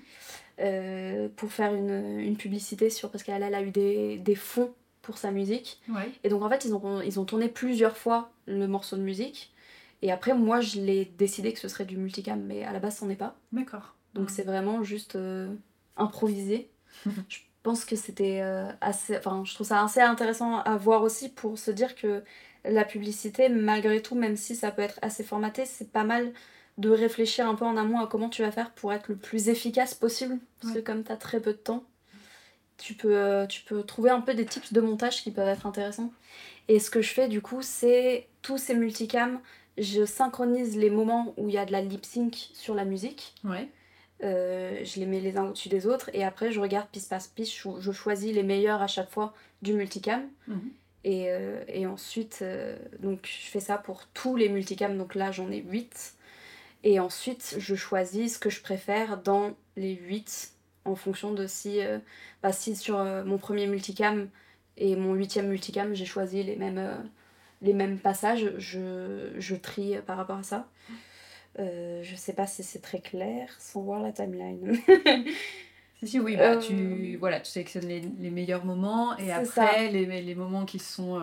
Euh, 0.61 1.29
pour 1.37 1.53
faire 1.53 1.75
une, 1.75 2.19
une 2.21 2.37
publicité 2.37 2.91
sur. 2.91 3.11
Parce 3.11 3.25
qu'elle 3.25 3.43
elle 3.43 3.55
a 3.55 3.63
eu 3.63 3.71
des, 3.71 4.19
des 4.19 4.35
fonds 4.35 4.73
pour 5.03 5.19
sa 5.19 5.31
musique. 5.31 5.81
Ouais. 5.89 6.11
Et 6.25 6.29
donc, 6.29 6.43
en 6.43 6.49
fait, 6.49 6.65
ils 6.65 6.75
ont, 6.75 7.01
ils 7.01 7.19
ont 7.19 7.25
tourné 7.25 7.49
plusieurs 7.49 7.97
fois 7.97 8.31
le 8.47 8.67
morceau 8.67 8.97
de 8.97 9.03
musique. 9.03 9.53
Et 10.03 10.13
après, 10.13 10.35
moi, 10.35 10.61
je 10.61 10.81
l'ai 10.81 11.05
décidé 11.05 11.53
que 11.53 11.59
ce 11.59 11.69
serait 11.69 11.85
du 11.85 11.97
multicam, 11.97 12.43
mais 12.43 12.65
à 12.65 12.73
la 12.73 12.79
base, 12.79 12.97
c'en 12.97 13.09
est 13.11 13.17
pas. 13.17 13.37
D'accord. 13.53 13.95
Donc 14.15 14.31
c'est 14.31 14.43
vraiment 14.43 14.83
juste 14.83 15.17
euh, 15.17 15.53
improvisé. 15.97 16.71
je 17.07 17.39
pense 17.63 17.85
que 17.85 17.97
c'était 17.97 18.41
euh, 18.43 18.71
assez... 18.81 19.17
Enfin, 19.17 19.43
je 19.45 19.55
trouve 19.55 19.67
ça 19.67 19.83
assez 19.83 20.01
intéressant 20.01 20.59
à 20.61 20.77
voir 20.77 21.03
aussi 21.03 21.29
pour 21.29 21.59
se 21.59 21.71
dire 21.71 21.95
que 21.95 22.23
la 22.65 22.85
publicité, 22.85 23.49
malgré 23.49 24.01
tout, 24.03 24.15
même 24.15 24.37
si 24.37 24.57
ça 24.57 24.71
peut 24.71 24.83
être 24.83 24.99
assez 25.03 25.25
formaté, 25.25 25.65
c'est 25.65 25.91
pas 25.91 26.05
mal 26.05 26.33
de 26.79 26.91
réfléchir 26.91 27.49
un 27.49 27.55
peu 27.55 27.65
en 27.65 27.77
amont 27.77 28.01
à 28.01 28.07
comment 28.07 28.29
tu 28.29 28.43
vas 28.43 28.53
faire 28.53 28.71
pour 28.71 28.93
être 28.93 29.09
le 29.09 29.17
plus 29.17 29.49
efficace 29.49 29.95
possible. 29.95 30.39
Parce 30.61 30.75
que 30.75 30.79
comme 30.79 31.05
tu 31.05 31.13
as 31.13 31.17
très 31.17 31.41
peu 31.41 31.53
de 31.53 31.59
temps, 31.59 31.85
tu 32.77 32.95
peux, 32.95 33.17
euh, 33.17 33.47
tu 33.47 33.63
peux 33.63 33.83
trouver 33.83 34.11
un 34.11 34.21
peu 34.21 34.35
des 34.35 34.47
tips 34.47 34.73
de 34.73 34.81
montage 34.81 35.23
qui 35.23 35.31
peuvent 35.31 35.49
être 35.49 35.67
intéressants. 35.67 36.13
Et 36.69 36.79
ce 36.79 36.91
que 36.91 37.03
je 37.03 37.13
fais 37.13 37.29
du 37.29 37.41
coup, 37.41 37.63
c'est 37.63 38.29
tous 38.43 38.59
ces 38.59 38.75
multicams, 38.75 39.41
je 39.77 40.05
synchronise 40.05 40.77
les 40.77 40.91
moments 40.91 41.35
où 41.37 41.49
il 41.49 41.55
y 41.55 41.59
a 41.59 41.65
de 41.65 41.73
la 41.73 41.81
lip 41.81 42.05
sync 42.05 42.51
sur 42.55 42.75
la 42.75 42.85
musique. 42.85 43.35
Ouais. 43.45 43.69
Euh, 44.25 44.81
je 44.85 44.99
les 44.99 45.07
mets 45.07 45.21
les 45.21 45.37
uns 45.37 45.45
au-dessus 45.45 45.69
des 45.69 45.87
autres 45.87 46.11
et 46.13 46.25
après 46.25 46.51
je 46.51 46.59
regarde 46.59 46.89
piste 46.89 47.09
par 47.09 47.21
piste, 47.37 47.55
je, 47.55 47.69
je 47.79 47.93
choisis 47.93 48.35
les 48.35 48.43
meilleurs 48.43 48.83
à 48.83 48.89
chaque 48.89 49.11
fois 49.11 49.33
du 49.63 49.73
multicam. 49.73 50.23
Mhm. 50.47 50.71
Et, 51.05 51.27
euh, 51.29 51.63
et 51.69 51.87
ensuite, 51.87 52.41
euh, 52.43 52.77
donc 52.99 53.21
je 53.23 53.49
fais 53.49 53.61
ça 53.61 53.79
pour 53.79 54.07
tous 54.09 54.35
les 54.37 54.49
multicams, 54.49 54.99
donc 54.99 55.15
là 55.15 55.31
j'en 55.31 55.51
ai 55.51 55.59
8. 55.59 56.15
Et 56.85 57.01
ensuite, 57.01 57.57
je 57.59 57.75
choisis 57.75 58.35
ce 58.35 58.39
que 58.39 58.51
je 58.51 58.61
préfère 58.63 59.21
dans 59.21 59.55
les 59.77 59.95
8 59.95 60.53
en 60.85 60.95
fonction 60.95 61.33
de 61.33 61.47
si, 61.47 61.83
euh, 61.85 61.99
bah, 62.43 62.53
si 62.53 62.75
sur 62.77 62.99
euh, 62.99 63.25
mon 63.25 63.39
premier 63.39 63.67
multicam 63.67 64.29
et 64.77 64.97
mon 64.97 65.15
huitième 65.15 65.49
multicam, 65.49 65.95
j'ai 65.95 66.05
choisi 66.05 66.43
les 66.43 66.57
mêmes, 66.57 66.79
euh, 66.79 66.95
les 67.63 67.73
mêmes 67.73 67.99
passages, 67.99 68.53
je, 68.59 69.33
je 69.37 69.57
trie 69.57 69.97
par 70.07 70.17
rapport 70.17 70.39
à 70.39 70.43
ça. 70.43 70.69
Je 71.59 72.15
sais 72.15 72.35
pas 72.35 72.47
si 72.47 72.63
c'est 72.63 72.79
très 72.79 73.01
clair 73.01 73.49
sans 73.59 73.83
voir 73.83 74.01
la 74.01 74.13
timeline. 74.13 74.79
Si, 76.01 76.07
si, 76.07 76.21
oui, 76.21 76.37
bah, 76.37 76.59
tu, 76.59 77.17
voilà, 77.17 77.41
tu 77.41 77.51
sélectionnes 77.51 77.89
les, 77.89 78.01
les 78.21 78.31
meilleurs 78.31 78.65
moments 78.65 79.19
et 79.19 79.33
après, 79.33 79.91
les, 79.91 80.23
les 80.23 80.35
moments 80.37 80.65
qui 80.65 80.79
sont. 80.79 81.21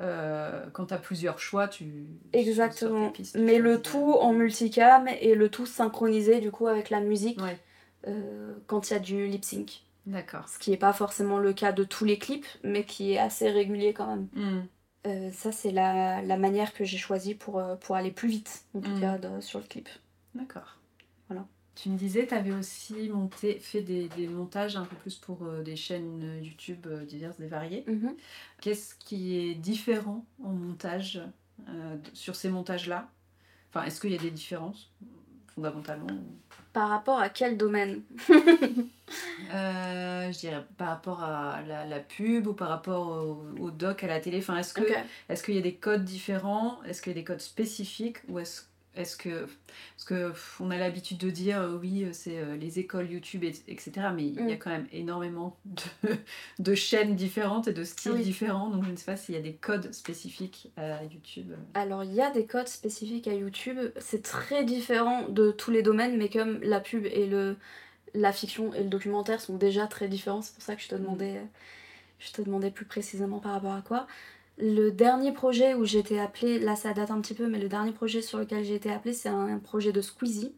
Euh, 0.00 0.68
quand 0.72 0.86
tu 0.86 0.94
as 0.94 0.98
plusieurs 0.98 1.38
choix, 1.38 1.68
tu. 1.68 2.06
Exactement. 2.32 3.08
tes 3.08 3.12
pistes, 3.18 3.36
tu 3.36 3.40
Mais 3.42 3.58
le 3.58 3.80
tout 3.82 4.14
en 4.14 4.32
multicam 4.32 5.08
et 5.20 5.34
le 5.34 5.48
tout 5.50 5.66
synchronisé 5.66 6.40
du 6.40 6.50
coup 6.50 6.66
avec 6.66 6.90
la 6.90 7.00
musique 7.00 7.40
Ouais, 7.40 7.58
euh, 8.08 8.54
quand 8.66 8.90
il 8.90 8.94
y 8.94 8.96
a 8.96 9.00
du 9.00 9.26
lip 9.26 9.44
sync. 9.44 9.82
d'accord. 10.06 10.48
Ce 10.48 10.58
qui 10.58 10.70
n'est 10.70 10.76
pas 10.76 10.92
forcément 10.92 11.38
le 11.38 11.52
cas 11.52 11.72
de 11.72 11.84
tous 11.84 12.04
les 12.04 12.18
clips, 12.18 12.46
mais 12.64 12.84
qui 12.84 13.12
est 13.12 13.18
assez 13.18 13.50
régulier 13.50 13.92
quand 13.92 14.06
même. 14.06 14.28
Hmm. 14.34 14.62
Euh, 15.06 15.30
ça, 15.32 15.50
c'est 15.52 15.72
la, 15.72 16.22
la 16.22 16.36
manière 16.36 16.72
que 16.74 16.84
j'ai 16.84 16.96
choisie 16.98 17.34
pour, 17.34 17.60
pour 17.80 17.96
aller 17.96 18.10
plus 18.12 18.28
vite, 18.28 18.64
en 18.74 18.80
tout 18.80 18.90
Mm. 18.90 19.00
cas, 19.00 19.18
de- 19.18 19.40
sur 19.40 19.58
le 19.58 19.64
clip. 19.66 19.88
D'accord. 20.34 20.78
Tu 21.74 21.88
me 21.88 21.96
disais, 21.96 22.26
tu 22.26 22.34
avais 22.34 22.52
aussi 22.52 23.08
monté, 23.08 23.58
fait 23.58 23.80
des, 23.80 24.08
des 24.10 24.28
montages 24.28 24.76
un 24.76 24.84
peu 24.84 24.94
plus 24.96 25.16
pour 25.16 25.42
euh, 25.42 25.62
des 25.62 25.74
chaînes 25.74 26.38
YouTube 26.42 26.86
euh, 26.86 27.04
diverses 27.04 27.40
et 27.40 27.46
variées. 27.46 27.84
Mhm. 27.86 28.14
Qu'est-ce 28.60 28.94
qui 28.96 29.38
est 29.38 29.54
différent 29.54 30.24
en 30.44 30.50
montage 30.50 31.20
euh, 31.68 31.96
sur 32.12 32.36
ces 32.36 32.50
montages-là? 32.50 33.08
Enfin, 33.70 33.86
est-ce 33.86 34.00
qu'il 34.00 34.12
y 34.12 34.14
a 34.14 34.18
des 34.18 34.30
différences 34.30 34.90
fondamentalement 35.54 36.08
Par 36.74 36.90
rapport 36.90 37.18
à 37.18 37.30
quel 37.30 37.56
domaine? 37.56 38.02
Euh, 39.52 40.32
Je 40.32 40.38
dirais 40.38 40.64
par 40.76 40.88
rapport 40.88 41.22
à 41.22 41.62
la, 41.62 41.84
la 41.86 42.00
pub 42.00 42.46
ou 42.46 42.52
par 42.54 42.68
rapport 42.68 43.08
au, 43.08 43.44
au 43.62 43.70
doc 43.70 44.04
à 44.04 44.06
la 44.06 44.20
télé? 44.20 44.38
Enfin, 44.38 44.56
est-ce 44.58 44.72
que 44.74 44.82
est-ce 45.28 45.42
qu'il 45.42 45.54
y 45.54 45.58
a 45.58 45.62
des 45.62 45.74
codes 45.74 46.04
différents? 46.04 46.82
Est-ce 46.84 47.02
qu'il 47.02 47.12
y 47.12 47.16
a 47.16 47.18
des 47.18 47.24
codes 47.24 47.40
spécifiques? 47.40 48.18
Ou 48.28 48.38
est-ce 48.38 48.62
est-ce 48.94 49.16
que. 49.16 49.46
Parce 49.96 50.04
que 50.04 50.32
on 50.60 50.70
a 50.70 50.76
l'habitude 50.76 51.18
de 51.18 51.30
dire 51.30 51.60
euh, 51.60 51.76
oui, 51.78 52.04
euh, 52.04 52.10
c'est 52.12 52.38
euh, 52.38 52.56
les 52.56 52.78
écoles 52.78 53.10
YouTube, 53.10 53.42
et- 53.44 53.54
etc. 53.68 54.08
Mais 54.14 54.24
il 54.26 54.34
y 54.34 54.52
a 54.52 54.56
Mm. 54.56 54.58
quand 54.58 54.70
même 54.70 54.86
énormément 54.92 55.56
de, 55.64 55.82
de 56.58 56.74
chaînes 56.74 57.16
différentes 57.16 57.68
et 57.68 57.72
de 57.72 57.84
styles 57.84 58.12
Oui. 58.12 58.22
différents. 58.22 58.68
Donc 58.70 58.84
je 58.84 58.90
ne 58.90 58.96
sais 58.96 59.04
pas 59.06 59.16
s'il 59.16 59.34
y 59.34 59.38
a 59.38 59.42
des 59.42 59.54
codes 59.54 59.92
spécifiques 59.94 60.70
à 60.76 61.02
YouTube. 61.04 61.52
Alors, 61.74 62.04
il 62.04 62.12
y 62.12 62.20
a 62.20 62.30
des 62.30 62.46
codes 62.46 62.68
spécifiques 62.68 63.28
à 63.28 63.34
YouTube. 63.34 63.78
C'est 63.98 64.22
très 64.22 64.64
différent 64.64 65.28
de 65.28 65.50
tous 65.50 65.70
les 65.70 65.82
domaines, 65.82 66.16
mais 66.18 66.28
comme 66.28 66.60
la 66.62 66.80
pub 66.80 67.06
et 67.06 67.26
le, 67.26 67.56
la 68.14 68.32
fiction 68.32 68.74
et 68.74 68.82
le 68.82 68.90
documentaire 68.90 69.40
sont 69.40 69.56
déjà 69.56 69.86
très 69.86 70.06
différents, 70.08 70.42
c'est 70.42 70.52
pour 70.54 70.62
ça 70.62 70.76
que 70.76 70.82
je 70.82 70.88
te 70.88 70.94
demandais, 70.96 71.40
je 72.18 72.30
te 72.32 72.42
demandais 72.42 72.70
plus 72.70 72.84
précisément 72.84 73.38
par 73.40 73.52
rapport 73.52 73.72
à 73.72 73.80
quoi. 73.80 74.06
Le 74.58 74.90
dernier 74.90 75.32
projet 75.32 75.74
où 75.74 75.84
j'ai 75.84 75.98
été 76.00 76.20
appelée, 76.20 76.58
là 76.58 76.76
ça 76.76 76.92
date 76.92 77.10
un 77.10 77.20
petit 77.20 77.34
peu, 77.34 77.46
mais 77.48 77.58
le 77.58 77.68
dernier 77.68 77.92
projet 77.92 78.22
sur 78.22 78.38
lequel 78.38 78.64
j'ai 78.64 78.74
été 78.74 78.90
appelée, 78.92 79.12
c'est 79.14 79.28
un, 79.28 79.58
projet 79.58 79.92
de 79.92 80.00
Squeezie. 80.00 80.54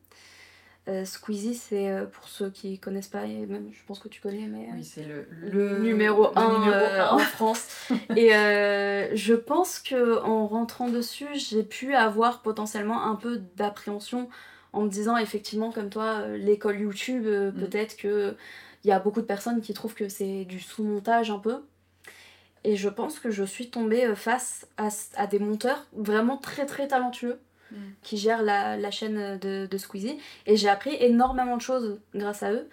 Euh, 0.87 1.07
Squeezie, 1.07 1.55
c'est 1.55 1.89
euh, 1.91 2.05
pour 2.05 2.29
ceux 2.29 2.51
qui 2.51 2.79
connaissent 2.79 3.09
pas, 3.09 3.25
et 3.25 3.47
même 3.47 3.71
je 3.73 3.79
pense 3.87 4.01
que 4.01 4.09
tu 4.09 4.21
connais, 4.21 4.47
mais. 4.49 4.65
euh, 4.69 4.73
Oui, 4.75 4.85
c'est 4.85 5.05
le, 5.05 5.27
le 5.31 5.79
numéro 5.79 6.27
1 6.37 6.59
numéro 6.59 6.85
un. 6.85 7.15
en 7.15 7.19
France. 7.21 7.67
Et 8.17 8.35
euh, 8.35 9.09
je 9.17 9.33
pense 9.35 9.79
que 9.79 10.21
en 10.23 10.47
rentrant 10.47 10.91
dessus, 10.91 11.29
j'ai 11.35 11.63
pu 11.63 11.95
avoir 11.95 12.43
potentiellement 12.43 13.05
un 13.05 13.15
peu 13.17 13.39
d'appréhension 13.57 14.29
en 14.75 14.83
me 14.83 14.89
disant 14.91 15.17
effectivement 15.17 15.71
comme 15.73 15.89
toi 15.89 16.19
euh, 16.21 16.37
l'école 16.37 16.79
YouTube 16.81 17.25
euh, 17.27 17.51
Mm. 17.53 17.61
peut-être 17.61 17.97
que 17.97 18.37
il 18.85 18.89
y 18.89 18.93
a 18.93 18.99
beaucoup 18.99 19.23
de 19.23 19.27
personnes 19.27 19.63
qui 19.63 19.73
trouvent 19.73 19.95
que 19.95 20.11
c'est 20.11 20.45
du 20.45 20.61
sous-montage 20.61 21.31
un 21.31 21.39
peu. 21.39 21.63
Et 22.65 22.77
je 22.77 22.89
pense 22.89 23.19
que 23.19 23.31
je 23.31 23.45
suis 23.45 23.71
tombée 23.71 24.07
euh, 24.07 24.15
face 24.15 24.67
à, 24.77 24.89
à 25.17 25.27
des 25.27 25.39
monteurs 25.39 25.87
vraiment 25.93 26.37
très 26.39 26.67
très 26.67 26.89
talentueux 26.89 27.39
Mm. 27.71 27.77
qui 28.03 28.17
gèrent 28.17 28.43
la, 28.43 28.77
la 28.77 28.91
chaîne 28.91 29.39
de, 29.39 29.67
de 29.67 29.79
Squeezie. 29.79 30.19
Et 30.47 30.57
j'ai 30.57 30.69
appris 30.69 30.95
énormément 31.01 31.57
de 31.57 31.63
choses 31.63 31.99
grâce 32.15 32.43
à 32.43 32.53
eux. 32.53 32.69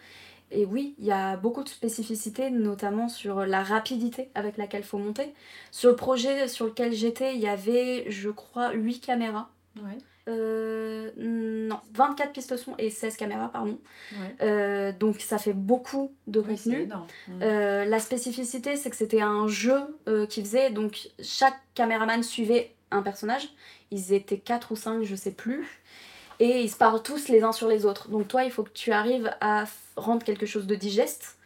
Et 0.52 0.66
oui, 0.66 0.96
il 1.00 1.06
y 1.06 1.12
a 1.12 1.38
beaucoup 1.38 1.64
de 1.64 1.70
spécificités, 1.70 2.50
notamment 2.50 3.08
sur 3.08 3.46
la 3.46 3.64
rapidité 3.64 4.30
avec 4.36 4.58
laquelle 4.58 4.82
il 4.82 4.86
faut 4.86 4.98
monter. 4.98 5.34
Sur 5.72 5.90
le 5.92 5.96
projet 5.96 6.50
sur 6.50 6.66
lequel 6.66 6.92
j'étais, 6.92 7.36
il 7.36 7.40
y 7.40 7.48
avait, 7.48 8.06
je 8.10 8.30
crois, 8.30 8.74
8 8.74 9.00
caméras. 9.00 9.50
Ouais, 9.78 9.98
Euh, 10.28 11.12
non, 11.18 11.80
24 11.94 12.32
pistes 12.34 12.56
son 12.58 12.76
et 12.78 12.90
16 12.90 13.18
caméras, 13.18 13.50
pardon. 13.50 13.80
ouais. 14.14 14.36
Euh, 14.42 14.92
donc 14.92 15.20
ça 15.22 15.38
fait 15.38 15.54
beaucoup 15.54 16.14
de 16.28 16.40
Oui, 16.40 16.56
contenu. 16.58 16.90
Euh, 17.42 17.86
la 17.86 18.00
spécificité, 18.00 18.76
c'est 18.76 18.90
que 18.90 18.96
c'était 18.96 19.22
un 19.22 19.48
jeu 19.48 19.80
qu'ils 20.30 20.44
faisaient, 20.46 20.70
donc 20.70 21.10
chaque 21.22 21.58
caméraman 21.74 22.22
suivait 22.22 22.76
un 22.92 23.02
personnage. 23.02 23.50
Ils 23.92 24.14
étaient 24.14 24.38
4 24.38 24.72
ou 24.74 24.76
5, 24.76 25.04
je 25.04 25.16
sais 25.16 25.32
plus. 25.32 25.66
Et 26.40 26.62
ils 26.62 26.70
se 26.70 26.78
parlent 26.78 27.02
tous 27.02 27.28
les 27.30 27.44
uns 27.44 27.52
sur 27.52 27.68
les 27.68 27.86
autres. 27.86 28.10
Donc 28.10 28.28
toi, 28.28 28.44
il 28.44 28.52
faut 28.52 28.64
que 28.64 28.72
tu 28.74 28.92
arrives 28.92 29.32
à 29.42 29.66
rendre 29.96 30.24
quelque 30.24 30.46
chose 30.46 30.66
de 30.68 30.76
digeste, 30.76 31.38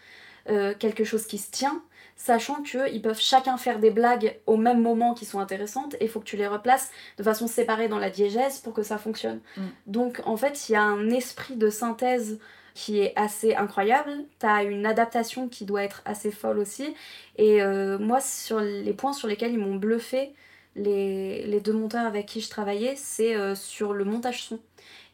quelque 0.47 1.03
chose 1.03 1.25
qui 1.27 1.38
se 1.38 1.51
tient, 1.51 1.81
sachant 2.15 2.62
qu'ils 2.63 3.01
peuvent 3.01 3.19
chacun 3.19 3.58
faire 3.58 3.80
des 3.80 3.91
blagues 3.91 4.38
au 4.45 4.58
même 4.58 4.82
moment 4.82 5.13
qui 5.13 5.25
sont 5.25 5.39
intéressantes, 5.39 5.95
et 5.95 6.06
il 6.06 6.10
faut 6.10 6.19
que 6.19 6.25
tu 6.25 6.38
les 6.38 6.47
replaces 6.47 6.89
de 7.17 7.23
façon 7.23 7.47
séparée 7.47 7.88
dans 7.88 7.99
la 7.99 8.10
diégèse 8.10 8.60
pour 8.60 8.73
que 8.73 8.84
ça 8.84 8.97
fonctionne. 8.97 9.41
Mm. 9.58 9.62
Donc 9.88 10.21
en 10.25 10.38
fait, 10.38 10.69
il 10.69 10.73
y 10.73 10.75
a 10.75 10.84
un 10.84 11.10
esprit 11.10 11.56
de 11.56 11.69
synthèse 11.69 12.39
qui 12.73 12.99
est 12.99 13.13
assez 13.15 13.56
incroyable. 13.56 14.12
T'as 14.38 14.63
une 14.63 14.86
adaptation 14.86 15.47
qui 15.47 15.65
doit 15.65 15.84
être 15.84 16.01
assez 16.06 16.30
folle 16.30 16.60
aussi. 16.60 16.93
Et 17.38 17.63
euh, 17.63 17.97
moi, 17.97 18.19
sur 18.19 18.60
les 18.60 18.93
points 18.93 19.13
sur 19.13 19.30
lesquels 19.30 19.54
ils 19.54 19.60
m'ont 19.60 19.75
bluffé, 19.75 20.34
les, 20.75 21.47
les 21.47 21.62
deux 21.62 21.71
monteurs 21.71 22.06
avec 22.06 22.25
qui 22.25 22.41
je 22.41 22.49
travaillais, 22.49 22.95
c'est 22.97 23.36
euh, 23.36 23.56
sur 23.56 23.93
le 23.93 24.04
montage 24.04 24.43
son. 24.43 24.60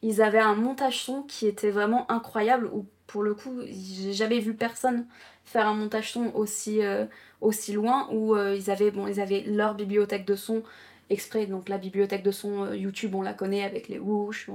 Ils 0.01 0.23
avaient 0.23 0.39
un 0.39 0.55
montage 0.55 1.03
son 1.03 1.21
qui 1.21 1.45
était 1.45 1.69
vraiment 1.69 2.11
incroyable, 2.11 2.67
où 2.73 2.87
pour 3.05 3.21
le 3.21 3.35
coup, 3.35 3.61
j'ai 3.67 4.13
jamais 4.13 4.39
vu 4.39 4.55
personne 4.55 5.05
faire 5.45 5.67
un 5.67 5.73
montage 5.73 6.11
son 6.13 6.31
aussi, 6.35 6.81
euh, 6.83 7.05
aussi 7.41 7.73
loin, 7.73 8.07
où 8.11 8.35
euh, 8.35 8.55
ils, 8.55 8.69
avaient, 8.71 8.91
bon, 8.91 9.07
ils 9.07 9.19
avaient 9.19 9.43
leur 9.47 9.75
bibliothèque 9.75 10.25
de 10.25 10.35
son 10.35 10.63
exprès. 11.09 11.45
Donc 11.45 11.67
la 11.69 11.77
bibliothèque 11.77 12.23
de 12.23 12.31
son 12.31 12.63
euh, 12.65 12.75
YouTube, 12.75 13.15
on 13.15 13.21
la 13.21 13.33
connaît 13.33 13.63
avec 13.63 13.87
les 13.89 13.99
whoosh, 13.99 14.49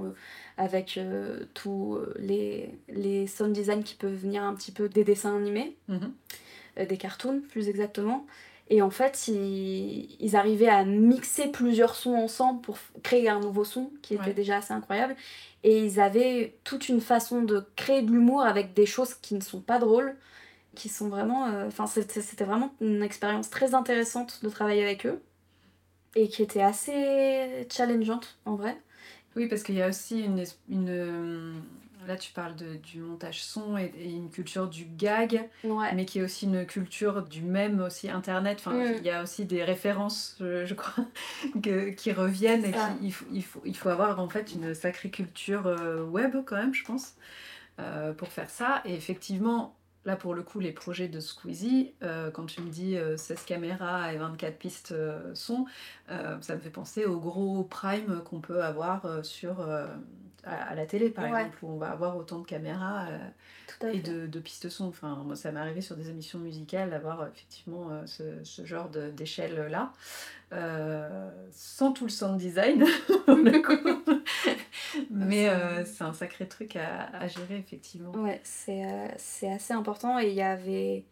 avec 0.57 0.99
tous 1.55 1.99
les, 2.19 2.71
les 2.89 3.27
sound 3.27 3.53
design 3.53 3.83
qui 3.85 3.95
peuvent 3.95 4.15
venir 4.15 4.43
un 4.43 4.55
petit 4.55 4.73
peu 4.73 4.89
des 4.89 5.05
dessins 5.05 5.37
animés 5.37 5.77
Mhm. 5.89 6.13
des 6.89 6.97
cartoons 6.97 7.43
plus 7.51 7.69
exactement. 7.69 8.27
Et 8.69 8.83
en 8.83 8.91
fait, 8.91 9.29
ils, 9.29 10.17
ils 10.19 10.35
arrivaient 10.35 10.69
à 10.69 10.85
mixer 10.85 11.49
plusieurs 11.49 11.95
sons 11.95 12.15
ensemble 12.17 12.61
pour 12.63 12.79
créer 13.05 13.29
un 13.29 13.39
nouveau 13.39 13.65
son 13.65 13.93
qui 14.03 14.15
était 14.15 14.27
Ouais. 14.29 14.33
déjà 14.35 14.57
assez 14.57 14.73
incroyable. 14.75 15.15
Et 15.63 15.79
ils 15.85 16.01
avaient 16.01 16.57
toute 16.65 16.89
une 16.89 17.01
façon 17.01 17.43
de 17.43 17.65
créer 17.77 18.03
de 18.03 18.11
l'humour 18.11 18.43
avec 18.43 18.75
des 18.75 18.87
choses 18.87 19.15
qui 19.15 19.35
ne 19.37 19.41
sont 19.41 19.61
pas 19.61 19.79
drôles, 19.79 20.17
qui 20.77 20.89
sont 20.89 21.09
vraiment. 21.09 21.47
euh, 21.49 21.67
Enfin, 21.67 21.87
c'était 21.87 22.21
c'était 22.23 22.45
vraiment 22.45 22.73
une 22.81 23.03
expérience 23.03 23.51
très 23.51 23.75
intéressante 23.75 24.41
de 24.45 24.49
travailler 24.49 24.85
avec 24.85 25.05
eux 25.07 25.21
et 26.15 26.29
qui 26.29 26.43
était 26.43 26.63
assez 26.63 27.67
challengeante 27.71 28.39
en 28.45 28.55
vrai. 28.55 28.77
Oui, 29.35 29.49
parce 29.49 29.63
qu'il 29.63 29.75
y 29.75 29.83
a 29.83 29.89
aussi 29.89 30.21
une, 30.23 30.45
une 30.71 30.89
euh, 30.89 31.53
là 32.07 32.17
tu 32.17 32.33
parles 32.33 32.57
de, 32.57 32.77
du 32.77 33.01
montage 33.01 33.43
son 33.45 33.77
et, 33.77 33.93
et 33.99 34.11
une 34.13 34.31
culture 34.31 34.67
du 34.67 34.87
gag, 34.87 35.47
Ouais. 35.63 35.93
mais 35.95 36.07
qui 36.07 36.21
est 36.21 36.23
aussi 36.23 36.47
une 36.47 36.65
culture 36.65 37.23
du 37.23 37.43
même 37.43 37.81
aussi 37.81 38.09
internet. 38.09 38.57
Enfin, 38.61 38.73
Mm. 38.77 38.95
il 38.99 39.05
y 39.05 39.11
a 39.11 39.23
aussi 39.23 39.45
des 39.45 39.63
références, 39.63 40.37
je, 40.41 40.65
je 40.65 40.73
crois, 40.75 41.05
que- 41.63 41.91
qui 41.91 42.13
reviennent 42.13 42.65
et 42.65 42.73
qu'il 43.01 43.13
faut, 43.13 43.27
il 43.31 43.45
faut, 43.45 43.61
il 43.67 43.77
faut 43.77 43.91
avoir 43.91 44.21
en 44.21 44.29
fait 44.31 44.55
une 44.55 44.75
sacrée 44.75 45.11
culture 45.11 45.67
euh, 45.67 46.03
web 46.03 46.35
quand 46.47 46.57
même, 46.57 46.73
je 46.73 46.85
pense, 46.85 47.13
euh, 47.79 48.15
pour 48.15 48.29
faire 48.29 48.49
ça. 48.49 48.81
Et 48.87 48.95
effectivement. 48.95 49.76
Là, 50.07 50.17
pour 50.17 50.35
le 50.35 50.43
coup, 50.45 50.61
les 50.61 50.73
projets 50.73 51.09
de 51.09 51.19
Squeezie, 51.21 51.93
euh, 52.03 52.31
quand 52.31 52.47
tu 52.47 52.61
me 52.63 52.71
dis 52.71 52.97
euh, 52.97 53.17
16 53.17 53.43
caméras 53.45 54.13
et 54.15 54.17
24 54.17 54.57
pistes 54.57 54.93
euh, 54.93 55.35
son, 55.35 55.67
euh, 56.11 56.37
ça 56.41 56.55
me 56.55 56.61
fait 56.61 56.71
penser 56.71 57.05
au 57.05 57.19
gros 57.19 57.65
prime 57.65 58.23
qu'on 58.25 58.41
peut 58.41 58.63
avoir 58.63 59.05
euh, 59.05 59.23
sur, 59.25 59.61
euh, 59.61 59.89
à, 60.45 60.55
à 60.71 60.75
la 60.77 60.87
télé, 60.87 61.11
par 61.11 61.25
Ouais. 61.25 61.41
exemple, 61.41 61.59
où 61.63 61.71
on 61.73 61.77
va 61.77 61.91
avoir 61.91 62.17
autant 62.17 62.39
de 62.39 62.47
caméras 62.47 63.09
euh, 63.11 63.91
et 63.93 63.99
de, 63.99 64.29
de 64.29 64.39
pistes 64.39 64.69
son. 64.69 64.87
Enfin, 64.87 65.23
moi, 65.27 65.35
ça 65.35 65.51
m'est 65.51 65.59
arrivé 65.59 65.81
sur 65.81 65.97
des 65.97 66.09
émissions 66.09 66.39
musicales 66.39 66.91
d'avoir 66.91 67.23
euh, 67.23 67.27
effectivement 67.35 67.91
euh, 67.91 68.07
ce, 68.07 68.23
ce 68.45 68.65
genre 68.65 68.89
d'échelle-là, 68.89 69.93
euh, 70.53 71.29
sans 71.51 71.93
tout 71.93 72.05
le 72.05 72.11
sound 72.11 72.39
design, 72.39 72.85
pour 73.27 73.35
le 73.35 73.61
coup. 73.61 74.13
Mais 75.11 75.49
euh, 75.49 75.85
c'est 75.85 76.05
un 76.05 76.13
sacré 76.13 76.47
truc 76.49 76.77
à, 76.77 77.05
à 77.17 77.27
gérer, 77.29 77.57
effectivement. 77.59 78.13
Ouais, 78.13 78.41
c'est 78.45 78.85
euh, 78.85 79.09
assez 79.55 79.73
important 79.75 80.19
et 80.21 80.29
il 80.29 80.35
y 80.35 80.43
avait 80.43 81.05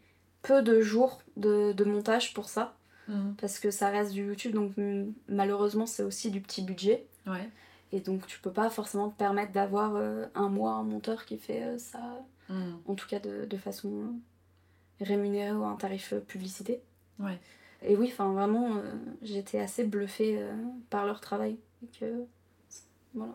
peu 0.43 0.63
de 0.63 0.81
jours 0.81 1.23
de, 1.37 1.73
de 1.73 1.85
montage 1.85 2.35
pour 2.35 2.49
ça 2.49 2.75
Mhm. 3.09 3.35
parce 3.39 3.59
que 3.59 3.71
ça 3.71 3.91
reste 3.91 4.13
du 4.13 4.25
YouTube 4.27 4.53
donc 4.55 4.73
malheureusement 5.29 5.85
c'est 5.85 6.03
aussi 6.03 6.31
du 6.31 6.41
petit 6.41 6.63
budget 6.63 7.05
Ouais. 7.27 7.51
et 7.93 8.01
donc 8.01 8.27
tu 8.27 8.39
peux 8.41 8.51
pas 8.51 8.71
forcément 8.71 9.11
te 9.11 9.19
permettre 9.19 9.53
d'avoir 9.53 9.95
euh, 9.97 10.25
un 10.35 10.49
mois 10.49 10.73
un 10.73 10.85
monteur 10.85 11.27
qui 11.27 11.37
fait 11.37 11.65
euh, 11.65 11.77
ça 11.79 12.01
Mhm. 12.49 12.79
en 12.87 12.95
tout 12.95 13.07
cas 13.07 13.19
de, 13.21 13.45
de 13.45 13.57
façon 13.59 14.15
rémunérée 15.01 15.53
ou 15.53 15.65
à 15.65 15.69
un 15.69 15.77
tarif 15.77 16.15
publicité. 16.27 16.81
Ouais. 17.19 17.39
Et 17.83 17.95
oui, 17.97 18.09
enfin 18.13 18.33
vraiment 18.33 18.77
euh, 18.77 18.93
j'étais 19.23 19.59
assez 19.61 19.85
bluffée 19.85 20.39
euh, 20.41 20.55
par 20.89 21.05
leur 21.05 21.21
travail 21.21 21.59
et 21.83 21.99
que 21.99 22.25
voilà. 23.15 23.35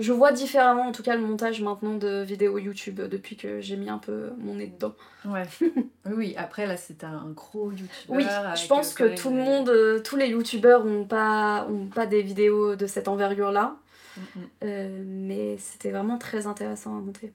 Je 0.00 0.12
vois 0.12 0.32
différemment 0.32 0.88
en 0.88 0.92
tout 0.92 1.02
cas 1.02 1.14
le 1.14 1.22
montage 1.22 1.60
maintenant 1.60 1.94
de 1.94 2.22
vidéos 2.22 2.58
YouTube 2.58 3.00
euh, 3.00 3.08
depuis 3.08 3.36
que 3.36 3.60
j'ai 3.60 3.76
mis 3.76 3.88
un 3.88 3.98
peu 3.98 4.30
mon 4.38 4.54
nez 4.54 4.66
dedans. 4.66 4.94
Ouais. 5.24 5.44
oui, 5.60 6.12
oui, 6.16 6.34
après, 6.36 6.66
là, 6.66 6.76
c'est 6.76 7.04
un 7.04 7.30
gros 7.36 7.70
youtubeur. 7.70 8.16
Oui, 8.16 8.24
je 8.24 8.66
pense 8.66 8.92
euh, 8.92 9.08
que 9.10 9.14
tout 9.14 9.30
le 9.30 9.36
même, 9.36 9.44
monde, 9.44 9.68
euh, 9.68 10.00
tous 10.00 10.16
les 10.16 10.28
youtubeurs 10.28 10.84
ont 10.84 11.04
pas, 11.04 11.66
ont 11.70 11.86
pas 11.86 12.06
des 12.06 12.22
vidéos 12.22 12.74
de 12.74 12.86
cette 12.86 13.08
envergure-là, 13.08 13.76
euh, 14.16 14.20
mhm. 14.20 14.48
Euh, 14.64 15.04
mais 15.06 15.56
c'était 15.58 15.90
vraiment 15.90 16.18
très 16.18 16.46
intéressant 16.46 16.96
à 16.96 17.00
monter. 17.00 17.32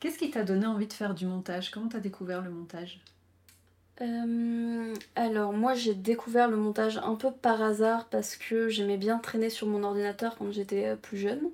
Qu'est-ce 0.00 0.18
qui 0.18 0.30
t'a 0.30 0.42
donné 0.42 0.66
envie 0.66 0.86
de 0.86 0.92
faire 0.92 1.14
du 1.14 1.26
montage? 1.26 1.70
Comment 1.70 1.88
t'as 1.88 2.00
découvert 2.00 2.42
le 2.42 2.50
montage? 2.50 3.00
Euh, 4.00 4.94
alors 5.14 5.52
moi 5.52 5.74
j'ai 5.74 5.94
découvert 5.94 6.48
le 6.48 6.56
montage 6.56 6.98
un 6.98 7.14
peu 7.14 7.30
par 7.30 7.62
hasard 7.62 8.08
parce 8.08 8.34
que 8.34 8.68
j'aimais 8.68 8.96
bien 8.96 9.18
traîner 9.18 9.50
sur 9.50 9.68
mon 9.68 9.84
ordinateur 9.84 10.36
quand 10.36 10.50
j'étais 10.50 10.86
euh, 10.86 10.96
plus 10.96 11.16
jeune. 11.16 11.50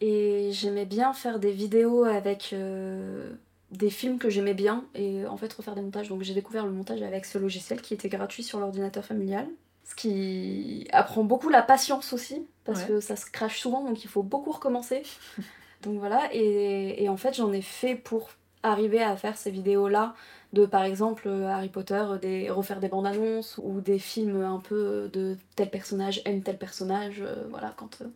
Et 0.00 0.50
j'aimais 0.52 0.84
bien 0.84 1.12
faire 1.12 1.38
des 1.38 1.52
vidéos 1.52 2.04
avec 2.04 2.50
euh, 2.52 3.32
des 3.70 3.90
films 3.90 4.18
que 4.18 4.28
j'aimais 4.30 4.54
bien 4.54 4.84
et 4.94 5.26
en 5.26 5.36
fait 5.36 5.52
refaire 5.52 5.74
des 5.74 5.80
montages. 5.82 6.08
Donc 6.08 6.22
j'ai 6.22 6.34
découvert 6.34 6.66
le 6.66 6.72
montage 6.72 7.02
avec 7.02 7.24
ce 7.24 7.38
logiciel 7.38 7.80
qui 7.80 7.94
était 7.94 8.08
gratuit 8.08 8.42
sur 8.42 8.60
l'ordinateur 8.60 9.04
familial. 9.04 9.46
Ce 9.84 9.94
qui 9.94 10.86
apprend 10.92 11.24
beaucoup 11.24 11.48
la 11.48 11.62
patience 11.62 12.12
aussi 12.12 12.46
parce 12.64 12.80
Ouais. 12.82 12.88
que 12.88 13.00
ça 13.00 13.14
se 13.16 13.30
crache 13.30 13.60
souvent 13.60 13.84
donc 13.84 14.04
il 14.04 14.08
faut 14.08 14.22
beaucoup 14.24 14.50
recommencer. 14.52 15.02
donc 15.82 15.98
voilà 15.98 16.28
et, 16.32 17.02
et 17.02 17.08
en 17.08 17.16
fait 17.16 17.34
j'en 17.34 17.52
ai 17.52 17.62
fait 17.62 17.94
pour 17.94 18.30
arriver 18.62 19.00
à 19.02 19.16
faire 19.16 19.36
ces 19.36 19.50
vidéos 19.52 19.88
là 19.88 20.14
de 20.52 20.66
par 20.66 20.82
exemple 20.84 21.28
euh, 21.28 21.46
Harry 21.48 21.68
Potter, 21.68 22.04
des, 22.20 22.50
refaire 22.50 22.80
des 22.80 22.88
bandes 22.88 23.06
annonces 23.06 23.60
ou 23.62 23.80
des 23.80 23.98
films 23.98 24.42
un 24.42 24.58
peu 24.58 25.08
de 25.12 25.36
tel 25.54 25.70
personnage 25.70 26.20
aime 26.24 26.42
tel 26.42 26.58
personnage, 26.58 27.20
euh, 27.20 27.44
voilà, 27.50 27.72
quand 27.76 27.98
euh, 28.02 28.06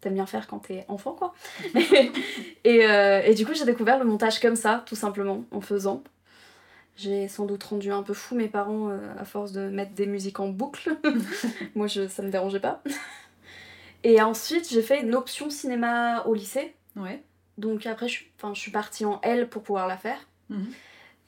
t'aimes 0.00 0.14
bien 0.14 0.26
faire 0.26 0.46
quand 0.46 0.58
t'es 0.60 0.84
enfant 0.88 1.12
quoi. 1.12 1.34
et, 2.64 2.86
euh, 2.86 3.22
et 3.24 3.34
du 3.34 3.46
coup 3.46 3.54
j'ai 3.54 3.64
découvert 3.64 3.98
le 3.98 4.04
montage 4.04 4.40
comme 4.40 4.56
ça, 4.56 4.82
tout 4.86 4.96
simplement, 4.96 5.44
en 5.50 5.60
faisant. 5.60 6.02
J'ai 6.96 7.28
sans 7.28 7.44
doute 7.44 7.62
rendu 7.62 7.92
un 7.92 8.02
peu 8.02 8.14
fou 8.14 8.34
mes 8.34 8.48
parents 8.48 8.88
euh, 8.88 8.98
à 9.18 9.24
force 9.24 9.52
de 9.52 9.68
mettre 9.68 9.92
des 9.92 10.06
musiques 10.06 10.40
en 10.40 10.48
boucle. 10.48 10.96
Moi 11.74 11.86
je, 11.86 12.08
ça 12.08 12.22
me 12.22 12.30
dérangeait 12.30 12.60
pas. 12.60 12.82
Et 14.02 14.22
ensuite 14.22 14.68
j'ai 14.70 14.82
fait 14.82 15.02
une 15.02 15.14
option 15.14 15.50
cinéma 15.50 16.24
au 16.24 16.34
lycée. 16.34 16.74
Ouais. 16.96 17.22
Donc 17.58 17.86
après 17.86 18.08
je, 18.08 18.24
je 18.54 18.60
suis 18.60 18.70
partie 18.70 19.04
en 19.04 19.20
L 19.22 19.48
pour 19.48 19.62
pouvoir 19.62 19.86
la 19.86 19.96
faire. 19.96 20.18
Mhm. 20.48 20.66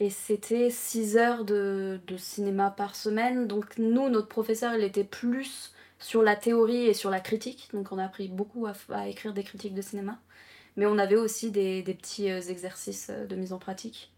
Et 0.00 0.10
c'était 0.10 0.70
6 0.70 1.16
heures 1.16 1.44
de, 1.44 2.00
de 2.06 2.16
cinéma 2.16 2.70
par 2.70 2.94
semaine. 2.94 3.46
Donc 3.46 3.78
nous, 3.78 4.08
notre 4.08 4.28
professeur, 4.28 4.74
il 4.74 4.84
était 4.84 5.04
plus 5.04 5.72
sur 5.98 6.22
la 6.22 6.36
théorie 6.36 6.86
et 6.86 6.94
sur 6.94 7.10
la 7.10 7.20
critique. 7.20 7.68
Donc 7.72 7.92
on 7.92 7.98
a 7.98 8.04
appris 8.04 8.28
beaucoup 8.28 8.66
à, 8.66 9.08
écrire 9.08 9.34
des 9.34 9.42
critiques 9.42 9.74
de 9.74 9.82
cinéma. 9.82 10.20
Mais 10.76 10.86
on 10.86 10.98
avait 10.98 11.16
aussi 11.16 11.50
des, 11.50 11.82
des 11.82 11.94
petits 11.94 12.30
euh, 12.30 12.40
exercices 12.40 13.08
euh, 13.10 13.26
de 13.26 13.34
mise 13.34 13.52
en 13.52 13.58
pratique 13.58 14.12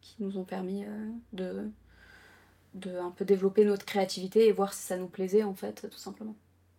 qui 0.00 0.16
nous 0.20 0.38
ont 0.38 0.44
permis 0.44 0.84
euh, 0.84 1.10
de, 1.34 1.70
de 2.74 2.96
un 2.96 3.10
peu 3.10 3.24
développer 3.24 3.64
notre 3.64 3.84
créativité 3.84 4.46
et 4.46 4.52
voir 4.52 4.72
si 4.72 4.82
ça 4.82 4.96
nous 4.96 5.08
plaisait 5.08 5.42
en 5.42 5.54
fait, 5.54 5.88
tout 5.90 5.98
simplement. 5.98 6.34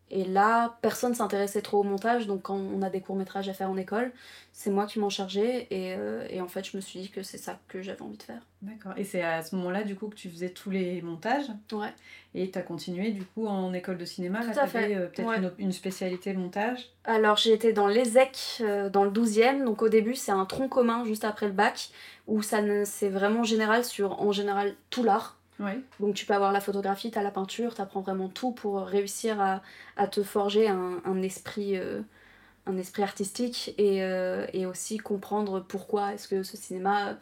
Et 0.10 0.24
là, 0.24 0.78
personne 0.82 1.14
s'intéressait 1.14 1.62
trop 1.62 1.80
au 1.80 1.84
montage, 1.84 2.28
donc 2.28 2.43
quand 2.43 2.55
on 2.55 2.82
a 2.82 2.89
des 2.89 3.01
courts-métrages 3.01 3.49
à 3.49 3.53
faire 3.53 3.70
en 3.70 3.76
école, 3.76 4.14
c'est 4.53 4.70
moi 4.70 4.86
qui 4.86 4.99
m'en 4.99 5.10
chargeais 5.10 5.68
et, 5.70 5.93
euh, 5.97 6.26
et 6.30 6.39
en 6.39 6.47
fait 6.47 6.64
je 6.66 6.78
me 6.78 6.82
suis 6.82 7.01
dit 7.01 7.10
que 7.10 7.24
c'est 7.24 7.38
ça 7.38 7.60
que 7.68 7.82
j'avais 7.82 8.01
envie 8.01 8.16
de 8.18 8.24
faire. 8.24 8.41
D'accord. 8.62 8.93
Et 8.95 9.03
c'est 9.03 9.22
à 9.22 9.43
ce 9.43 9.55
moment-là, 9.58 9.84
du 9.84 9.95
coup, 9.95 10.08
que 10.08 10.16
tu 10.16 10.30
faisais 10.30 10.49
tous 10.49 10.70
les 10.70 11.01
montages 11.01 11.47
Ouais. 11.74 11.93
et 12.34 12.49
tu 12.49 12.58
as 12.58 12.62
continué, 12.62 13.12
du 13.12 13.24
coup, 13.26 13.47
en 13.47 13.74
école 13.74 13.97
de 13.97 14.05
cinéma. 14.05 14.39
Tout 14.41 14.47
là, 14.55 14.64
à 14.64 14.68
fait. 14.68 14.95
euh, 14.95 15.08
peut-être 15.08 15.28
Ouais. 15.28 15.38
une, 15.38 15.51
une 15.58 15.72
spécialité 15.74 16.34
montage? 16.34 16.89
Alors 17.03 17.36
j'ai 17.38 17.53
été 17.53 17.74
dans 17.74 17.88
l'ESEC 17.88 18.60
euh, 18.62 18.89
dans 18.89 19.03
le 19.03 19.12
12e, 19.12 19.64
donc 19.66 19.82
au 19.82 19.89
début 19.89 20.16
c'est 20.16 20.32
un 20.32 20.45
tronc 20.45 20.70
commun 20.70 21.03
juste 21.05 21.24
après 21.26 21.45
le 21.47 21.51
bac, 21.53 21.89
où 22.28 22.41
ça 22.41 22.62
ne- 22.62 22.84
c'est 22.86 23.10
vraiment 23.10 23.43
général 23.43 23.84
sur 23.86 24.22
en 24.22 24.32
général 24.32 24.76
tout 24.89 25.03
l'art. 25.03 25.37
Ouais. 25.60 25.80
Donc 25.99 26.14
tu 26.16 26.26
peux 26.26 26.34
avoir 26.34 26.51
la 26.51 26.62
photographie, 26.62 27.10
t'as 27.12 27.24
la 27.24 27.32
peinture, 27.32 27.74
t'apprends 27.74 28.01
vraiment 28.01 28.30
tout 28.30 28.51
pour 28.51 28.80
réussir 28.82 29.41
à, 29.41 29.62
à 29.95 30.08
te 30.08 30.22
forger 30.24 30.68
un, 30.68 31.01
un 31.05 31.22
esprit, 31.22 31.78
euh, 31.78 32.01
un 32.68 32.78
esprit 32.78 33.01
artistique 33.03 33.74
et, 33.78 34.03
euh, 34.03 34.45
et 34.53 34.66
aussi 34.66 34.97
comprendre 34.97 35.60
pourquoi 35.62 36.14
est-ce 36.14 36.28
que 36.28 36.43
ce 36.43 36.58
cinéma 36.58 37.18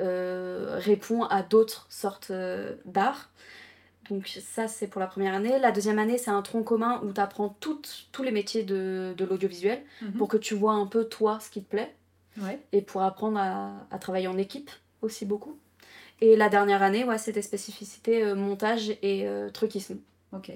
euh, 0.00 0.76
répond 0.78 1.24
à 1.24 1.42
d'autres 1.42 1.86
sortes 1.88 2.30
d'art. 2.84 3.30
Donc 4.10 4.26
ça 4.28 4.68
c'est 4.68 4.86
pour 4.86 5.00
la 5.00 5.06
première 5.06 5.34
année. 5.34 5.58
La 5.58 5.70
deuxième 5.72 5.98
année 5.98 6.18
c'est 6.18 6.30
un 6.30 6.42
tronc 6.42 6.62
commun 6.62 7.00
où 7.04 7.12
t'apprends 7.12 7.56
toutes, 7.60 8.08
tous 8.12 8.22
les 8.22 8.30
métiers 8.32 8.62
de, 8.64 9.14
de 9.16 9.24
l'audiovisuel 9.24 9.82
Mhm. 10.02 10.12
pour 10.12 10.28
que 10.28 10.36
tu 10.36 10.54
vois 10.54 10.72
un 10.72 10.86
peu 10.86 11.04
toi 11.04 11.38
ce 11.40 11.50
qui 11.50 11.62
te 11.62 11.68
plaît 11.70 11.94
Ouais. 12.40 12.60
et 12.72 12.82
pour 12.82 13.02
apprendre 13.02 13.38
à, 13.38 13.72
à 13.90 13.98
travailler 13.98 14.28
en 14.28 14.38
équipe 14.38 14.70
aussi 15.02 15.26
beaucoup. 15.26 15.58
Et 16.20 16.36
la 16.36 16.48
dernière 16.48 16.82
année, 16.82 17.04
ouais, 17.04 17.18
c'était 17.18 17.42
spécificité 17.42 18.24
euh, 18.24 18.34
montage 18.34 18.90
et 19.02 19.26
euh, 19.26 19.50
truquisme. 19.50 19.98
Ok. 20.32 20.50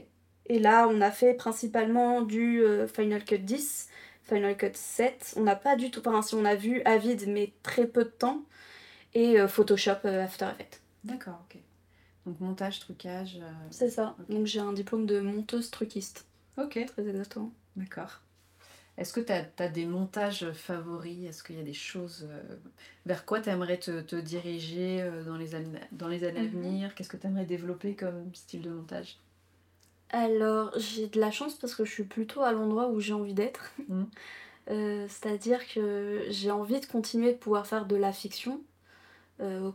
Et 0.46 0.58
là, 0.58 0.88
on 0.88 1.00
a 1.00 1.10
fait 1.10 1.34
principalement 1.34 2.22
du 2.22 2.62
euh, 2.62 2.88
Final 2.88 3.24
Cut 3.24 3.38
10, 3.38 3.88
Final 4.24 4.56
Cut 4.56 4.72
7. 4.74 5.34
On 5.36 5.42
n'a 5.42 5.54
pas 5.56 5.76
du 5.76 5.90
tout, 5.90 6.00
enfin, 6.06 6.20
si 6.22 6.34
on 6.34 6.44
a 6.44 6.56
vu 6.56 6.82
Avid, 6.84 7.28
mais 7.28 7.52
très 7.62 7.86
peu 7.86 8.04
de 8.04 8.10
temps. 8.10 8.42
Et 9.14 9.38
euh, 9.38 9.46
Photoshop, 9.46 10.04
After 10.04 10.46
Effects. 10.46 10.80
D'accord, 11.04 11.44
ok. 11.48 11.58
Donc 12.26 12.40
montage, 12.40 12.80
trucage. 12.80 13.40
C'est 13.70 13.90
ça. 13.90 14.16
Donc 14.28 14.46
j'ai 14.46 14.60
un 14.60 14.72
diplôme 14.72 15.06
de 15.06 15.20
monteuse 15.20 15.70
truquiste. 15.70 16.26
Ok, 16.56 16.78
Très 16.86 17.08
exactement. 17.08 17.52
d'accord. 17.76 18.20
Est-ce 18.98 19.12
que 19.12 19.20
tu 19.20 19.32
as, 19.32 19.68
des 19.68 19.86
montages 19.86 20.50
favoris? 20.52 21.28
Est-ce 21.28 21.42
qu'il 21.44 21.56
y 21.56 21.60
a 21.60 21.64
des 21.64 21.72
choses 21.74 22.28
euh, 22.30 22.56
vers 23.06 23.24
quoi 23.26 23.40
tu 23.40 23.48
aimerais 23.50 23.78
te, 23.78 24.00
te 24.02 24.16
diriger 24.16 25.02
euh, 25.02 25.24
dans 25.24 25.36
les, 25.36 25.54
années- 25.54 25.80
dans 25.92 26.08
les 26.08 26.24
années 26.24 26.40
à 26.40 26.42
Mhm. 26.42 26.48
venir? 26.48 26.94
Qu'est-ce 26.94 27.08
que 27.08 27.16
tu 27.16 27.26
aimerais 27.26 27.46
développer 27.46 27.96
comme 27.96 28.34
style 28.34 28.62
de 28.62 28.70
montage? 28.70 29.18
Alors, 30.10 30.72
j'ai 30.78 31.08
de 31.08 31.18
la 31.18 31.30
chance 31.32 31.54
parce 31.56 31.74
que 31.74 31.84
je 31.84 31.90
suis 31.92 32.04
plutôt 32.04 32.42
à 32.42 32.52
l'endroit 32.52 32.88
où 32.88 33.00
j'ai 33.00 33.14
envie 33.14 33.34
d'être. 33.34 33.72
Mhm. 33.78 34.10
Euh, 34.70 35.06
C'est-à-dire 35.08 35.66
que 35.68 36.24
j'ai 36.30 36.50
envie 36.52 36.80
de 36.80 36.86
continuer 36.86 37.32
de 37.32 37.38
pouvoir 37.38 37.66
faire 37.66 37.86
de 37.86 37.96
la 37.96 38.12
fiction. 38.12 38.62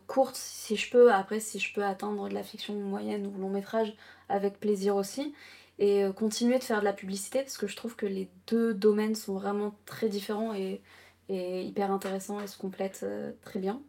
courte 0.07 0.35
si 0.35 0.75
je 0.75 0.89
peux. 0.91 1.11
Après, 1.11 1.39
si 1.39 1.59
je 1.59 1.73
peux 1.73 1.83
atteindre 1.83 2.29
de 2.29 2.33
la 2.33 2.43
fiction 2.43 2.73
moyenne 2.75 3.27
ou 3.27 3.37
long 3.39 3.49
métrage, 3.49 3.93
avec 4.29 4.59
plaisir 4.59 4.95
aussi. 4.95 5.33
Et 5.79 6.03
euh, 6.03 6.11
continuer 6.11 6.57
de 6.57 6.63
faire 6.63 6.79
de 6.79 6.85
la 6.85 6.93
publicité 6.93 7.39
parce 7.39 7.57
que 7.57 7.67
je 7.67 7.75
trouve 7.75 7.95
que 7.95 8.05
les 8.05 8.29
deux 8.47 8.73
domaines 8.73 9.15
sont 9.15 9.35
vraiment 9.35 9.75
très 9.85 10.09
différents 10.09 10.53
et, 10.53 10.81
et 11.29 11.61
hyper 11.61 11.91
intéressants 11.91 12.39
et 12.39 12.47
se 12.47 12.57
complètent 12.57 13.01
euh, 13.03 13.31
très 13.43 13.59
bien. 13.59 13.81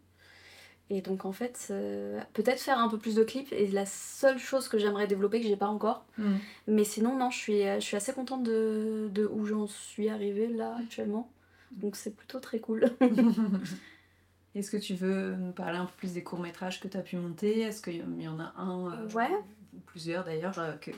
Et 0.91 1.01
donc 1.01 1.25
en 1.25 1.31
fait, 1.31 1.67
euh, 1.71 2.19
peut-être 2.33 2.59
faire 2.59 2.79
un 2.79 2.89
peu 2.89 2.97
plus 2.97 3.15
de 3.15 3.23
clips 3.23 3.51
est 3.53 3.71
la 3.73 3.85
seule 3.85 4.39
chose 4.39 4.67
que 4.67 4.77
j'aimerais 4.79 5.07
développer 5.07 5.39
que 5.39 5.47
j'ai 5.47 5.55
pas 5.55 5.67
encore. 5.67 6.05
Mm. 6.17 6.35
Mais 6.67 6.83
sinon, 6.83 7.17
non, 7.17 7.29
je 7.29 7.37
suis, 7.37 7.61
je 7.63 7.79
suis 7.79 7.95
assez 7.97 8.13
contente 8.13 8.43
de, 8.43 9.09
de 9.11 9.25
où 9.25 9.45
j'en 9.45 9.67
suis 9.67 10.09
arrivée 10.09 10.47
là 10.47 10.75
actuellement. 10.79 11.31
Donc 11.71 11.95
c'est 11.95 12.15
plutôt 12.15 12.39
très 12.39 12.59
cool. 12.59 12.89
Est-ce 14.55 14.71
que 14.71 14.77
tu 14.77 14.95
veux 14.95 15.35
nous 15.35 15.51
parler 15.51 15.77
un 15.77 15.85
peu 15.85 15.93
plus 15.97 16.13
des 16.13 16.23
courts-métrages 16.23 16.79
que 16.79 16.87
tu 16.87 16.97
as 16.97 17.01
pu 17.01 17.17
monter? 17.17 17.61
Est-ce 17.61 17.81
qu'il 17.81 18.21
y 18.21 18.27
en 18.27 18.39
a 18.39 18.53
un, 18.57 18.91
euh, 18.91 19.09
Ouais. 19.13 19.29
ou 19.75 19.79
plusieurs 19.85 20.23
d'ailleurs, 20.23 20.55
que, 20.81 20.91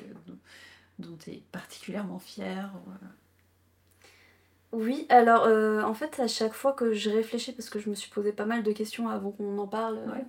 dont 1.02 1.18
tu 1.18 1.32
es 1.32 1.43
particulièrement 1.52 2.20
fière 2.20 2.72
euh, 2.88 3.06
Oui, 4.72 5.06
alors 5.10 5.43
euh, 5.45 5.82
en 5.84 5.93
fait, 5.93 6.20
à 6.20 6.28
chaque 6.28 6.54
fois 6.54 6.72
que 6.74 6.93
je 6.93 7.10
réfléchis, 7.10 7.52
parce 7.52 7.70
que 7.70 7.80
je 7.80 7.89
me 7.89 7.95
suis 7.95 8.10
posé 8.10 8.32
pas 8.32 8.45
mal 8.45 8.64
de 8.64 8.72
questions 8.72 9.10
avant 9.10 9.32
qu'on 9.32 9.58
en 9.58 9.68
parle, 9.68 9.97
euh, 9.97 10.12
Ouais. 10.12 10.26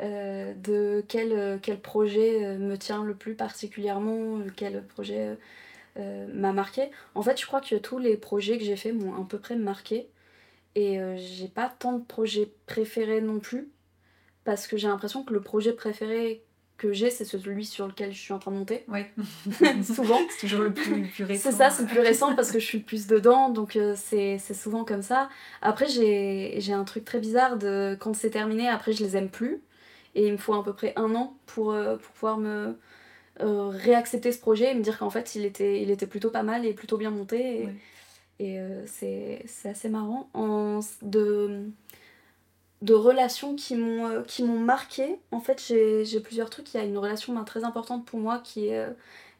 euh, 0.00 0.54
de 0.54 1.04
quel, 1.08 1.58
quel 1.60 1.80
projet 1.80 2.56
me 2.58 2.76
tient 2.78 3.04
le 3.04 3.14
plus 3.16 3.34
particulièrement, 3.34 4.40
quel 4.56 4.86
projet 4.86 5.36
euh, 5.98 6.26
m'a 6.32 6.52
marqué. 6.52 6.90
En 7.14 7.22
fait, 7.22 7.40
je 7.40 7.46
crois 7.46 7.60
que 7.60 7.74
tous 7.76 7.98
les 7.98 8.16
projets 8.16 8.58
que 8.58 8.64
j'ai 8.64 8.76
faits 8.76 8.94
m'ont 8.94 9.20
à 9.20 9.26
peu 9.26 9.38
près 9.38 9.56
marqué. 9.56 10.08
Et 10.74 10.98
j'ai 11.18 11.48
pas 11.48 11.68
tant 11.68 11.92
de 11.98 12.04
projets 12.04 12.50
préférés 12.66 13.20
non 13.20 13.40
plus, 13.40 13.70
parce 14.44 14.66
que 14.66 14.78
j'ai 14.78 14.88
l'impression 14.88 15.22
que 15.22 15.34
le 15.34 15.42
projet 15.42 15.74
préféré 15.74 16.42
que 16.82 16.92
j'ai, 16.92 17.10
c'est 17.10 17.24
celui 17.24 17.64
sur 17.64 17.86
lequel 17.86 18.12
je 18.12 18.18
suis 18.18 18.32
en 18.32 18.38
train 18.38 18.50
de 18.50 18.56
monter, 18.56 18.84
Ouais. 18.88 19.10
souvent. 19.84 20.18
c'est 20.30 20.46
toujours 20.46 20.62
le 20.62 20.72
plus, 20.72 21.02
le 21.02 21.08
plus 21.08 21.24
récent. 21.24 21.50
C'est 21.50 21.56
ça, 21.56 21.70
c'est 21.70 21.82
le 21.82 21.88
plus 21.88 22.00
récent 22.00 22.34
parce 22.34 22.50
que 22.50 22.58
je 22.58 22.64
suis 22.64 22.78
le 22.78 22.84
plus 22.84 23.06
dedans, 23.06 23.48
donc 23.50 23.76
euh, 23.76 23.94
c'est 23.96 24.38
souvent 24.38 24.84
comme 24.84 25.02
ça. 25.02 25.28
Après, 25.60 25.86
j'ai 25.88 26.72
un 26.72 26.84
truc 26.84 27.04
très 27.04 27.20
bizarre 27.20 27.56
de 27.56 27.96
quand 28.00 28.14
c'est 28.14 28.30
terminé, 28.30 28.68
après 28.68 28.92
je 28.92 29.02
les 29.04 29.16
aime 29.16 29.28
plus. 29.30 29.62
Et 30.14 30.26
il 30.26 30.32
me 30.32 30.36
faut 30.36 30.52
à 30.54 30.62
peu 30.62 30.74
près 30.74 30.92
un 30.96 31.14
an 31.14 31.34
pour, 31.46 31.72
euh, 31.72 31.96
pour 31.96 32.12
pouvoir 32.12 32.36
me 32.36 32.76
euh, 33.40 33.68
réaccepter 33.68 34.30
ce 34.32 34.38
projet 34.38 34.72
et 34.72 34.74
me 34.74 34.82
dire 34.82 34.98
qu'en 34.98 35.08
fait 35.08 35.34
il 35.34 35.44
était, 35.46 35.80
il 35.80 35.90
était 35.90 36.06
plutôt 36.06 36.30
pas 36.30 36.42
mal 36.42 36.66
et 36.66 36.74
plutôt 36.74 36.98
bien 36.98 37.10
monté. 37.10 37.62
Et, 37.62 37.68
et, 38.54 38.60
euh, 38.60 38.82
c'est 38.86 39.42
c'est 39.46 39.70
assez 39.70 39.88
marrant. 39.88 40.28
En, 40.34 40.80
de, 41.00 41.70
de 42.82 42.94
relations 42.94 43.56
qui 43.56 43.76
m'ont 43.76 44.06
euh, 44.08 44.22
qui 44.24 44.44
m'ont 44.44 44.58
marqué, 44.60 45.20
en 45.32 45.40
fait 45.40 45.62
j'ai 45.66 46.04
j'ai 46.04 46.20
plusieurs 46.20 46.50
trucs. 46.50 46.74
Il 46.74 46.78
y 46.78 46.80
a 46.80 46.84
une 46.84 46.98
relation 46.98 47.34
ben, 47.34 47.44
très 47.44 47.64
importante 47.64 48.06
pour 48.06 48.20
moi 48.20 48.40
qui 48.40 48.68
est, 48.68 48.78
euh, 48.78 48.90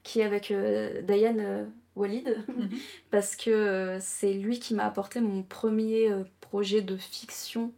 qui 0.05 0.21
est 0.21 0.25
avec 0.25 0.51
euh, 0.53 1.03
Diane 1.03 1.73
Walid 1.97 2.39
Mhm. 2.49 2.71
parce 3.11 3.37
que 3.37 3.99
c'est 4.01 4.35
lui 4.35 4.61
qui 4.61 4.75
m'a 4.75 4.87
apporté 4.87 5.21
mon 5.21 5.43
premier 5.43 6.11
projet 6.41 6.83
de 6.83 6.97
fiction 6.97 7.73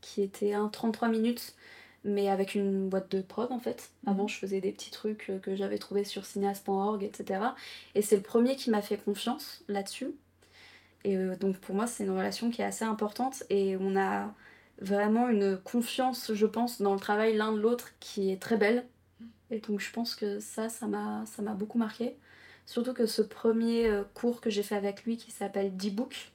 qui 0.00 0.22
était 0.22 0.54
un 0.54 0.68
33 0.68 1.08
minutes 1.08 1.54
mais 2.04 2.28
avec 2.30 2.54
une 2.54 2.88
boîte 2.88 3.10
de 3.12 3.20
prod 3.22 3.50
en 3.52 3.58
fait. 3.60 3.90
Avant 4.06 4.24
Mhm. 4.24 4.28
je 4.28 4.38
faisais 4.38 4.60
des 4.60 4.72
petits 4.72 4.90
trucs 4.92 5.32
que 5.42 5.56
j'avais 5.56 5.78
trouvés 5.78 6.04
sur 6.04 6.24
cinéaste.org 6.26 7.02
etc. 7.04 7.40
Et 7.94 8.02
c'est 8.02 8.16
le 8.16 8.22
premier 8.22 8.56
qui 8.56 8.70
m'a 8.70 8.82
fait 8.82 8.96
confiance 8.98 9.64
là-dessus. 9.68 10.12
Et 11.04 11.16
donc 11.40 11.58
pour 11.58 11.74
moi 11.74 11.86
c'est 11.86 12.04
une 12.04 12.10
relation 12.16 12.50
qui 12.50 12.62
est 12.62 12.64
assez 12.64 12.84
importante 12.84 13.44
et 13.50 13.76
on 13.80 13.96
a 13.96 14.34
vraiment 14.80 15.28
une 15.28 15.56
confiance 15.58 16.32
je 16.34 16.46
pense 16.46 16.80
dans 16.82 16.94
le 16.94 17.00
travail 17.00 17.36
l'un 17.36 17.52
de 17.52 17.60
l'autre 17.60 17.90
qui 18.00 18.30
est 18.30 18.40
très 18.40 18.56
belle. 18.56 18.86
Et 19.50 19.60
donc 19.60 19.80
je 19.80 19.90
pense 19.92 20.14
que 20.16 20.40
ça, 20.40 20.68
ça 20.68 20.86
m'a 20.86 21.24
ça 21.26 21.42
m'a 21.42 21.54
beaucoup 21.54 21.78
marqué. 21.78 22.16
Surtout 22.66 22.94
que 22.94 23.06
ce 23.06 23.22
premier 23.22 23.86
euh, 23.86 24.02
cours 24.14 24.40
que 24.40 24.50
j'ai 24.50 24.64
fait 24.64 24.74
avec 24.74 25.04
lui 25.04 25.16
qui 25.16 25.30
s'appelle 25.30 25.76
D-Book, 25.76 26.32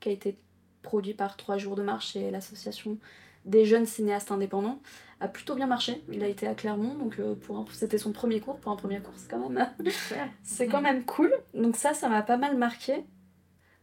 qui 0.00 0.08
a 0.08 0.12
été 0.12 0.38
produit 0.82 1.12
par 1.14 1.36
3 1.36 1.58
jours 1.58 1.76
de 1.76 1.82
marche 1.82 2.16
et 2.16 2.30
l'association 2.30 2.98
des 3.44 3.66
jeunes 3.66 3.84
cinéastes 3.84 4.30
indépendants, 4.30 4.80
a 5.20 5.28
plutôt 5.28 5.54
bien 5.54 5.66
marché. 5.66 6.02
Il 6.10 6.24
a 6.24 6.28
été 6.28 6.46
à 6.46 6.54
Clermont, 6.54 6.94
donc 6.94 7.18
euh, 7.18 7.34
pour 7.34 7.58
un- 7.58 7.66
c'était 7.72 7.98
son 7.98 8.12
premier 8.12 8.40
cours. 8.40 8.58
Pour 8.58 8.72
un 8.72 8.76
premier 8.76 9.00
cours, 9.00 9.12
c'est 9.16 9.30
quand 9.30 9.50
même, 9.50 9.68
c'est 10.42 10.66
quand 10.66 10.80
même 10.80 11.04
cool. 11.04 11.30
Donc 11.52 11.76
ça, 11.76 11.92
ça 11.92 12.08
m'a 12.08 12.22
pas 12.22 12.38
mal 12.38 12.56
marqué. 12.56 13.04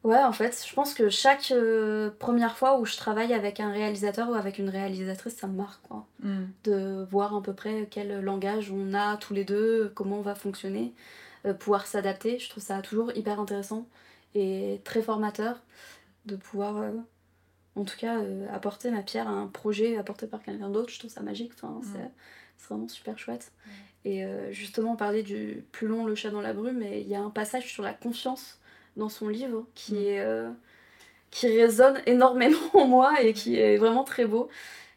Ouais, 0.04 0.18
en 0.24 0.32
fait, 0.34 0.66
je 0.68 0.74
pense 0.74 0.96
que 0.96 1.10
chaque 1.10 1.52
euh, 1.52 2.10
première 2.18 2.58
fois 2.58 2.80
où 2.80 2.86
je 2.86 2.98
travaille 2.98 3.34
avec 3.34 3.60
un 3.60 3.72
réalisateur 3.72 4.30
ou 4.30 4.34
avec 4.34 4.58
une 4.58 4.70
réalisatrice, 4.70 5.36
ça 5.36 5.46
me 5.48 5.56
marque, 5.56 5.82
quoi 5.88 6.08
Mm. 6.24 6.46
de 6.64 7.08
voir 7.12 7.36
à 7.36 7.42
peu 7.44 7.54
près 7.54 7.88
quel 7.90 8.20
langage 8.22 8.72
on 8.72 8.94
a 8.96 9.18
tous 9.18 9.34
les 9.36 9.44
deux, 9.44 9.92
comment 9.96 10.18
on 10.20 10.22
va 10.24 10.34
fonctionner, 10.36 10.94
euh, 11.46 11.54
pouvoir 11.54 11.86
s'adapter. 11.86 12.40
Je 12.40 12.50
trouve 12.50 12.64
ça 12.64 12.82
toujours 12.82 13.12
hyper 13.16 13.40
intéressant 13.40 13.88
et 14.34 14.82
très 14.84 15.02
formateur 15.04 15.58
de 16.26 16.36
pouvoir, 16.36 16.78
euh, 16.78 16.92
en 17.76 17.84
tout 17.86 17.98
cas, 17.98 18.18
apporter 18.52 18.90
ma 18.92 19.02
pierre 19.04 19.28
à 19.28 19.32
un 19.32 19.48
projet 19.48 19.98
apporté 19.98 20.26
par 20.26 20.42
quelqu'un 20.42 20.70
d'autre. 20.70 20.90
Je 20.92 20.98
trouve 21.00 21.12
ça 21.12 21.22
magique, 21.22 21.52
enfin, 21.56 21.80
Mm. 21.80 21.84
c'est, 21.94 22.10
c'est 22.58 22.68
vraiment 22.70 22.88
super 22.88 23.20
chouette. 23.20 23.52
Et 24.04 24.24
justement, 24.52 24.94
on 24.94 24.96
parlait 24.96 25.22
du 25.22 25.64
plus 25.72 25.88
long, 25.88 26.06
le 26.06 26.16
chat 26.16 26.32
dans 26.32 26.42
la 26.42 26.54
brume, 26.54 26.82
et 26.82 27.02
il 27.02 27.08
y 27.08 27.14
a 27.16 27.22
un 27.22 27.30
passage 27.30 27.72
sur 27.72 27.84
la 27.84 27.94
confiance 27.94 28.58
dans 28.98 29.10
son 29.10 29.28
livre 29.30 29.66
qui 29.76 29.94
Mm. 29.96 29.98
est... 29.98 30.20
euh, 30.22 30.50
qui 31.32 31.48
résonne 31.48 32.02
énormément 32.06 32.58
en 32.74 32.88
moi 32.88 33.22
et 33.22 33.34
qui 33.34 33.58
est 33.58 33.78
vraiment 33.78 34.04
très 34.04 34.26
beau. 34.26 34.50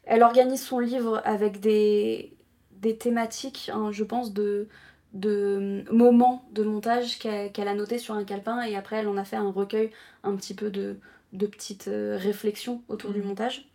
Elle 0.05 0.23
organise 0.23 0.63
son 0.65 0.79
livre 0.81 1.23
avec 1.25 1.61
des, 1.61 2.33
des 2.81 2.97
thématiques, 2.97 3.71
hein, 3.75 3.91
je 3.93 4.05
pense, 4.05 4.33
de, 4.35 4.69
de 5.15 5.85
moments 5.93 6.45
de 6.53 6.65
montage 6.65 7.19
qu'elle 7.19 7.69
a 7.69 7.75
noté 7.75 7.99
sur 7.99 8.15
un 8.15 8.25
calepin 8.25 8.63
et 8.63 8.77
après 8.77 8.97
elle 8.99 9.09
en 9.09 9.17
a 9.17 9.25
fait 9.25 9.37
un 9.37 9.51
recueil 9.51 9.91
un 10.25 10.37
petit 10.37 10.55
peu 10.55 10.71
de, 10.71 10.97
de 11.33 11.47
petites 11.47 11.89
euh, 11.89 12.19
réflexions 12.21 12.83
autour 12.89 13.13
du 13.13 13.21
Mhm. 13.21 13.29
montage. 13.29 13.69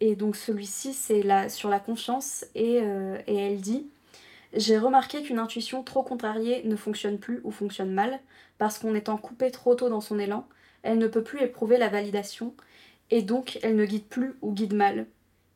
Et 0.00 0.16
donc 0.16 0.36
celui-ci, 0.36 0.94
c'est 0.94 1.22
sur 1.48 1.68
la 1.70 1.80
confiance 1.80 2.44
et, 2.54 2.80
euh, 2.82 3.18
et 3.26 3.36
elle 3.36 3.60
dit 3.60 3.86
J'ai 4.54 4.78
remarqué 4.78 5.22
qu'une 5.22 5.38
intuition 5.38 5.82
trop 5.82 6.02
contrariée 6.02 6.62
ne 6.64 6.76
fonctionne 6.76 7.18
plus 7.18 7.40
ou 7.44 7.50
fonctionne 7.50 7.92
mal 7.92 8.20
parce 8.58 8.78
qu'en 8.78 8.94
étant 8.94 9.16
coupée 9.16 9.50
trop 9.50 9.74
tôt 9.74 9.88
dans 9.88 10.00
son 10.00 10.18
élan, 10.18 10.46
elle 10.82 10.98
ne 10.98 11.08
peut 11.08 11.22
plus 11.22 11.40
éprouver 11.42 11.78
la 11.78 11.88
validation 11.88 12.54
et 13.10 13.22
donc 13.22 13.58
elle 13.62 13.76
ne 13.76 13.84
guide 13.86 14.06
plus 14.06 14.34
ou 14.42 14.52
guide 14.52 14.74
mal. 14.74 15.06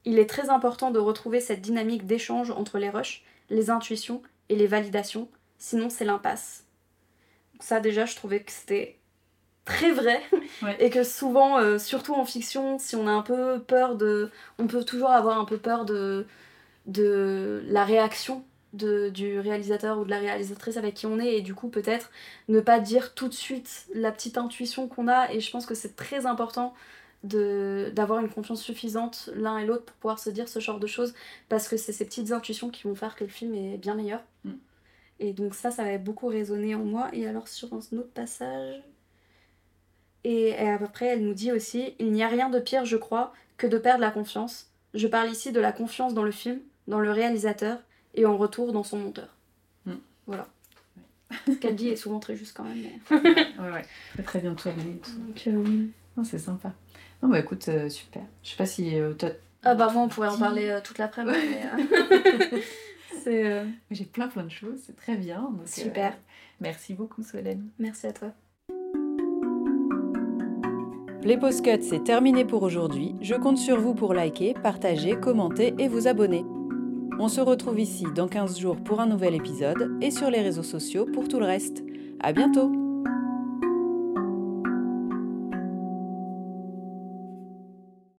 Il 0.05 0.19
est 0.19 0.29
très 0.29 0.51
important 0.51 0.91
de 0.91 0.99
retrouver 0.99 1.41
cette 1.41 1.61
dynamique 1.61 2.07
d'échange 2.07 2.51
entre 2.51 2.79
les 2.79 2.91
rushs, 2.91 3.25
les 3.51 3.71
intuitions 3.71 4.23
et 4.49 4.57
les 4.57 4.67
validations, 4.67 5.29
sinon 5.59 5.91
c'est 5.91 6.05
l'impasse. 6.05 6.65
Ça 7.61 7.81
déjà 7.81 8.07
je 8.07 8.17
trouvais 8.17 8.41
que 8.41 8.53
c'était 8.53 8.99
très 9.65 9.91
vrai 9.93 10.23
Ouais. 10.63 10.77
et 10.79 10.89
que 10.91 11.03
souvent, 11.03 11.59
euh, 11.59 11.77
surtout 11.79 12.15
en 12.15 12.25
fiction, 12.25 12.79
si 12.79 12.97
on 12.97 13.07
a 13.07 13.11
un 13.11 13.23
peu 13.23 13.61
peur 13.61 13.97
de... 13.97 14.31
On 14.59 14.67
peut 14.67 14.85
toujours 14.85 15.11
avoir 15.11 15.39
un 15.39 15.45
peu 15.45 15.59
peur 15.59 15.85
de, 15.85 16.27
de 16.87 17.63
la 17.67 17.85
réaction 17.85 18.45
de, 18.77 19.09
du 19.09 19.39
réalisateur 19.41 19.99
ou 19.99 20.05
de 20.05 20.11
la 20.11 20.19
réalisatrice 20.19 20.77
avec 20.77 20.95
qui 20.95 21.07
on 21.07 21.19
est 21.19 21.37
et 21.37 21.43
du 21.43 21.55
coup 21.55 21.69
peut-être 21.69 22.11
ne 22.49 22.61
pas 22.61 22.81
dire 22.81 23.15
tout 23.15 23.29
de 23.29 23.35
suite 23.35 23.87
la 23.95 24.13
petite 24.13 24.39
intuition 24.39 24.89
qu'on 24.89 25.09
a 25.09 25.33
et 25.33 25.41
je 25.41 25.51
pense 25.51 25.67
que 25.67 25.75
c'est 25.75 25.97
très 25.97 26.27
important 26.27 26.75
d'avoir 27.25 28.21
une 28.21 28.29
confiance 28.29 28.63
suffisante 28.63 29.31
l'un 29.35 29.59
et 29.59 29.67
l'autre 29.67 29.85
pour 29.85 29.97
pouvoir 29.97 30.19
se 30.19 30.31
dire 30.31 30.49
ce 30.49 30.61
genre 30.61 30.79
de 30.79 30.87
choses 30.87 31.13
parce 31.49 31.67
que 31.67 31.77
c'est 31.77 31.93
ces 31.93 32.05
petites 32.05 32.31
intuitions 32.31 32.71
qui 32.71 32.85
vont 32.85 32.95
faire 32.95 33.17
que 33.17 33.25
le 33.25 33.31
film 33.31 33.55
est 33.55 33.79
bien 33.79 33.95
meilleur. 33.95 34.23
Mm. 34.45 34.53
et 35.19 35.33
donc 35.33 35.55
ça 35.55 35.71
ça 35.71 35.83
avait 35.83 35.99
beaucoup 35.99 36.29
résonné 36.29 36.75
en 36.75 36.85
moi. 36.85 37.09
Et 37.13 37.27
alors 37.27 37.49
sur 37.49 37.73
un 37.73 37.79
autre 37.79 38.13
passage 38.15 38.83
et, 40.25 40.51
et 40.51 40.69
après 40.69 41.07
elle 41.07 41.25
nous 41.25 41.35
dit 41.35 41.51
aussi 41.51 41.95
il 41.99 42.13
n'y 42.13 42.23
a 42.23 42.29
rien 42.29 42.49
de 42.49 42.61
pire 42.61 42.85
je 42.85 42.97
crois 42.97 43.33
que 43.57 43.67
de 43.67 43.79
perdre 43.79 44.03
la 44.03 44.11
confiance. 44.11 44.71
Je 44.95 45.09
parle 45.09 45.31
ici 45.31 45.51
de 45.53 45.61
la 45.61 45.73
confiance 45.73 46.15
dans 46.15 46.23
le 46.23 46.31
film 46.31 46.61
dans 46.87 47.01
le 47.01 47.11
réalisateur 47.11 47.79
et 48.17 48.27
en 48.27 48.37
retour 48.37 48.73
dans 48.73 48.83
son 48.83 48.99
monteur 48.99 49.29
Mm. 49.87 49.93
voilà 50.27 50.49
ce 51.47 51.53
qu'elle 51.53 51.75
dit 51.77 51.89
est 51.89 51.97
souvent 51.97 52.19
très 52.21 52.35
juste 52.37 52.57
quand 52.57 52.65
même 52.65 52.79
mais- 52.83 53.17
Ouais, 53.61 53.73
ouais. 53.73 53.85
Très, 54.15 54.23
très 54.23 54.39
bien 54.41 54.55
tourné 54.55 54.83
tout. 55.03 55.11
donc 55.19 55.43
euh, 55.49 55.87
Non, 56.17 56.25
c'est 56.25 56.39
sympa. 56.39 56.73
Non, 57.23 57.29
bah 57.29 57.41
écoute, 57.41 57.69
euh, 57.69 57.89
super. 57.89 58.23
Je 58.45 58.51
sais 58.51 58.57
pas 58.57 58.67
si 58.67 58.99
euh, 58.99 59.13
toi. 59.15 59.31
Ah 59.65 59.75
bah 59.75 59.91
moi 59.93 60.03
on 60.03 60.09
pourrait 60.09 60.29
en 60.29 60.39
parler 60.39 60.69
euh, 60.69 60.81
toute 60.83 60.99
l'après-midi. 60.99 61.37
euh, 61.37 62.59
c'est 63.25 63.45
euh, 63.51 63.65
J'ai 63.91 64.05
plein 64.05 64.29
plein 64.29 64.45
de 64.45 64.51
choses, 64.51 64.79
c'est 64.87 64.95
très 64.97 65.17
bien. 65.17 65.41
donc, 65.43 65.63
euh, 65.63 65.67
super. 65.67 66.17
merci 66.61 66.95
beaucoup, 66.95 67.23
Solène. 67.25 67.67
Merci 67.81 68.07
à 68.07 68.13
toi. 68.13 68.33
Les 71.23 71.37
Postcuts, 71.37 71.83
c'est 71.83 72.05
terminé 72.05 72.45
pour 72.45 72.63
aujourd'hui. 72.63 73.17
Je 73.21 73.35
compte 73.35 73.59
sur 73.59 73.81
vous 73.81 73.95
pour 73.95 74.15
liker, 74.15 74.55
partager, 74.55 75.17
commenter 75.19 75.75
et 75.79 75.89
vous 75.89 76.07
abonner. 76.07 76.45
On 77.19 77.29
se 77.29 77.41
retrouve 77.41 77.81
ici 77.81 78.05
dans 78.15 78.29
15 78.29 78.59
jours 78.59 78.77
pour 78.77 79.01
un 79.01 79.07
nouvel 79.07 79.35
épisode 79.35 79.97
et 80.03 80.11
sur 80.11 80.31
les 80.31 80.43
réseaux 80.43 80.63
sociaux 80.63 81.07
pour 81.07 81.29
tout 81.29 81.41
le 81.41 81.47
reste. 81.47 81.83
À 82.21 82.33
bientôt! 82.33 82.86